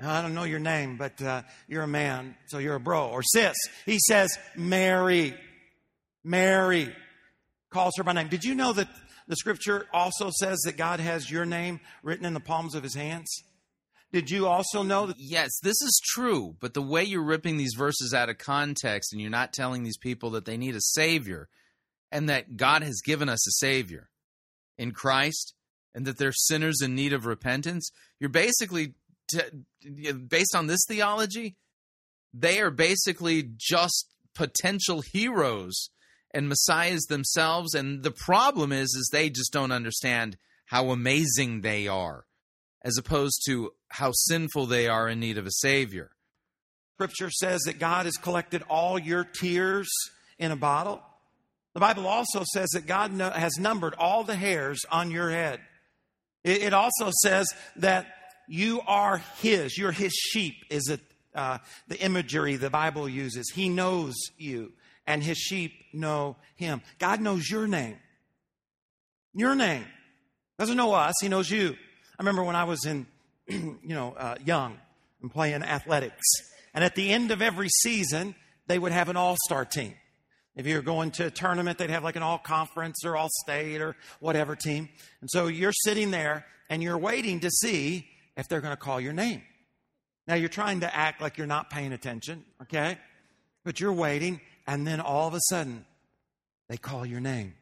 [0.01, 3.23] I don't know your name, but uh, you're a man, so you're a bro or
[3.23, 3.55] sis.
[3.85, 5.33] He says Mary.
[6.25, 6.93] Mary
[7.69, 8.27] calls her by name.
[8.27, 8.87] Did you know that
[9.27, 12.95] the scripture also says that God has your name written in the palms of his
[12.95, 13.43] hands?
[14.11, 15.15] Did you also know that?
[15.19, 19.19] Yes, this is true, but the way you're ripping these verses out of context and
[19.19, 21.49] you're not telling these people that they need a Savior
[22.11, 24.09] and that God has given us a Savior
[24.77, 25.55] in Christ
[25.95, 28.93] and that they're sinners in need of repentance, you're basically,
[30.27, 31.55] based on this theology,
[32.33, 35.89] they are basically just potential heroes
[36.33, 40.37] and messiahs themselves and the problem is is they just don't understand
[40.67, 42.25] how amazing they are
[42.81, 46.11] as opposed to how sinful they are in need of a savior
[46.95, 49.89] Scripture says that God has collected all your tears
[50.37, 51.01] in a bottle.
[51.73, 55.59] The Bible also says that God has numbered all the hairs on your head.
[56.43, 57.47] It, also says
[57.77, 58.07] that
[58.47, 59.77] you are His.
[59.77, 61.01] You're His sheep, is it,
[61.33, 61.57] uh,
[61.87, 63.51] the imagery the Bible uses.
[63.53, 64.73] He knows you,
[65.05, 66.81] and His sheep know Him.
[66.99, 67.97] God knows your name.
[69.33, 69.85] Your name.
[70.59, 71.71] Doesn't know us, He knows you.
[71.71, 73.07] I remember when I was in,
[73.47, 74.77] you know, uh, young
[75.21, 76.23] and playing athletics.
[76.73, 78.35] And at the end of every season,
[78.67, 79.95] they would have an all star team.
[80.55, 83.81] If you're going to a tournament, they'd have like an all conference or all state
[83.81, 84.89] or whatever team.
[85.21, 88.07] And so you're sitting there and you're waiting to see
[88.37, 89.41] if they're going to call your name.
[90.27, 92.97] Now you're trying to act like you're not paying attention, okay?
[93.65, 95.85] But you're waiting, and then all of a sudden,
[96.69, 97.53] they call your name.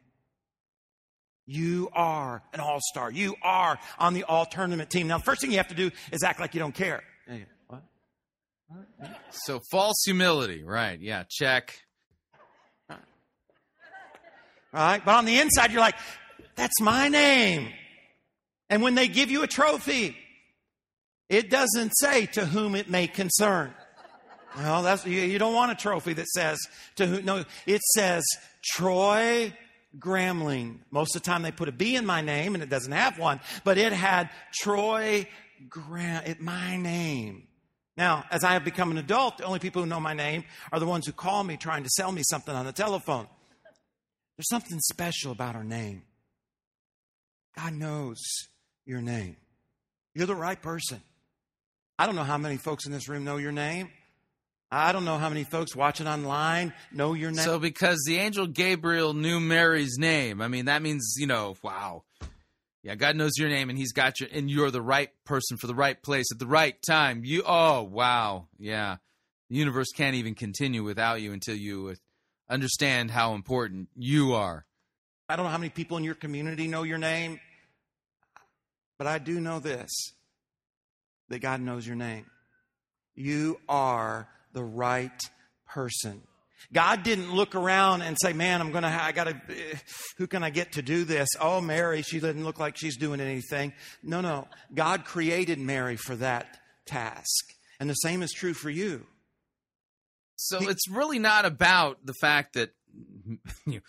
[1.46, 3.10] You are an all star.
[3.10, 5.08] You are on the all tournament team.
[5.08, 7.02] Now, the first thing you have to do is act like you don't care.
[7.66, 7.82] What?
[9.30, 11.74] so false humility right yeah check
[14.72, 15.04] Right?
[15.04, 15.96] But on the inside, you're like,
[16.56, 17.68] that's my name.
[18.70, 20.16] And when they give you a trophy,
[21.28, 23.74] it doesn't say to whom it may concern.
[24.58, 26.58] No, that's you, you don't want a trophy that says
[26.96, 27.22] to who.
[27.22, 28.24] No, it says
[28.62, 29.52] Troy
[29.98, 30.80] Gramling.
[30.90, 33.18] Most of the time, they put a B in my name, and it doesn't have
[33.18, 35.26] one, but it had Troy
[35.68, 36.22] Gram.
[36.26, 37.48] It my name.
[37.96, 40.80] Now, as I have become an adult, the only people who know my name are
[40.80, 43.26] the ones who call me trying to sell me something on the telephone.
[44.36, 46.02] There's something special about our name.
[47.54, 48.18] God knows
[48.86, 49.36] your name.
[50.14, 51.02] You're the right person.
[51.98, 53.90] I don't know how many folks in this room know your name.
[54.74, 57.44] I don't know how many folks watching online know your name.
[57.44, 62.04] so because the angel gabriel knew mary's name i mean that means you know wow.
[62.82, 65.66] Yeah god knows your name and he's got you and you're the right person for
[65.66, 67.22] the right place at the right time.
[67.24, 68.48] You oh wow.
[68.58, 68.96] Yeah.
[69.50, 71.94] The universe can't even continue without you until you
[72.48, 74.64] understand how important you are.
[75.28, 77.38] I don't know how many people in your community know your name,
[78.98, 79.90] but I do know this
[81.28, 82.26] that God knows your name.
[83.14, 85.10] You are the right
[85.68, 86.22] person.
[86.72, 89.76] God didn't look around and say, "Man, I'm going to I got to eh,
[90.16, 93.20] who can I get to do this?" Oh, Mary, she doesn't look like she's doing
[93.20, 93.72] anything.
[94.02, 94.48] No, no.
[94.74, 97.52] God created Mary for that task.
[97.80, 99.06] And the same is true for you.
[100.36, 102.70] So it's really not about the fact that
[103.66, 103.80] you know,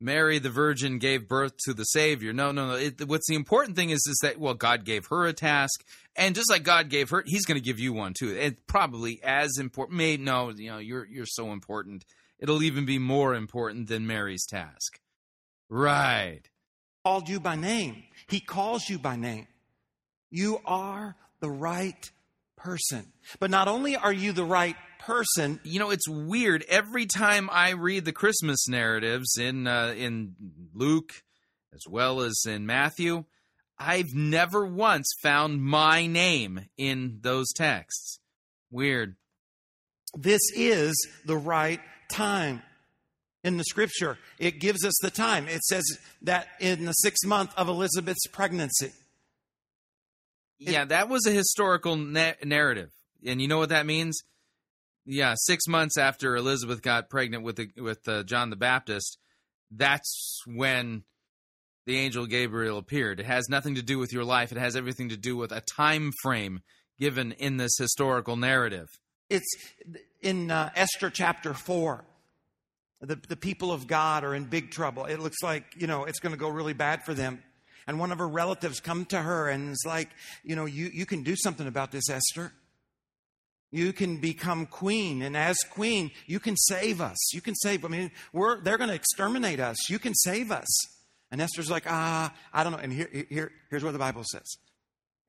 [0.00, 2.32] Mary the Virgin gave birth to the Savior.
[2.32, 2.74] No, no, no.
[2.74, 5.84] It, what's the important thing is is that well, God gave her a task,
[6.16, 8.36] and just like God gave her, He's going to give you one too.
[8.38, 9.96] And probably as important.
[9.96, 12.04] May no, you know, you're you're so important.
[12.38, 15.00] It'll even be more important than Mary's task.
[15.68, 16.42] Right.
[17.04, 18.04] Called you by name.
[18.28, 19.46] He calls you by name.
[20.30, 22.10] You are the right
[22.56, 23.12] person.
[23.38, 26.64] But not only are you the right person, You know, it's weird.
[26.68, 30.34] Every time I read the Christmas narratives in uh, in
[30.74, 31.12] Luke
[31.72, 33.24] as well as in Matthew,
[33.78, 38.20] I've never once found my name in those texts.
[38.70, 39.16] Weird.
[40.16, 40.94] this is
[41.26, 42.62] the right time.
[43.42, 45.48] In the scripture, it gives us the time.
[45.48, 45.84] It says
[46.22, 48.90] that in the sixth month of Elizabeth's pregnancy.
[50.58, 52.90] Yeah, that was a historical na- narrative,
[53.26, 54.22] and you know what that means?
[55.06, 59.18] Yeah, six months after Elizabeth got pregnant with the, with uh, John the Baptist,
[59.70, 61.04] that's when
[61.86, 63.20] the angel Gabriel appeared.
[63.20, 64.52] It has nothing to do with your life.
[64.52, 66.60] It has everything to do with a time frame
[66.98, 68.88] given in this historical narrative.
[69.28, 69.54] It's
[70.22, 72.04] in uh, Esther chapter 4.
[73.02, 75.04] The, the people of God are in big trouble.
[75.04, 77.42] It looks like, you know, it's going to go really bad for them.
[77.86, 80.08] And one of her relatives come to her and is like,
[80.42, 82.52] you know, you, you can do something about this, Esther.
[83.74, 87.34] You can become queen, and as queen, you can save us.
[87.34, 87.84] You can save.
[87.84, 89.90] I mean, we're they're going to exterminate us.
[89.90, 90.68] You can save us.
[91.32, 92.78] And Esther's like, ah, I don't know.
[92.78, 94.46] And here, here, here's what the Bible says: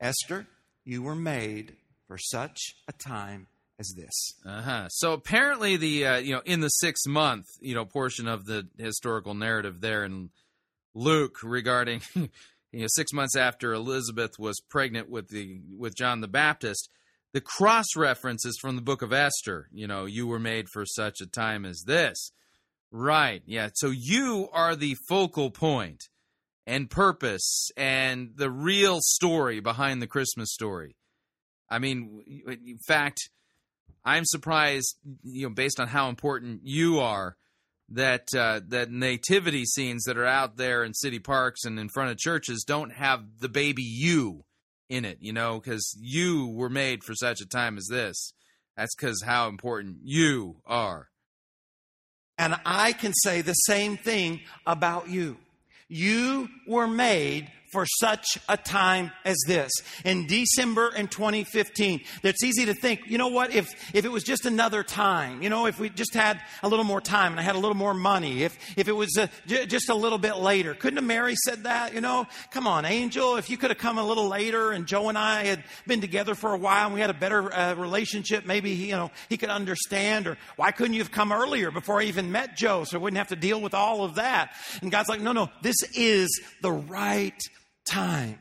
[0.00, 0.46] Esther,
[0.84, 1.74] you were made
[2.06, 3.48] for such a time
[3.80, 4.34] as this.
[4.44, 4.88] Uh-huh.
[4.90, 8.68] So apparently the uh, you know in the 6 month, you know, portion of the
[8.78, 10.30] historical narrative there in
[10.94, 12.30] Luke regarding you
[12.72, 16.88] know 6 months after Elizabeth was pregnant with the with John the Baptist,
[17.36, 21.20] the cross references from the book of Esther, you know, you were made for such
[21.20, 22.30] a time as this.
[22.90, 23.42] Right.
[23.44, 23.68] Yeah.
[23.74, 26.04] So you are the focal point
[26.66, 30.96] and purpose and the real story behind the Christmas story.
[31.68, 33.28] I mean, in fact,
[34.02, 37.36] I'm surprised, you know, based on how important you are,
[37.90, 42.10] that uh, that nativity scenes that are out there in city parks and in front
[42.10, 44.45] of churches don't have the baby you
[44.88, 45.18] in it.
[45.20, 48.32] You know, because you were made for such a time as this.
[48.76, 51.08] That's because how important you are.
[52.38, 55.38] And I can say the same thing about you.
[55.88, 59.72] You were made for such a time as this.
[60.04, 64.22] In December in 2015, it's easy to think, you know what, if, if it was
[64.22, 67.42] just another time, you know, if we just had a little more time and I
[67.42, 70.36] had a little more money, if, if it was a, j- just a little bit
[70.36, 70.74] later.
[70.74, 72.26] Couldn't have Mary said that, you know?
[72.50, 75.44] Come on, Angel, if you could have come a little later and Joe and I
[75.44, 78.96] had been together for a while and we had a better uh, relationship, maybe, you
[78.96, 80.26] know, he could understand.
[80.26, 83.18] Or why couldn't you have come earlier before I even met Joe so I wouldn't
[83.18, 84.54] have to deal with all of that?
[84.82, 86.28] And God's like, no, no, this is
[86.62, 87.38] the right
[87.86, 88.38] time.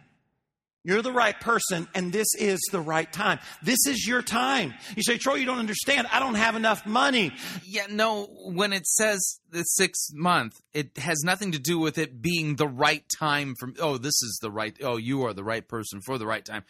[0.83, 3.39] You're the right person, and this is the right time.
[3.63, 4.75] This is your time.
[4.95, 6.05] You say, Troy, you don't understand.
[6.11, 7.31] I don't have enough money.
[7.63, 12.21] Yeah, no, when it says the sixth month, it has nothing to do with it
[12.21, 15.67] being the right time from, oh, this is the right, oh, you are the right
[15.67, 16.63] person for the right time.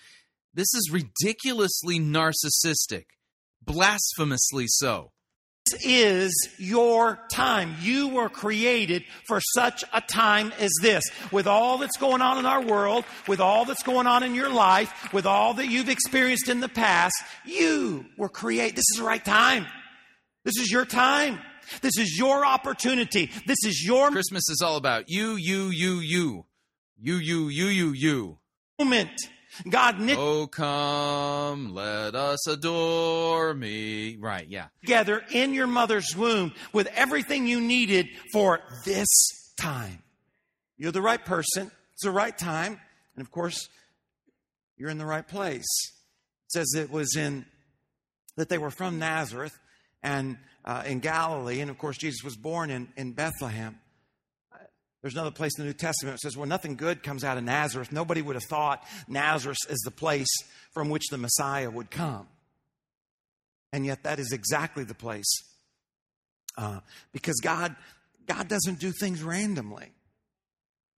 [0.54, 3.08] This is ridiculously narcissistic,
[3.62, 5.12] blasphemously so.
[5.66, 7.76] This is your time.
[7.82, 11.04] You were created for such a time as this.
[11.32, 14.50] With all that's going on in our world, with all that's going on in your
[14.50, 17.16] life, with all that you've experienced in the past,
[17.46, 18.76] you were created.
[18.76, 19.66] This is the right time.
[20.44, 21.40] This is your time.
[21.82, 23.32] This is your opportunity.
[23.48, 26.46] This is your Christmas is all about you, you, you, you.
[26.98, 28.38] You, you, you, you, you.
[28.80, 29.10] moment.
[29.70, 34.18] God knit Oh, come, let us adore me.
[34.18, 34.68] Right, yeah.
[34.82, 39.08] together in your mother's womb with everything you needed for this
[39.58, 40.04] time.
[40.78, 41.72] You're the right person.
[41.94, 42.80] It's the right time.
[43.16, 43.70] And of course,
[44.78, 45.64] you're in the right place.
[45.64, 47.46] It says it was in
[48.36, 49.58] that they were from Nazareth
[50.04, 51.62] and uh, in Galilee.
[51.62, 53.80] And of course, Jesus was born in, in Bethlehem.
[55.06, 57.44] There's another place in the New Testament that says, well, nothing good comes out of
[57.44, 57.92] Nazareth.
[57.92, 60.36] Nobody would have thought Nazareth is the place
[60.74, 62.26] from which the Messiah would come.
[63.72, 65.32] And yet, that is exactly the place.
[66.58, 66.80] Uh,
[67.12, 67.76] because God,
[68.26, 69.92] God doesn't do things randomly.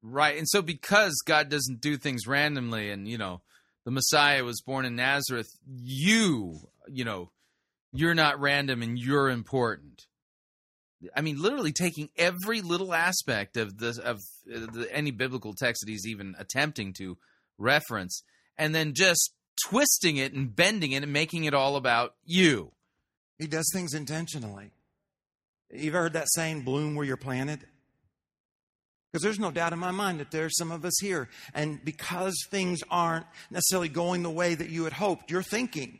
[0.01, 0.37] Right.
[0.37, 3.41] And so because God doesn't do things randomly and, you know,
[3.83, 7.29] the Messiah was born in Nazareth, you, you know,
[7.91, 10.06] you're not random and you're important.
[11.15, 14.21] I mean, literally taking every little aspect of the of
[14.51, 17.17] uh, the, any biblical text that he's even attempting to
[17.57, 18.23] reference,
[18.57, 19.31] and then just
[19.67, 22.71] twisting it and bending it and making it all about you.
[23.37, 24.71] He does things intentionally.
[25.71, 27.59] You've heard that saying, bloom where you're planted?
[29.11, 31.29] Because there's no doubt in my mind that there's some of us here.
[31.53, 35.99] And because things aren't necessarily going the way that you had hoped, you're thinking.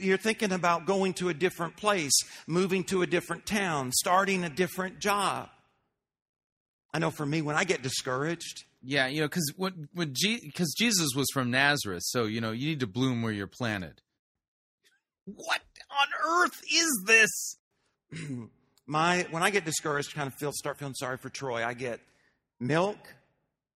[0.00, 2.12] You're thinking about going to a different place,
[2.46, 5.48] moving to a different town, starting a different job.
[6.94, 10.74] I know for me, when I get discouraged, Yeah, you know, because when when because
[10.78, 14.02] Jesus was from Nazareth, so you know you need to bloom where you're planted.
[15.24, 15.60] What
[15.90, 17.56] on earth is this?
[18.86, 21.64] my when I get discouraged, kind of feel start feeling sorry for Troy.
[21.64, 22.00] I get
[22.60, 22.98] milk,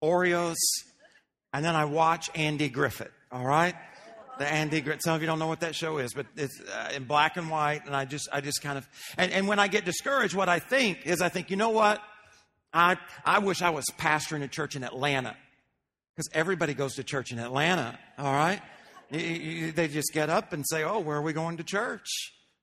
[0.02, 0.56] Oreos,
[1.52, 3.12] and then I watch Andy Griffith.
[3.32, 3.74] All right,
[4.38, 5.02] the Andy Griffith.
[5.02, 7.50] Some of you don't know what that show is, but it's uh, in black and
[7.50, 10.48] white, and I just I just kind of and, and when I get discouraged, what
[10.48, 12.00] I think is I think you know what
[12.72, 15.36] I I wish I was pastoring a church in Atlanta
[16.14, 17.98] because everybody goes to church in Atlanta.
[18.18, 18.60] All right.
[19.10, 22.08] You- you- They just get up and say, "Oh, where are we going to church?"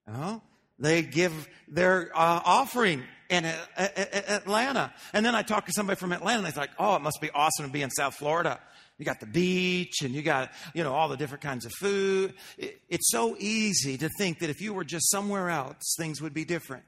[0.08, 0.42] Oh,
[0.80, 5.72] they give their uh, offering in uh, uh, uh, Atlanta, and then I talk to
[5.72, 8.16] somebody from Atlanta, and they're like, "Oh, it must be awesome to be in South
[8.16, 8.60] Florida.
[9.00, 12.34] You got the beach, and you got you know all the different kinds of food.
[12.58, 16.34] It- It's so easy to think that if you were just somewhere else, things would
[16.34, 16.84] be different.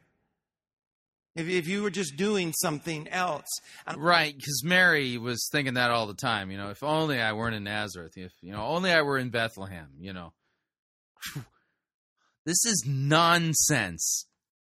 [1.36, 3.48] If, if you were just doing something else,
[3.98, 6.50] Right, because Mary was thinking that all the time.
[6.52, 8.14] You know, if only I weren't in Nazareth.
[8.16, 9.90] If you know, only I were in Bethlehem.
[10.00, 10.34] You know,
[12.46, 14.28] This is nonsense.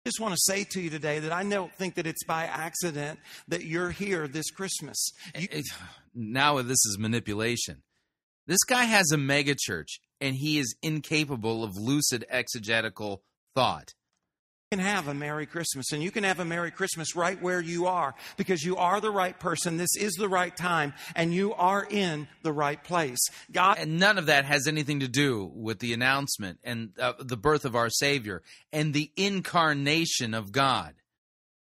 [0.09, 3.19] Just want to say to you today that I don't think that it's by accident
[3.47, 5.11] that you're here this Christmas.
[5.35, 5.65] You, It-
[6.15, 7.83] now this is manipulation.
[8.47, 13.21] This guy has a megachurch and he is incapable of lucid exegetical
[13.53, 13.93] thought.
[14.71, 17.87] Can have a Merry Christmas, and you can have a Merry Christmas right where you
[17.87, 19.77] are because you are the right person.
[19.77, 23.17] This is the right time, and you are in the right place.
[23.51, 27.35] God And none of that has anything to do with the announcement and uh, the
[27.35, 30.93] birth of our Savior and the incarnation of God,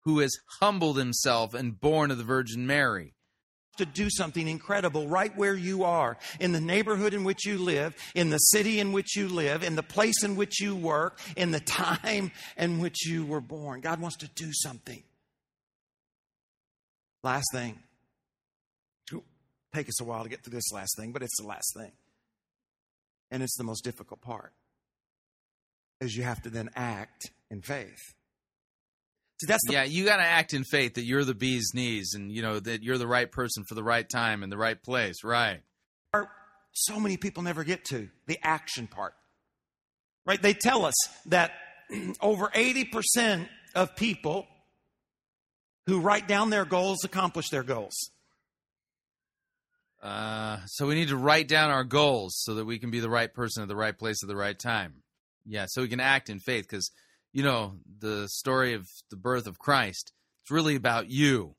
[0.01, 3.13] who has humbled himself and born of the Virgin Mary.
[3.77, 7.95] To do something incredible right where you are, in the neighborhood in which you live,
[8.15, 11.51] in the city in which you live, in the place in which you work, in
[11.51, 13.81] the time in which you were born.
[13.81, 15.03] God wants to do something.
[17.23, 17.79] Last thing.
[19.09, 19.23] It'll
[19.73, 21.91] Take us a while to get to this last thing, but it's the last thing.
[23.31, 24.53] And it's the most difficult part.
[25.99, 28.13] Is you have to then act in faith.
[29.39, 32.13] See, that's the yeah, you got to act in faith that you're the bee's knees
[32.15, 34.81] and you know that you're the right person for the right time and the right
[34.81, 35.61] place, right?
[36.11, 36.29] part
[36.73, 39.13] so many people never get to the action part.
[40.25, 40.41] Right?
[40.41, 40.95] They tell us
[41.27, 41.51] that
[42.21, 44.45] over 80% of people
[45.85, 48.11] who write down their goals accomplish their goals.
[50.03, 53.09] Uh, so we need to write down our goals so that we can be the
[53.09, 55.01] right person at the right place at the right time.
[55.45, 56.91] Yeah, so we can act in faith because
[57.37, 60.11] you know the story of the birth of Christ.
[60.41, 61.53] It's really about you.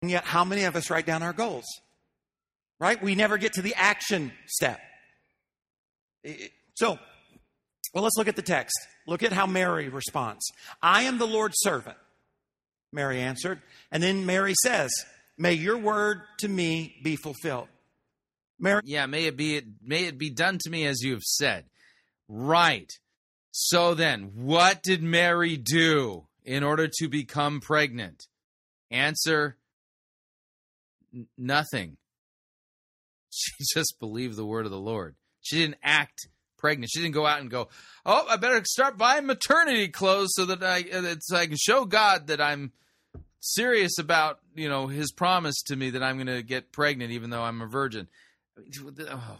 [0.00, 1.66] And yet, how many of us write down our goals?
[2.80, 3.00] Right?
[3.02, 4.80] We never get to the action step.
[6.74, 6.98] So,
[7.92, 8.74] well, let's look at the text.
[9.06, 10.50] Look at how Mary responds.
[10.80, 11.98] I am the Lord's servant,
[12.94, 13.60] Mary answered.
[13.90, 14.90] And then Mary says,
[15.36, 17.68] May your word to me be fulfilled.
[18.58, 21.66] Mary, Yeah, may it be may it be done to me as you have said.
[22.26, 22.90] Right.
[23.52, 28.26] So then, what did Mary do in order to become pregnant?
[28.90, 29.58] Answer
[31.14, 31.98] n- nothing.
[33.30, 35.16] She just believed the word of the Lord.
[35.42, 36.90] She didn't act pregnant.
[36.90, 37.68] She didn't go out and go,
[38.06, 41.84] "Oh, I better start buying maternity clothes so that I uh, so I can show
[41.84, 42.72] God that I'm
[43.40, 47.28] serious about, you know, his promise to me that I'm going to get pregnant even
[47.28, 48.08] though I'm a virgin."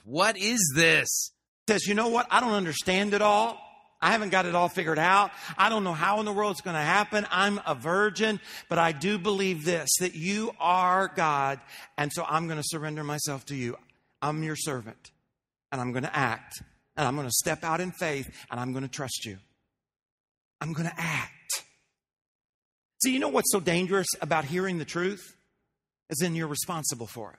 [0.05, 1.32] What is this?
[1.68, 2.26] says, You know what?
[2.30, 3.59] I don't understand it all.
[4.02, 5.30] I haven't got it all figured out.
[5.56, 7.24] I don't know how in the world it's going to happen.
[7.30, 11.60] I'm a virgin, but I do believe this that you are God,
[11.96, 13.76] and so I'm going to surrender myself to you.
[14.20, 15.12] I'm your servant,
[15.70, 16.62] and I'm going to act,
[16.96, 19.38] and I'm going to step out in faith, and I'm going to trust you.
[20.60, 21.32] I'm going to act.
[23.02, 25.36] See, you know what's so dangerous about hearing the truth?
[26.10, 27.38] Is then you're responsible for it.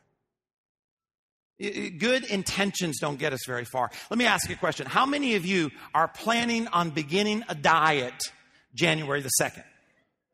[1.60, 3.92] Good intentions don't get us very far.
[4.10, 4.86] Let me ask you a question.
[4.88, 8.14] How many of you are planning on beginning a diet
[8.74, 9.64] January the 2nd?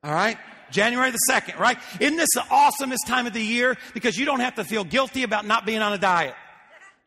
[0.04, 0.38] All right?
[0.72, 1.78] January the 2nd, right?
[2.00, 3.78] Isn't this the awesomest time of the year?
[3.94, 6.36] Because you don't have to feel guilty about not being on a diet.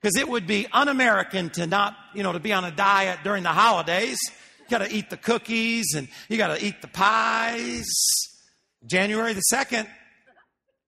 [0.00, 3.20] Because it would be un American to not, you know, to be on a diet
[3.24, 4.18] during the holidays.
[4.58, 7.86] You got to eat the cookies and you got to eat the pies.
[8.84, 9.86] January the 2nd,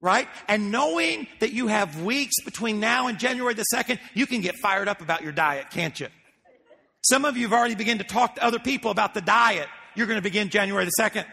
[0.04, 0.28] right?
[0.48, 4.54] And knowing that you have weeks between now and January the 2nd, you can get
[4.56, 6.08] fired up about your diet, can't you?
[7.00, 9.66] Some of you have already begun to talk to other people about the diet.
[9.94, 11.24] You're going to begin January the 2nd.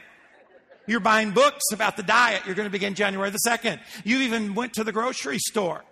[0.87, 2.43] You're buying books about the diet.
[2.45, 3.81] You're going to begin January the 2nd.
[4.05, 5.83] You even went to the grocery store.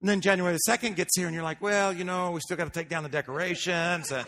[0.00, 2.56] And then January the 2nd gets here and you're like, well, you know, we still
[2.56, 4.12] got to take down the decorations.
[4.12, 4.26] And,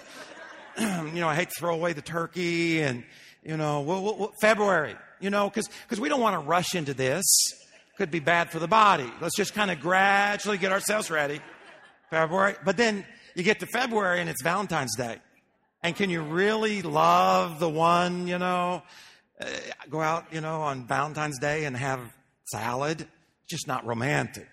[1.15, 3.05] you know, I hate to throw away the turkey and,
[3.45, 6.93] you know, well, well, well, February, you know, because we don't want to rush into
[6.95, 7.25] this.
[7.97, 9.11] Could be bad for the body.
[9.21, 11.41] Let's just kind of gradually get ourselves ready.
[12.11, 12.55] February.
[12.65, 13.05] But then
[13.35, 15.19] you get to February and it's Valentine's Day.
[15.83, 18.83] And can you really love the one, you know,
[19.41, 19.47] uh,
[19.89, 22.01] go out, you know, on Valentine's Day and have
[22.47, 23.01] salad?
[23.01, 24.49] It's just not romantic.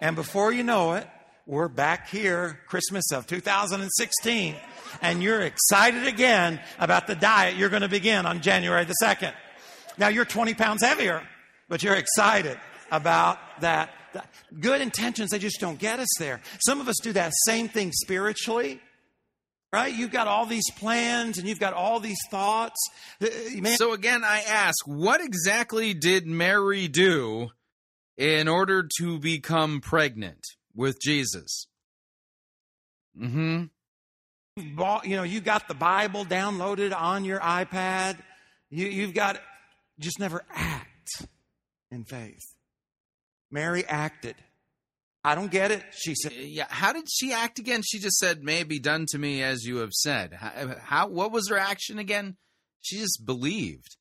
[0.00, 1.06] And before you know it,
[1.46, 4.54] we're back here, Christmas of 2016,
[5.02, 9.32] and you're excited again about the diet you're going to begin on January the 2nd.
[9.98, 11.22] Now you're 20 pounds heavier,
[11.68, 12.58] but you're excited
[12.90, 13.90] about that.
[14.60, 16.40] Good intentions, they just don't get us there.
[16.64, 18.80] Some of us do that same thing spiritually.
[19.72, 19.92] Right?
[19.92, 22.78] You've got all these plans and you've got all these thoughts.
[23.20, 27.48] Man, So again, I ask, what exactly did Mary do
[28.16, 30.44] in order to become pregnant
[30.76, 31.66] with Jesus?
[33.20, 33.64] Mm-hmm.
[34.56, 38.18] you've you know, you got the Bible downloaded on your iPad.
[38.70, 39.40] You, you've got,
[39.98, 41.26] just never act
[41.94, 42.42] in faith.
[43.50, 44.34] Mary acted.
[45.24, 45.82] I don't get it.
[45.92, 47.80] She said, uh, Yeah, how did she act again?
[47.82, 50.78] She just said, "May it be done to me as you have said." How, uh,
[50.80, 52.36] how what was her action again?
[52.82, 53.96] She just believed.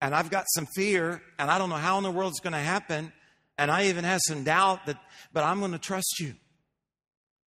[0.00, 2.52] and I've got some fear, and I don't know how in the world it's going
[2.52, 3.12] to happen,
[3.58, 4.96] and I even have some doubt that,
[5.32, 6.34] but I'm going to trust you.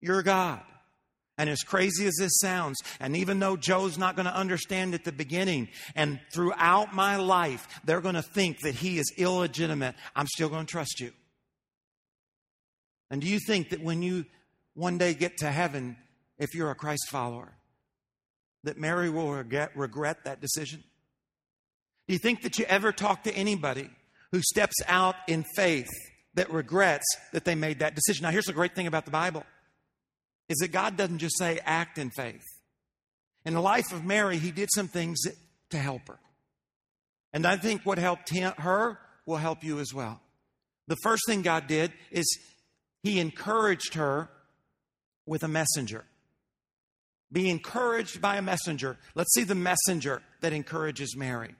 [0.02, 0.60] You're God.
[1.38, 5.04] And as crazy as this sounds, and even though Joe's not going to understand at
[5.04, 10.26] the beginning, and throughout my life, they're going to think that he is illegitimate, I'm
[10.26, 11.12] still going to trust you.
[13.10, 14.24] And do you think that when you
[14.74, 15.96] one day get to heaven,
[16.38, 17.52] if you're a Christ follower,
[18.64, 20.82] that Mary will regret, regret that decision?
[22.08, 23.90] Do you think that you ever talk to anybody
[24.32, 25.90] who steps out in faith
[26.34, 28.22] that regrets that they made that decision?
[28.22, 29.44] Now, here's the great thing about the Bible
[30.48, 32.44] is that God doesn't just say act in faith.
[33.44, 35.18] In the life of Mary, he did some things
[35.70, 36.18] to help her.
[37.32, 40.20] And I think what helped him, her will help you as well.
[40.88, 42.24] The first thing God did is
[43.02, 44.30] he encouraged her
[45.26, 46.04] with a messenger.
[47.32, 48.96] Be encouraged by a messenger.
[49.14, 51.54] Let's see the messenger that encourages Mary.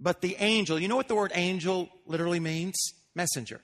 [0.00, 2.74] But the angel, you know what the word angel literally means?
[3.14, 3.60] Messenger.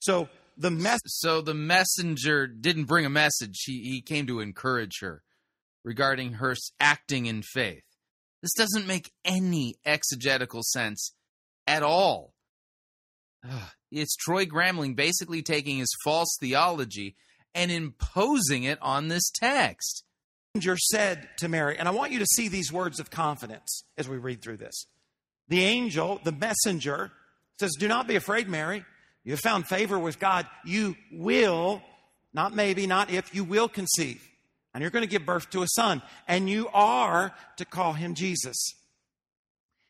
[0.00, 3.62] So the mess So the messenger didn't bring a message.
[3.64, 5.22] He he came to encourage her
[5.84, 7.84] regarding her acting in faith.
[8.42, 11.12] This doesn't make any exegetical sense
[11.66, 12.32] at all.
[13.92, 17.14] It's Troy Gramling basically taking his false theology
[17.54, 20.04] and imposing it on this text.
[20.54, 24.08] messenger said to Mary, and I want you to see these words of confidence as
[24.08, 24.86] we read through this.
[25.48, 27.12] The angel, the messenger,
[27.60, 28.84] says, Do not be afraid, Mary.
[29.26, 30.46] You have found favor with God.
[30.64, 31.82] You will,
[32.32, 34.22] not maybe, not if, you will conceive.
[34.72, 36.00] And you're going to give birth to a son.
[36.28, 38.56] And you are to call him Jesus.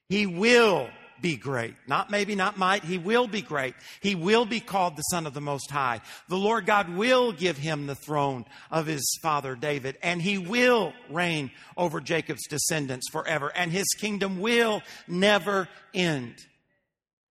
[0.09, 0.89] He will
[1.21, 1.75] be great.
[1.87, 2.83] Not maybe, not might.
[2.83, 3.75] He will be great.
[4.01, 6.01] He will be called the Son of the Most High.
[6.31, 10.95] The Lord God will give him the throne of his father David, and he will
[11.11, 16.37] reign over Jacob's descendants forever, and his kingdom will never end.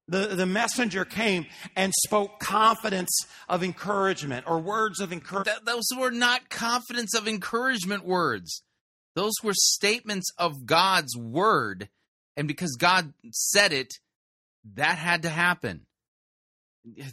[0.08, 3.12] The, the messenger came and spoke confidence
[3.50, 5.66] of encouragement or words of encouragement.
[5.66, 8.64] Those were not confidence of encouragement words.
[9.16, 11.90] Those were statements of God's word.
[12.38, 13.94] And because God said it,
[14.76, 15.86] that had to happen.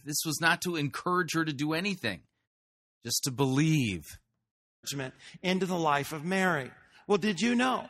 [0.05, 2.21] This was not to encourage her to do anything,
[3.07, 4.19] just to believe.
[5.43, 6.71] into the life of Mary.
[7.07, 7.87] Well, did you know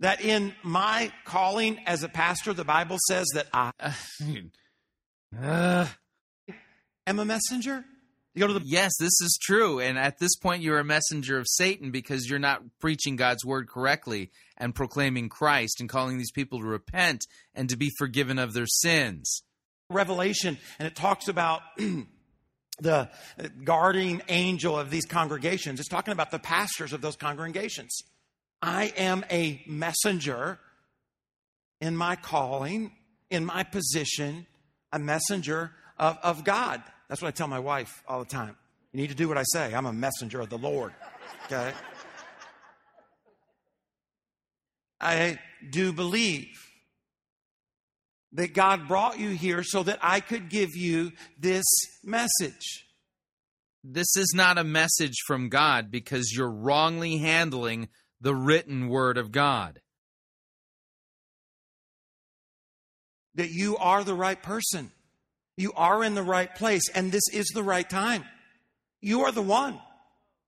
[0.00, 3.72] that in my calling as a pastor, the Bible says that I
[5.40, 5.86] Uh,
[7.06, 7.84] am a messenger?
[8.34, 9.78] You go to the yes, this is true.
[9.78, 13.68] And at this point, you're a messenger of Satan because you're not preaching God's word
[13.68, 18.52] correctly and proclaiming Christ and calling these people to repent and to be forgiven of
[18.52, 19.42] their sins.
[19.88, 21.62] Revelation, and it talks about
[22.80, 23.08] the
[23.64, 25.80] guarding angel of these congregations.
[25.80, 28.02] It's talking about the pastors of those congregations.
[28.62, 30.58] I am a messenger
[31.80, 32.92] in my calling,
[33.30, 34.46] in my position,
[34.92, 36.82] a messenger of, of God.
[37.08, 38.56] That's what I tell my wife all the time.
[38.92, 39.72] You need to do what I say.
[39.72, 40.92] I'm a messenger of the Lord.
[41.46, 41.72] Okay?
[45.00, 45.38] I
[45.70, 46.70] do believe
[48.32, 51.64] that God brought you here so that I could give you this
[52.04, 52.86] message.
[53.82, 57.88] This is not a message from God because you're wrongly handling
[58.20, 59.80] the written word of God.
[63.34, 64.90] That you are the right person.
[65.56, 68.24] You are in the right place, and this is the right time.
[69.00, 69.80] You are the one.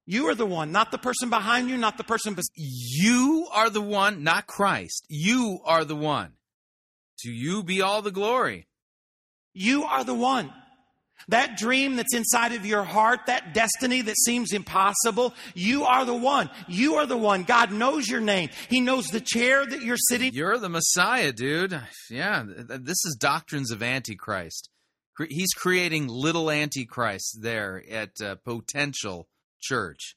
[0.05, 3.71] You are the one, not the person behind you, not the person beside You are
[3.71, 5.07] the one, not Christ.
[5.09, 6.33] You are the one.
[7.21, 8.67] To you be all the glory.
[9.55, 10.53] You are the one.
[11.29, 16.15] That dream that's inside of your heart, that destiny that seems impossible, you are the
[16.15, 16.51] one.
[16.69, 17.45] You are the one.
[17.45, 18.51] God knows your name.
[18.69, 20.33] He knows the chair that you're sitting.
[20.33, 21.79] You're the Messiah, dude.
[22.11, 24.69] Yeah, th- th- this is doctrines of Antichrist.
[25.29, 29.29] He's creating little Antichrist there at uh, Potential
[29.61, 30.17] Church.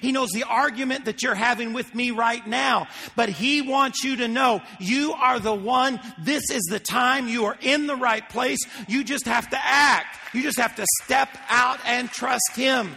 [0.00, 4.16] He knows the argument that you're having with me right now, but he wants you
[4.16, 6.00] to know you are the one.
[6.18, 7.28] This is the time.
[7.28, 8.58] You are in the right place.
[8.88, 10.18] You just have to act.
[10.32, 12.94] You just have to step out and trust him.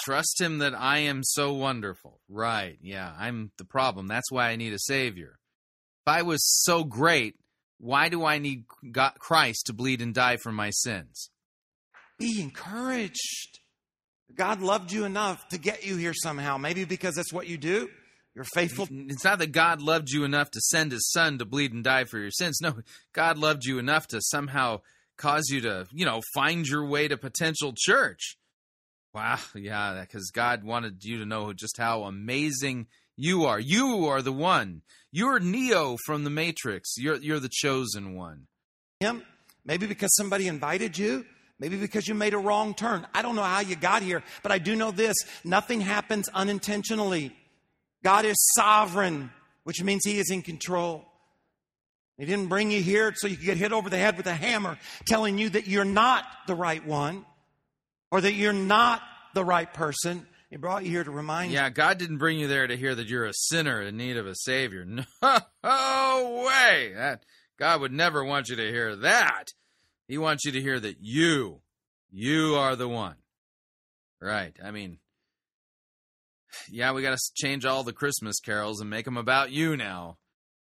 [0.00, 2.20] Trust him that I am so wonderful.
[2.28, 4.06] Right, yeah, I'm the problem.
[4.06, 5.38] That's why I need a Savior.
[6.06, 7.34] If I was so great,
[7.78, 11.30] why do I need God, Christ to bleed and die for my sins?
[12.18, 13.60] Be encouraged.
[14.34, 16.56] God loved you enough to get you here somehow.
[16.56, 17.88] Maybe because that's what you do.
[18.34, 18.86] You're faithful.
[18.90, 22.04] It's not that God loved you enough to send his son to bleed and die
[22.04, 22.60] for your sins.
[22.60, 22.74] No,
[23.14, 24.80] God loved you enough to somehow
[25.16, 28.36] cause you to, you know, find your way to potential church.
[29.14, 33.58] Wow, yeah, because God wanted you to know just how amazing you are.
[33.58, 34.82] You are the one.
[35.10, 36.98] You're Neo from the Matrix.
[36.98, 38.48] You're you're the chosen one.
[39.00, 39.22] Him,
[39.64, 41.24] maybe because somebody invited you,
[41.58, 43.06] maybe because you made a wrong turn.
[43.14, 47.34] I don't know how you got here, but I do know this nothing happens unintentionally.
[48.02, 49.30] God is sovereign,
[49.64, 51.04] which means He is in control.
[52.18, 54.34] He didn't bring you here so you could get hit over the head with a
[54.34, 57.26] hammer telling you that you're not the right one
[58.10, 59.02] or that you're not
[59.34, 60.26] the right person.
[60.48, 61.58] He brought you here to remind you.
[61.58, 64.26] Yeah, God didn't bring you there to hear that you're a sinner in need of
[64.26, 64.86] a savior.
[65.62, 66.92] No way.
[66.94, 67.24] That
[67.58, 69.48] God would never want you to hear that.
[70.08, 71.60] He wants you to hear that you,
[72.10, 73.16] you are the one.
[74.20, 74.56] Right.
[74.64, 74.98] I mean,
[76.70, 80.16] yeah, we got to change all the Christmas carols and make them about you now.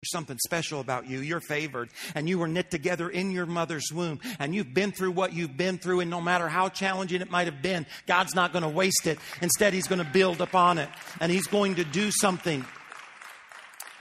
[0.00, 1.18] There's something special about you.
[1.20, 5.10] You're favored and you were knit together in your mother's womb and you've been through
[5.10, 8.52] what you've been through and no matter how challenging it might have been, God's not
[8.52, 9.18] going to waste it.
[9.42, 10.88] Instead, He's going to build upon it
[11.20, 12.64] and He's going to do something.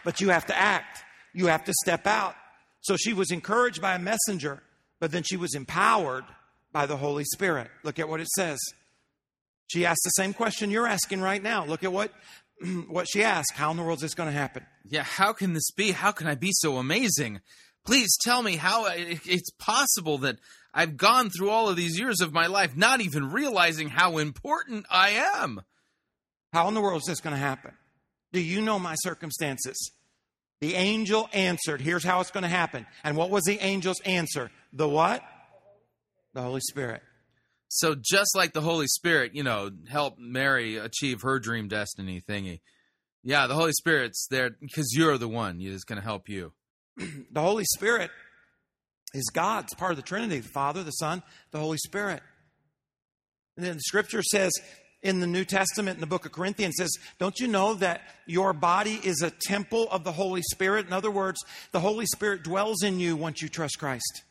[0.04, 1.00] But you have to act.
[1.34, 2.36] You have to step out.
[2.82, 4.62] So she was encouraged by a messenger,
[5.00, 6.26] but then she was empowered
[6.72, 7.70] by the Holy Spirit.
[7.84, 8.60] Look at what it says.
[9.68, 11.66] She asked the same question you're asking right now.
[11.66, 12.12] Look at what
[12.88, 13.54] what she asked.
[13.54, 14.66] How in the world is this going to happen?
[14.86, 15.92] Yeah, how can this be?
[15.92, 17.42] How can I be so amazing?
[17.86, 20.38] Please tell me how it's possible that
[20.74, 24.86] I've gone through all of these years of my life not even realizing how important
[24.90, 25.62] I am.
[26.52, 27.72] How in the world is this going to happen?
[28.34, 29.92] Do you know my circumstances?
[30.62, 32.86] The angel answered, Here's how it's going to happen.
[33.04, 34.52] And what was the angel's answer?
[34.74, 35.22] The what?
[36.34, 37.02] The Holy Spirit.
[37.70, 42.62] So just like the Holy Spirit, you know, helped Mary achieve her dream destiny thingy.
[43.24, 45.60] Yeah, the Holy Spirit's there because you're the one.
[45.60, 46.54] It's going to help you.
[46.98, 48.10] the Holy Spirit
[49.14, 51.22] is God's part of the Trinity the Father, the Son,
[51.52, 52.22] the Holy Spirit.
[53.58, 54.54] And then the scripture says
[55.08, 58.54] in the New Testament, in the book of Corinthians, says, Don't you know that your
[58.54, 60.86] body is a temple of the Holy Spirit?
[60.86, 61.40] In other words,
[61.72, 64.24] the Holy Spirit dwells in you once you trust Christ.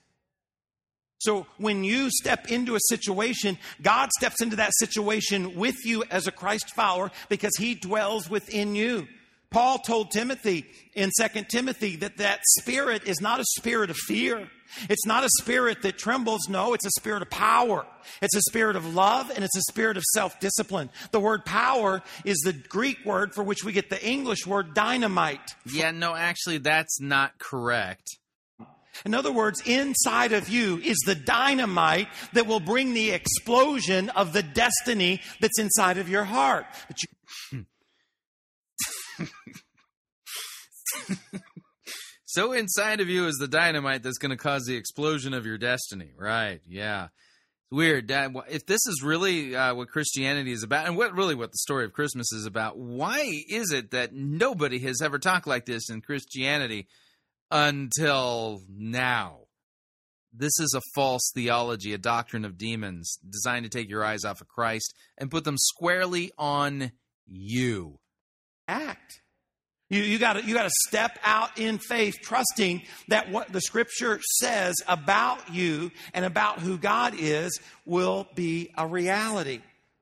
[1.19, 6.27] So when you step into a situation, God steps into that situation with you as
[6.27, 9.09] a Christ follower because he dwells within you.
[9.51, 14.49] Paul told Timothy in 2 Timothy that that spirit is not a spirit of fear.
[14.89, 16.49] It's not a spirit that trembles.
[16.49, 17.87] No, it's a spirit of power.
[18.21, 20.91] It's a spirit of love and it's a spirit of self discipline.
[21.13, 25.55] The word power is the Greek word for which we get the English word dynamite.
[25.65, 28.09] Yeah, no, actually, that's not correct.
[29.05, 34.33] In other words, inside of you is the dynamite that will bring the explosion of
[34.33, 36.67] the destiny that's inside of your heart.
[37.53, 37.67] You...
[42.25, 45.59] so inside of you is the dynamite that's going to cause the explosion of your
[45.59, 46.13] destiny.
[46.17, 46.61] Right.
[46.69, 47.05] Yeah.
[47.05, 48.11] It's weird.
[48.49, 51.85] If this is really uh, what Christianity is about, and what really what the story
[51.85, 56.01] of Christmas is about, why is it that nobody has ever talked like this in
[56.01, 56.87] Christianity?
[57.51, 59.41] until now.
[60.33, 64.41] This is a false theology, a doctrine of demons designed to take your eyes off
[64.41, 66.93] of Christ and put them squarely on
[67.27, 67.99] you.
[68.69, 69.23] Act.
[69.89, 74.75] You, you got you to step out in faith, trusting that what the Scripture says
[74.89, 79.61] about you and about who God is will be a reality.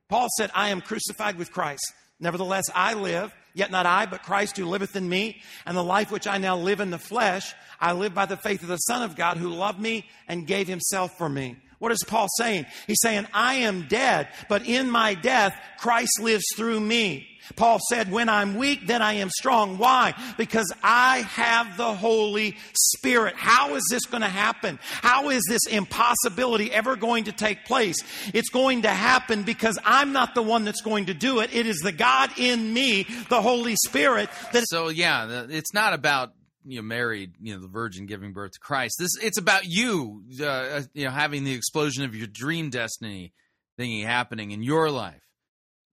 [0.09, 1.93] Paul said, "I am crucified with Christ.
[2.19, 5.41] Nevertheless, I live." Yet not I, but Christ who liveth in me.
[5.65, 8.63] And the life which I now live in the flesh, I live by the faith
[8.63, 11.57] of the Son of God who loved me and gave himself for me.
[11.79, 12.67] What is Paul saying?
[12.87, 17.29] He's saying, I am dead, but in my death, Christ lives through me.
[17.57, 19.77] Paul said, when I'm weak, then I am strong.
[19.77, 20.15] Why?
[20.39, 23.35] Because I have the Holy Spirit.
[23.37, 24.79] How is this going to happen?
[24.83, 27.97] How is this impossibility ever going to take place?
[28.33, 31.55] It's going to happen because I'm not the one that's going to do it.
[31.55, 34.31] It is the God in me, the Holy Spirit.
[34.53, 36.33] That so yeah, it's not about
[36.65, 40.23] you know married you know the virgin giving birth to christ this it's about you
[40.43, 43.33] uh, you know having the explosion of your dream destiny
[43.79, 45.25] thingy happening in your life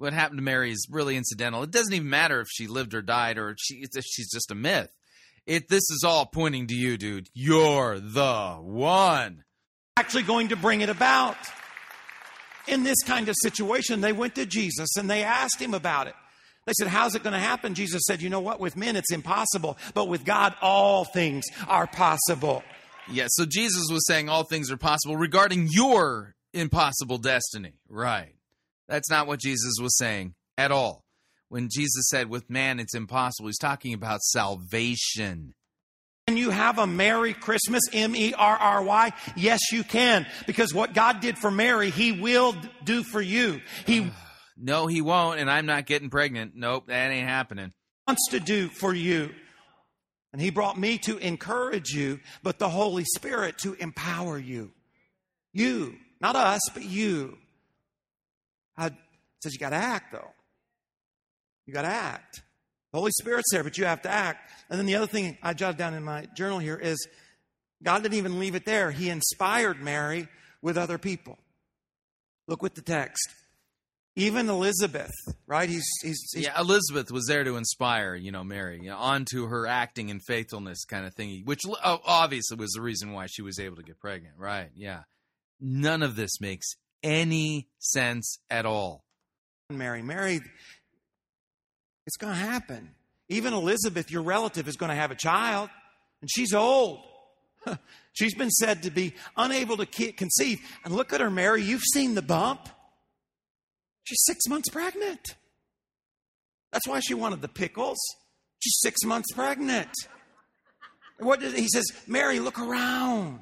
[0.01, 1.61] what happened to Mary is really incidental.
[1.61, 4.89] It doesn't even matter if she lived or died or she, she's just a myth.
[5.45, 7.27] It this is all pointing to you, dude.
[7.33, 9.43] You're the one.
[9.97, 11.37] Actually, going to bring it about.
[12.67, 16.15] In this kind of situation, they went to Jesus and they asked him about it.
[16.65, 17.73] They said, How's it going to happen?
[17.73, 18.59] Jesus said, You know what?
[18.59, 22.63] With men, it's impossible, but with God, all things are possible.
[23.09, 27.73] Yeah, so Jesus was saying all things are possible regarding your impossible destiny.
[27.89, 28.35] Right.
[28.87, 31.03] That's not what Jesus was saying at all.
[31.49, 35.53] When Jesus said, with man it's impossible, he's talking about salvation.
[36.27, 37.81] Can you have a Merry Christmas?
[37.91, 39.11] M E R R Y?
[39.35, 40.25] Yes, you can.
[40.45, 42.55] Because what God did for Mary, He will
[42.85, 43.59] do for you.
[43.85, 44.30] He ah.
[44.61, 46.53] No, he won't, and I'm not getting pregnant.
[46.55, 47.73] Nope, that ain't happening.
[48.07, 49.31] wants to do for you.
[50.31, 54.71] And He brought me to encourage you, but the Holy Spirit to empower you.
[55.51, 57.37] You, not us, but you.
[58.77, 58.91] I
[59.41, 60.31] says you got to act, though.
[61.65, 62.43] You got to act.
[62.93, 64.51] The Holy Spirit's there, but you have to act.
[64.69, 67.07] And then the other thing I jotted down in my journal here is
[67.83, 68.91] God didn't even leave it there.
[68.91, 70.27] He inspired Mary
[70.61, 71.39] with other people.
[72.47, 73.27] Look with the text.
[74.17, 75.11] Even Elizabeth,
[75.47, 75.69] right?
[75.69, 79.47] He's, he's, he's Yeah, Elizabeth was there to inspire, you know, Mary, you know, onto
[79.47, 83.41] her acting and faithfulness kind of thing, which oh, obviously was the reason why she
[83.41, 84.69] was able to get pregnant, right?
[84.75, 85.03] Yeah.
[85.61, 86.67] None of this makes
[87.03, 89.05] any sense at all.
[89.69, 90.01] Mary.
[90.01, 90.41] Mary,
[92.05, 92.89] it's going to happen.
[93.29, 95.69] Even Elizabeth, your relative, is going to have a child,
[96.19, 96.99] and she's old.
[98.13, 100.59] She's been said to be unable to conceive.
[100.83, 101.61] And look at her, Mary.
[101.61, 102.67] You've seen the bump.
[104.11, 105.35] She's six months pregnant.
[106.73, 107.97] That's why she wanted the pickles.
[108.59, 109.87] She's six months pregnant.
[111.17, 113.39] What did, he says, Mary, look around.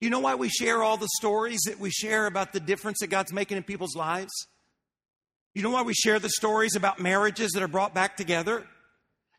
[0.00, 3.08] You know why we share all the stories that we share about the difference that
[3.08, 4.30] God's making in people's lives?
[5.56, 8.64] You know why we share the stories about marriages that are brought back together?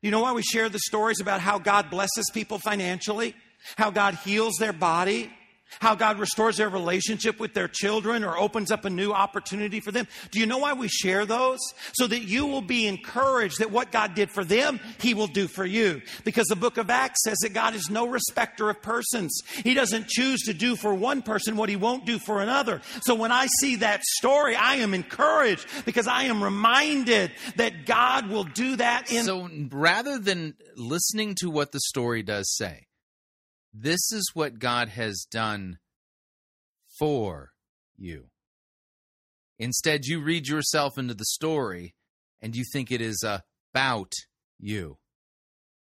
[0.02, 3.36] You know why we share the stories about how God blesses people financially?
[3.78, 5.32] How God heals their body?
[5.80, 9.92] How God restores their relationship with their children or opens up a new opportunity for
[9.92, 10.08] them?
[10.32, 11.60] Do you know why we share those?
[11.94, 15.48] So that you will be encouraged that what God did for them, He will do
[15.48, 16.02] for you.
[16.24, 19.42] Because the book of Acts says that God is no respecter of persons.
[19.64, 22.82] He doesn't choose to do for one person what He won't do for another.
[23.02, 28.30] So when I see that story, I am encouraged because I am reminded that God
[28.30, 29.26] will do that in.
[29.26, 32.87] So rather than listening to what the story does say,
[33.80, 35.78] this is what God has done
[36.98, 37.52] for
[37.96, 38.26] you.
[39.60, 41.94] Instead, you read yourself into the story
[42.42, 43.24] and you think it is
[43.74, 44.12] about
[44.60, 44.98] you.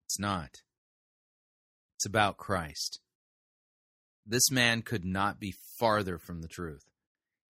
[0.06, 0.50] It's not.
[1.98, 3.00] It's about Christ.
[4.26, 6.84] This man could not be farther from the truth.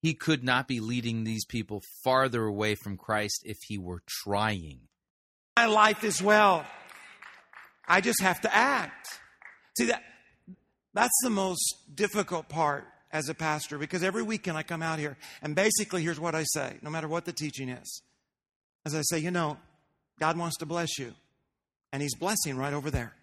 [0.02, 4.88] He could not be leading these people farther away from Christ if he were trying.
[5.57, 6.66] my life as well.
[7.86, 9.07] I just have to act.
[9.78, 10.03] See that
[10.94, 15.18] that's the most difficult part as a pastor because every weekend I come out here
[15.41, 18.02] and basically here's what I say, no matter what the teaching is.
[18.86, 19.57] As I say, you know,
[20.20, 21.14] God wants to bless you.
[21.91, 23.14] And he's blessing right over there.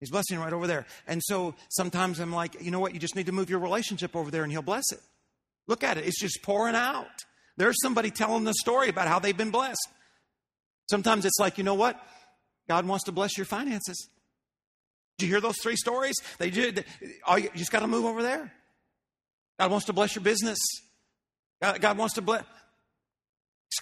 [0.00, 0.86] He's blessing right over there.
[1.06, 2.92] And so sometimes I'm like, you know what?
[2.92, 5.00] You just need to move your relationship over there and he'll bless it.
[5.66, 6.06] Look at it.
[6.06, 7.06] It's just pouring out.
[7.56, 9.88] There's somebody telling the story about how they've been blessed.
[10.90, 12.04] Sometimes it's like, you know what?
[12.68, 14.08] God wants to bless your finances.
[15.22, 16.16] You hear those three stories?
[16.38, 16.84] They did.
[17.26, 18.52] Oh, you just got to move over there.
[19.58, 20.58] God wants to bless your business.
[21.62, 22.44] God, God wants to bless.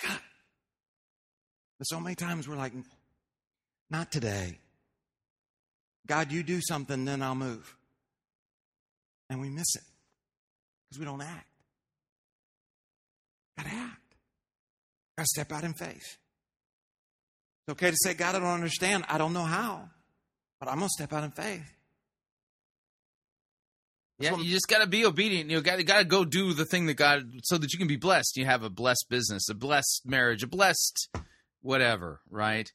[0.03, 0.21] Got.
[1.79, 2.73] But so many times we're like,
[3.91, 4.59] not today.
[6.07, 7.75] God, you do something, then I'll move.
[9.29, 9.83] And we miss it
[10.89, 11.47] because we don't act.
[13.57, 14.15] Got to act.
[15.17, 16.19] Got to step out in faith.
[17.67, 19.05] It's okay to say, God, I don't understand.
[19.09, 19.89] I don't know how,
[20.61, 21.69] but I'm going to step out in faith.
[24.21, 25.51] Yeah, you just got to be obedient.
[25.51, 27.89] You got to got to go do the thing that God, so that you can
[27.89, 28.37] be blessed.
[28.37, 31.09] You have a blessed business, a blessed marriage, a blessed
[31.63, 32.71] whatever, right?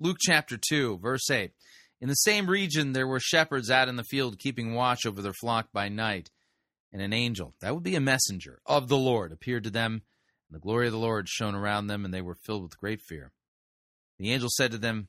[0.00, 1.50] Luke chapter 2, verse 8.
[2.00, 5.34] In the same region, there were shepherds out in the field keeping watch over their
[5.34, 6.30] flock by night.
[6.90, 10.02] And an angel, that would be a messenger of the Lord, appeared to them.
[10.48, 13.00] And the glory of the Lord shone around them, and they were filled with great
[13.06, 13.32] fear.
[14.18, 15.08] The angel said to them,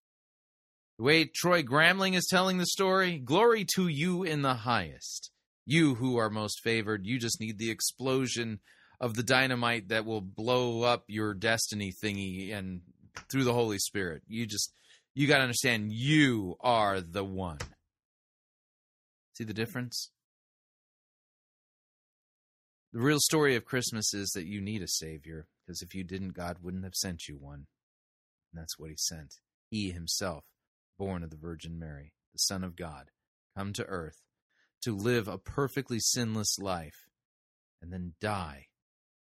[0.97, 5.31] The way Troy Gramling is telling the story, glory to you in the highest.
[5.65, 8.59] You who are most favored, you just need the explosion
[8.99, 12.81] of the dynamite that will blow up your destiny thingy and
[13.31, 14.21] through the Holy Spirit.
[14.27, 14.73] You just
[15.13, 17.57] you got to understand you are the one.
[19.33, 20.11] See the difference?
[22.93, 26.33] The real story of Christmas is that you need a savior because if you didn't
[26.33, 27.67] God wouldn't have sent you one.
[28.51, 29.35] And that's what he sent.
[29.69, 30.43] he himself,
[31.01, 33.09] born of the Virgin Mary, the Son of God,
[33.57, 34.21] come to earth
[34.83, 37.09] to live a perfectly sinless life
[37.81, 38.67] and then die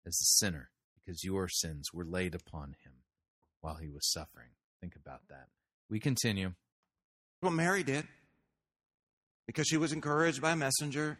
[0.05, 2.93] as a sinner because your sins were laid upon him
[3.59, 4.47] while he was suffering.
[4.79, 5.47] Think about that.
[5.89, 6.53] We continue.
[7.41, 8.07] What Mary did,
[9.45, 11.17] because she was encouraged by a messenger.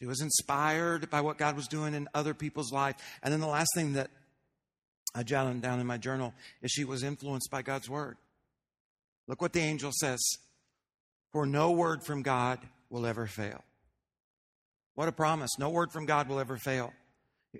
[0.00, 2.94] She was inspired by what God was doing in other people's life.
[3.22, 4.08] And then the last thing that
[5.14, 6.32] I jotted down in my journal
[6.62, 8.16] is she was influenced by God's word.
[9.28, 10.18] Look what the angel says
[11.32, 12.58] For no word from God
[12.90, 13.62] will ever fail.
[14.94, 15.58] What a promise.
[15.58, 16.92] No word from God will ever fail.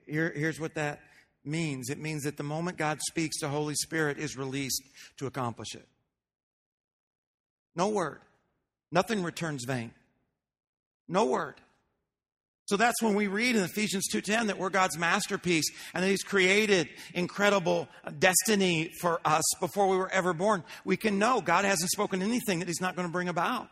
[0.07, 1.01] Here, here's what that
[1.45, 4.83] means it means that the moment God speaks, the Holy Spirit is released
[5.19, 5.87] to accomplish it.
[7.77, 8.21] No word.
[8.91, 9.93] Nothing returns vain.
[11.07, 11.61] No word.
[12.69, 15.65] So that's when we read in Ephesians 2:10 that we're God's masterpiece
[15.95, 17.89] and that he's created incredible
[18.19, 20.63] destiny for us before we were ever born.
[20.85, 23.71] We can know God hasn't spoken anything that he's not going to bring about.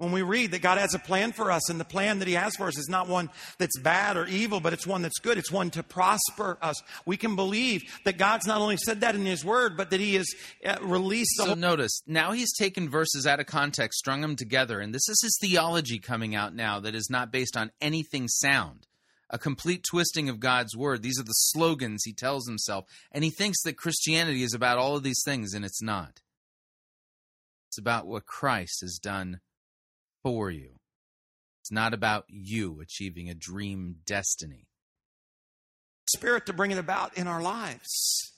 [0.00, 2.32] When we read that God has a plan for us and the plan that He
[2.32, 3.28] has for us is not one
[3.58, 5.36] that's bad or evil, but it's one that's good.
[5.36, 6.82] It's one to prosper us.
[7.04, 10.14] We can believe that God's not only said that in His Word, but that He
[10.14, 10.26] has
[10.64, 11.56] uh, released the So whole.
[11.56, 15.36] notice, now he's taken verses out of context, strung them together, and this is his
[15.38, 18.86] theology coming out now that is not based on anything sound.
[19.28, 21.02] A complete twisting of God's word.
[21.02, 24.96] These are the slogans he tells himself, and he thinks that Christianity is about all
[24.96, 26.20] of these things, and it's not.
[27.68, 29.40] It's about what Christ has done
[30.22, 30.70] for you.
[31.62, 34.66] It's not about you achieving a dream destiny.
[36.08, 38.32] Spirit to bring it about in our lives.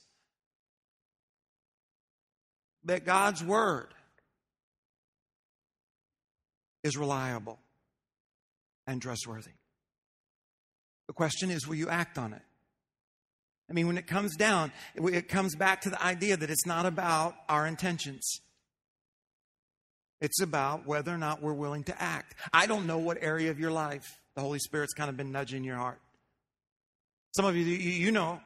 [2.85, 3.93] That God's Word
[6.83, 7.59] is reliable
[8.85, 9.51] and trustworthy.
[11.07, 12.41] The question is, will you act on it?
[13.69, 16.85] I mean, when it comes down, it comes back to the idea that it's not
[16.85, 18.41] about our intentions.
[20.21, 22.35] It's about whether or not we're willing to act.
[22.53, 25.63] I don't know what area of your life the Holy Spirit's kind of been nudging
[25.63, 25.99] your heart.
[27.35, 28.39] Some of you, you, know.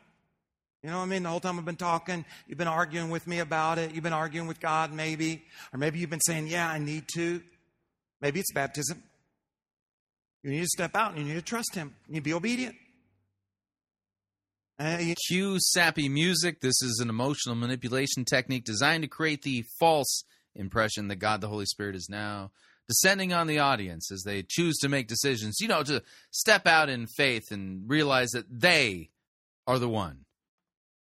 [0.84, 1.24] You know what I mean?
[1.24, 3.94] The whole time I've been talking, you've been arguing with me about it.
[3.94, 5.44] You've been arguing with God, maybe.
[5.74, 7.42] Or maybe you've been saying, Yeah, I need to.
[8.22, 9.04] Maybe it's baptism.
[10.44, 11.96] You need to step out and you need to trust Him.
[12.08, 12.76] You need to be obedient.
[14.80, 16.62] Uh, you- Cue sappy music.
[16.62, 20.24] This is an emotional manipulation technique designed to create the false
[20.58, 22.52] impression that God the Holy Spirit is now
[22.88, 26.02] descending on the audience as they choose to make decisions, you know, to
[26.32, 29.10] step out in faith and realize that they
[29.66, 30.26] are the one.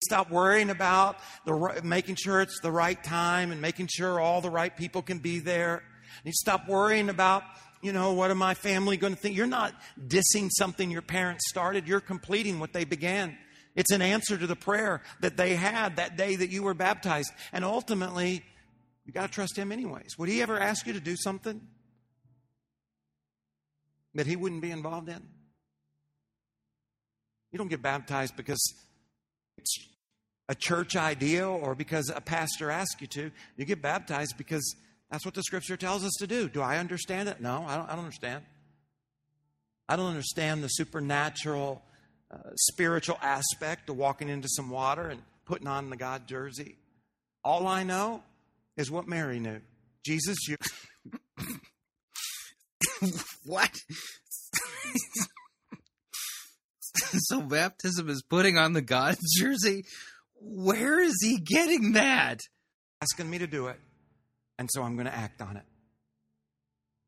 [0.05, 1.17] Stop worrying about
[1.47, 5.19] the making sure it's the right time and making sure all the right people can
[5.19, 5.83] be there.
[6.25, 7.45] You stop worrying about,
[7.83, 9.37] you know, what am my family going to think?
[9.37, 11.87] You're not dissing something your parents started.
[11.87, 13.39] You're completing what they began.
[13.77, 17.33] It's an answer to the prayer that they had that day that you were baptized.
[17.53, 18.45] And ultimately,
[19.05, 20.17] you got to trust him anyways.
[20.19, 21.61] Would he ever ask you to do something
[24.15, 25.23] that he wouldn't be involved in?
[27.51, 28.63] You don't get baptized because
[29.59, 29.77] it's
[30.49, 33.31] a church idea or because a pastor asks you to.
[33.57, 34.77] You get baptized because
[35.11, 36.49] that's what the scripture tells us to do.
[36.49, 37.41] Do I understand it?
[37.41, 38.45] No, I don't, I don't understand.
[39.89, 41.83] I don't understand the supernatural,
[42.31, 46.77] uh, spiritual aspect of walking into some water and putting on the God jersey.
[47.45, 48.23] All I know
[48.77, 49.61] is what Mary knew.
[50.05, 50.57] Jesus, you.
[53.45, 53.71] what?
[56.95, 59.85] so baptism is putting on the God jersey?
[60.41, 62.41] Where is he getting that?
[63.03, 63.81] asking me to do it,
[64.59, 65.65] and so I'm going to act on it.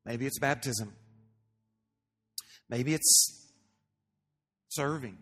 [0.05, 0.93] Maybe it's baptism.
[2.69, 3.49] Maybe it's
[4.71, 5.17] serving.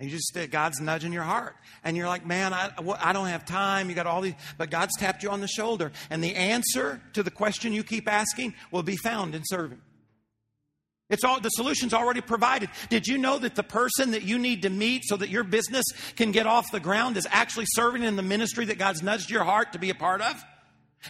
[0.00, 1.54] And you just God's nudging your heart,
[1.84, 4.96] and you're like, "Man, I, I don't have time." You got all these, but God's
[4.98, 8.82] tapped you on the shoulder, and the answer to the question you keep asking will
[8.82, 9.82] be found in serving.
[11.10, 12.70] It's all the solution's already provided.
[12.88, 15.84] Did you know that the person that you need to meet so that your business
[16.16, 19.44] can get off the ground is actually serving in the ministry that God's nudged your
[19.44, 20.42] heart to be a part of?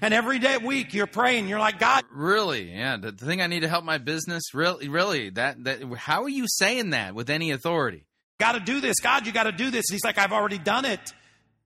[0.01, 2.73] And every day week you're praying, you're like, God, Really?
[2.73, 4.53] Yeah, the the thing I need to help my business.
[4.53, 5.31] Really, really.
[5.31, 5.85] That that.
[5.97, 8.05] How are you saying that with any authority?
[8.41, 8.99] Got to do this.
[9.01, 9.85] God, you got to do this.
[9.89, 11.12] And he's like, I've already done it.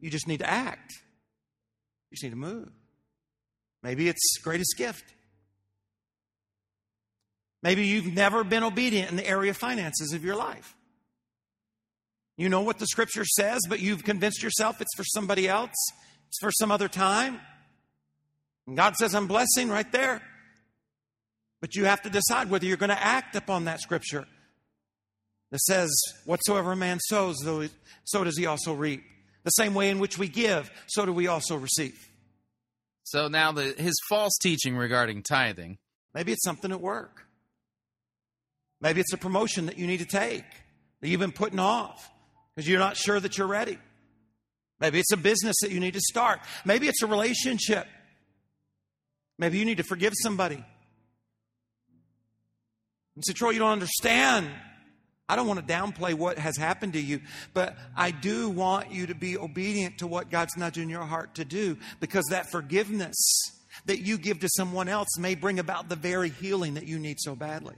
[0.00, 0.92] You just need to act.
[2.10, 2.68] You just need to move.
[3.82, 5.04] Maybe it's greatest gift.
[7.62, 10.76] Maybe you've never been obedient in the area of finances of your life.
[12.36, 15.72] You know what the scripture says, but you've convinced yourself it's for somebody else,
[16.28, 17.40] it's for some other time.
[18.66, 20.20] And God says, I'm blessing right there.
[21.60, 24.26] But you have to decide whether you're going to act upon that scripture
[25.50, 25.94] that says,
[26.24, 27.36] Whatsoever a man sows,
[28.04, 29.02] so does he also reap.
[29.44, 32.08] The same way in which we give, so do we also receive.
[33.04, 35.78] So now the his false teaching regarding tithing.
[36.14, 37.26] Maybe it's something at work.
[38.80, 40.44] Maybe it's a promotion that you need to take
[41.00, 42.10] that you've been putting off
[42.54, 43.78] because you're not sure that you're ready.
[44.80, 46.40] Maybe it's a business that you need to start.
[46.64, 47.86] Maybe it's a relationship.
[49.38, 50.64] Maybe you need to forgive somebody.
[53.14, 54.48] And say, Troy, you don't understand.
[55.28, 57.20] I don't want to downplay what has happened to you,
[57.54, 61.44] but I do want you to be obedient to what God's nudging your heart to
[61.44, 63.16] do because that forgiveness
[63.86, 67.18] that you give to someone else may bring about the very healing that you need
[67.20, 67.74] so badly.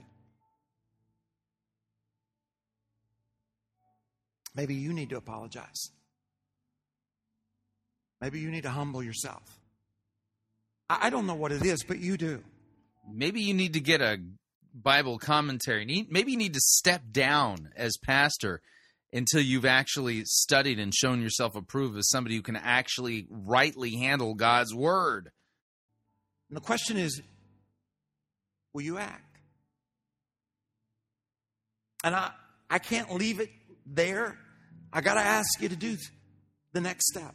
[4.53, 5.91] Maybe you need to apologize.
[8.19, 9.43] Maybe you need to humble yourself.
[10.89, 12.43] I don't know what it is, but you do.
[13.09, 14.17] Maybe you need to get a
[14.81, 16.07] Bible commentary.
[16.09, 18.61] Maybe you need to step down as pastor
[19.13, 24.33] until you've actually studied and shown yourself approved as somebody who can actually rightly handle
[24.33, 25.31] God's word.
[26.49, 27.21] And the question is
[28.73, 29.23] will you act?
[32.03, 32.31] And I,
[32.69, 33.49] I can't leave it
[33.85, 34.37] there.
[34.93, 35.97] I got to ask you to do
[36.73, 37.33] the next step.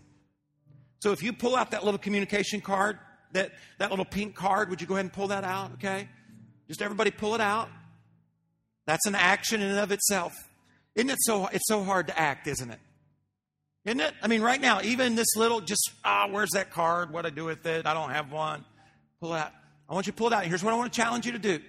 [1.01, 2.99] So if you pull out that little communication card,
[3.33, 5.73] that, that little pink card, would you go ahead and pull that out?
[5.75, 6.09] Okay?
[6.73, 7.69] Just everybody pull it out.
[8.87, 10.33] That's an action in and of itself.
[10.95, 12.79] Isn't it so it's so hard to act, isn't it?
[13.85, 14.15] Isn't it?
[14.23, 17.13] I mean, right now, even this little just ah, where's that card?
[17.13, 17.85] What do I do with it?
[17.85, 18.65] I don't have one.
[19.21, 19.53] Pull it out.
[19.87, 20.47] I want you to pull it out.
[20.47, 21.61] Here's what I want to challenge you to do.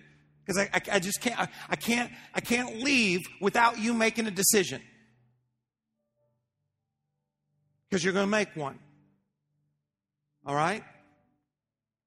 [0.46, 4.28] Because I, I, I, just can't I, I can't I can't leave without you making
[4.28, 4.82] a decision.
[7.90, 8.80] Because you're going to make one.
[10.46, 10.82] All right?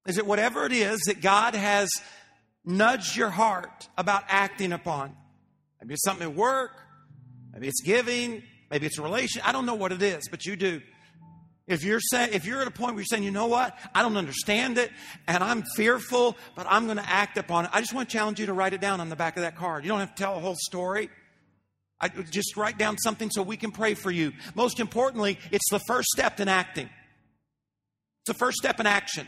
[0.07, 1.91] Is it whatever it is that God has
[2.67, 5.15] nudged your heart about acting upon?
[5.81, 6.71] Maybe it's something at work,
[7.53, 9.41] maybe it's giving, maybe it's a relation.
[9.45, 10.81] I don't know what it is, but you do.
[11.67, 14.01] If you're saying, if you're at a point where you're saying, you know what, I
[14.01, 14.89] don't understand it,
[15.27, 17.71] and I'm fearful, but I'm going to act upon it.
[17.73, 19.57] I just want to challenge you to write it down on the back of that
[19.57, 19.83] card.
[19.83, 21.09] You don't have to tell a whole story.
[21.99, 24.31] I, just write down something so we can pray for you.
[24.55, 26.85] Most importantly, it's the first step in acting.
[26.85, 29.27] It's the first step in action.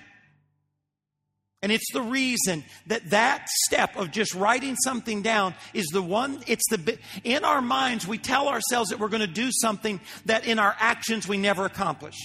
[1.62, 6.42] And it's the reason that that step of just writing something down is the one,
[6.48, 10.48] it's the, in our minds, we tell ourselves that we're going to do something that
[10.48, 12.16] in our actions we never accomplish.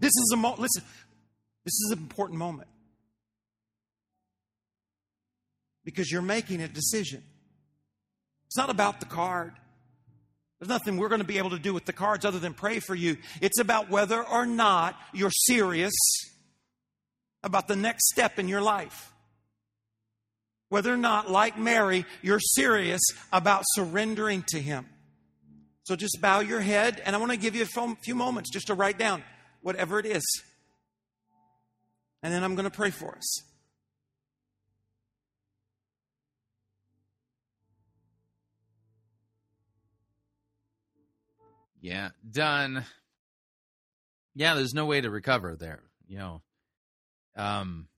[0.00, 0.82] This is a, mo- listen,
[1.64, 2.68] this is an important moment.
[5.84, 7.22] Because you're making a decision.
[8.46, 9.52] It's not about the card.
[10.60, 12.78] There's nothing we're going to be able to do with the cards other than pray
[12.78, 13.18] for you.
[13.42, 15.92] It's about whether or not you're serious
[17.42, 19.12] about the next step in your life.
[20.68, 23.02] Whether or not, like Mary, you're serious
[23.32, 24.86] about surrendering to Him.
[25.84, 28.68] So just bow your head, and I want to give you a few moments just
[28.68, 29.22] to write down
[29.60, 30.24] whatever it is.
[32.22, 33.42] And then I'm going to pray for us.
[41.80, 42.84] Yeah, done.
[44.36, 45.82] Yeah, there's no way to recover there.
[46.06, 46.42] You know,
[47.36, 47.88] um,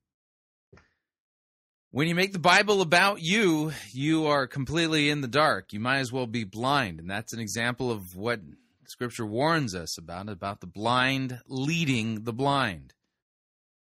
[1.94, 5.73] when you make the Bible about you, you are completely in the dark.
[5.73, 6.98] You might as well be blind.
[6.98, 8.40] And that's an example of what
[8.86, 12.94] Scripture warns us about about the blind leading the blind.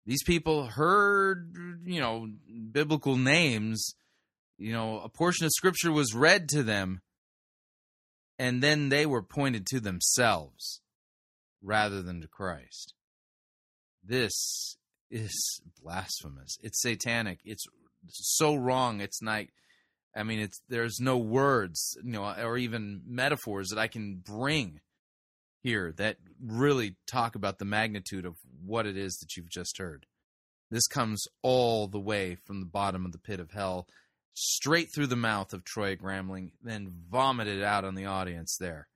[0.06, 2.28] These people heard, you know,
[2.70, 3.94] biblical names.
[4.58, 7.00] You know, a portion of Scripture was read to them,
[8.38, 10.80] and then they were pointed to themselves
[11.60, 12.94] rather than to Christ.
[14.04, 14.76] This
[15.14, 16.58] is blasphemous.
[16.60, 17.38] It's satanic.
[17.44, 17.64] It's
[18.08, 19.00] so wrong.
[19.00, 19.44] It's not.
[20.14, 24.80] I mean, it's there's no words, you know, or even metaphors that I can bring
[25.62, 28.34] here that really talk about the magnitude of
[28.64, 30.06] what it is that you've just heard.
[30.70, 33.86] This comes all the way from the bottom of the pit of hell,
[34.34, 38.88] straight through the mouth of Troy Gramling, then vomited out on the audience there.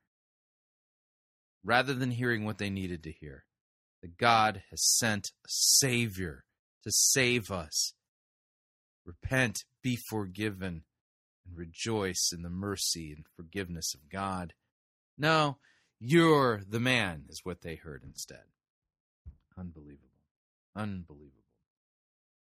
[1.63, 3.45] Rather than hearing what they needed to hear
[4.01, 6.45] that God has sent a Savior
[6.83, 7.93] to save us.
[9.05, 10.83] Repent, be forgiven,
[11.45, 14.53] and rejoice in the mercy and forgiveness of God.
[15.17, 15.57] No,
[15.99, 18.43] you're the man, is what they heard instead.
[19.57, 20.07] Unbelievable.
[20.75, 21.38] Unbelievable.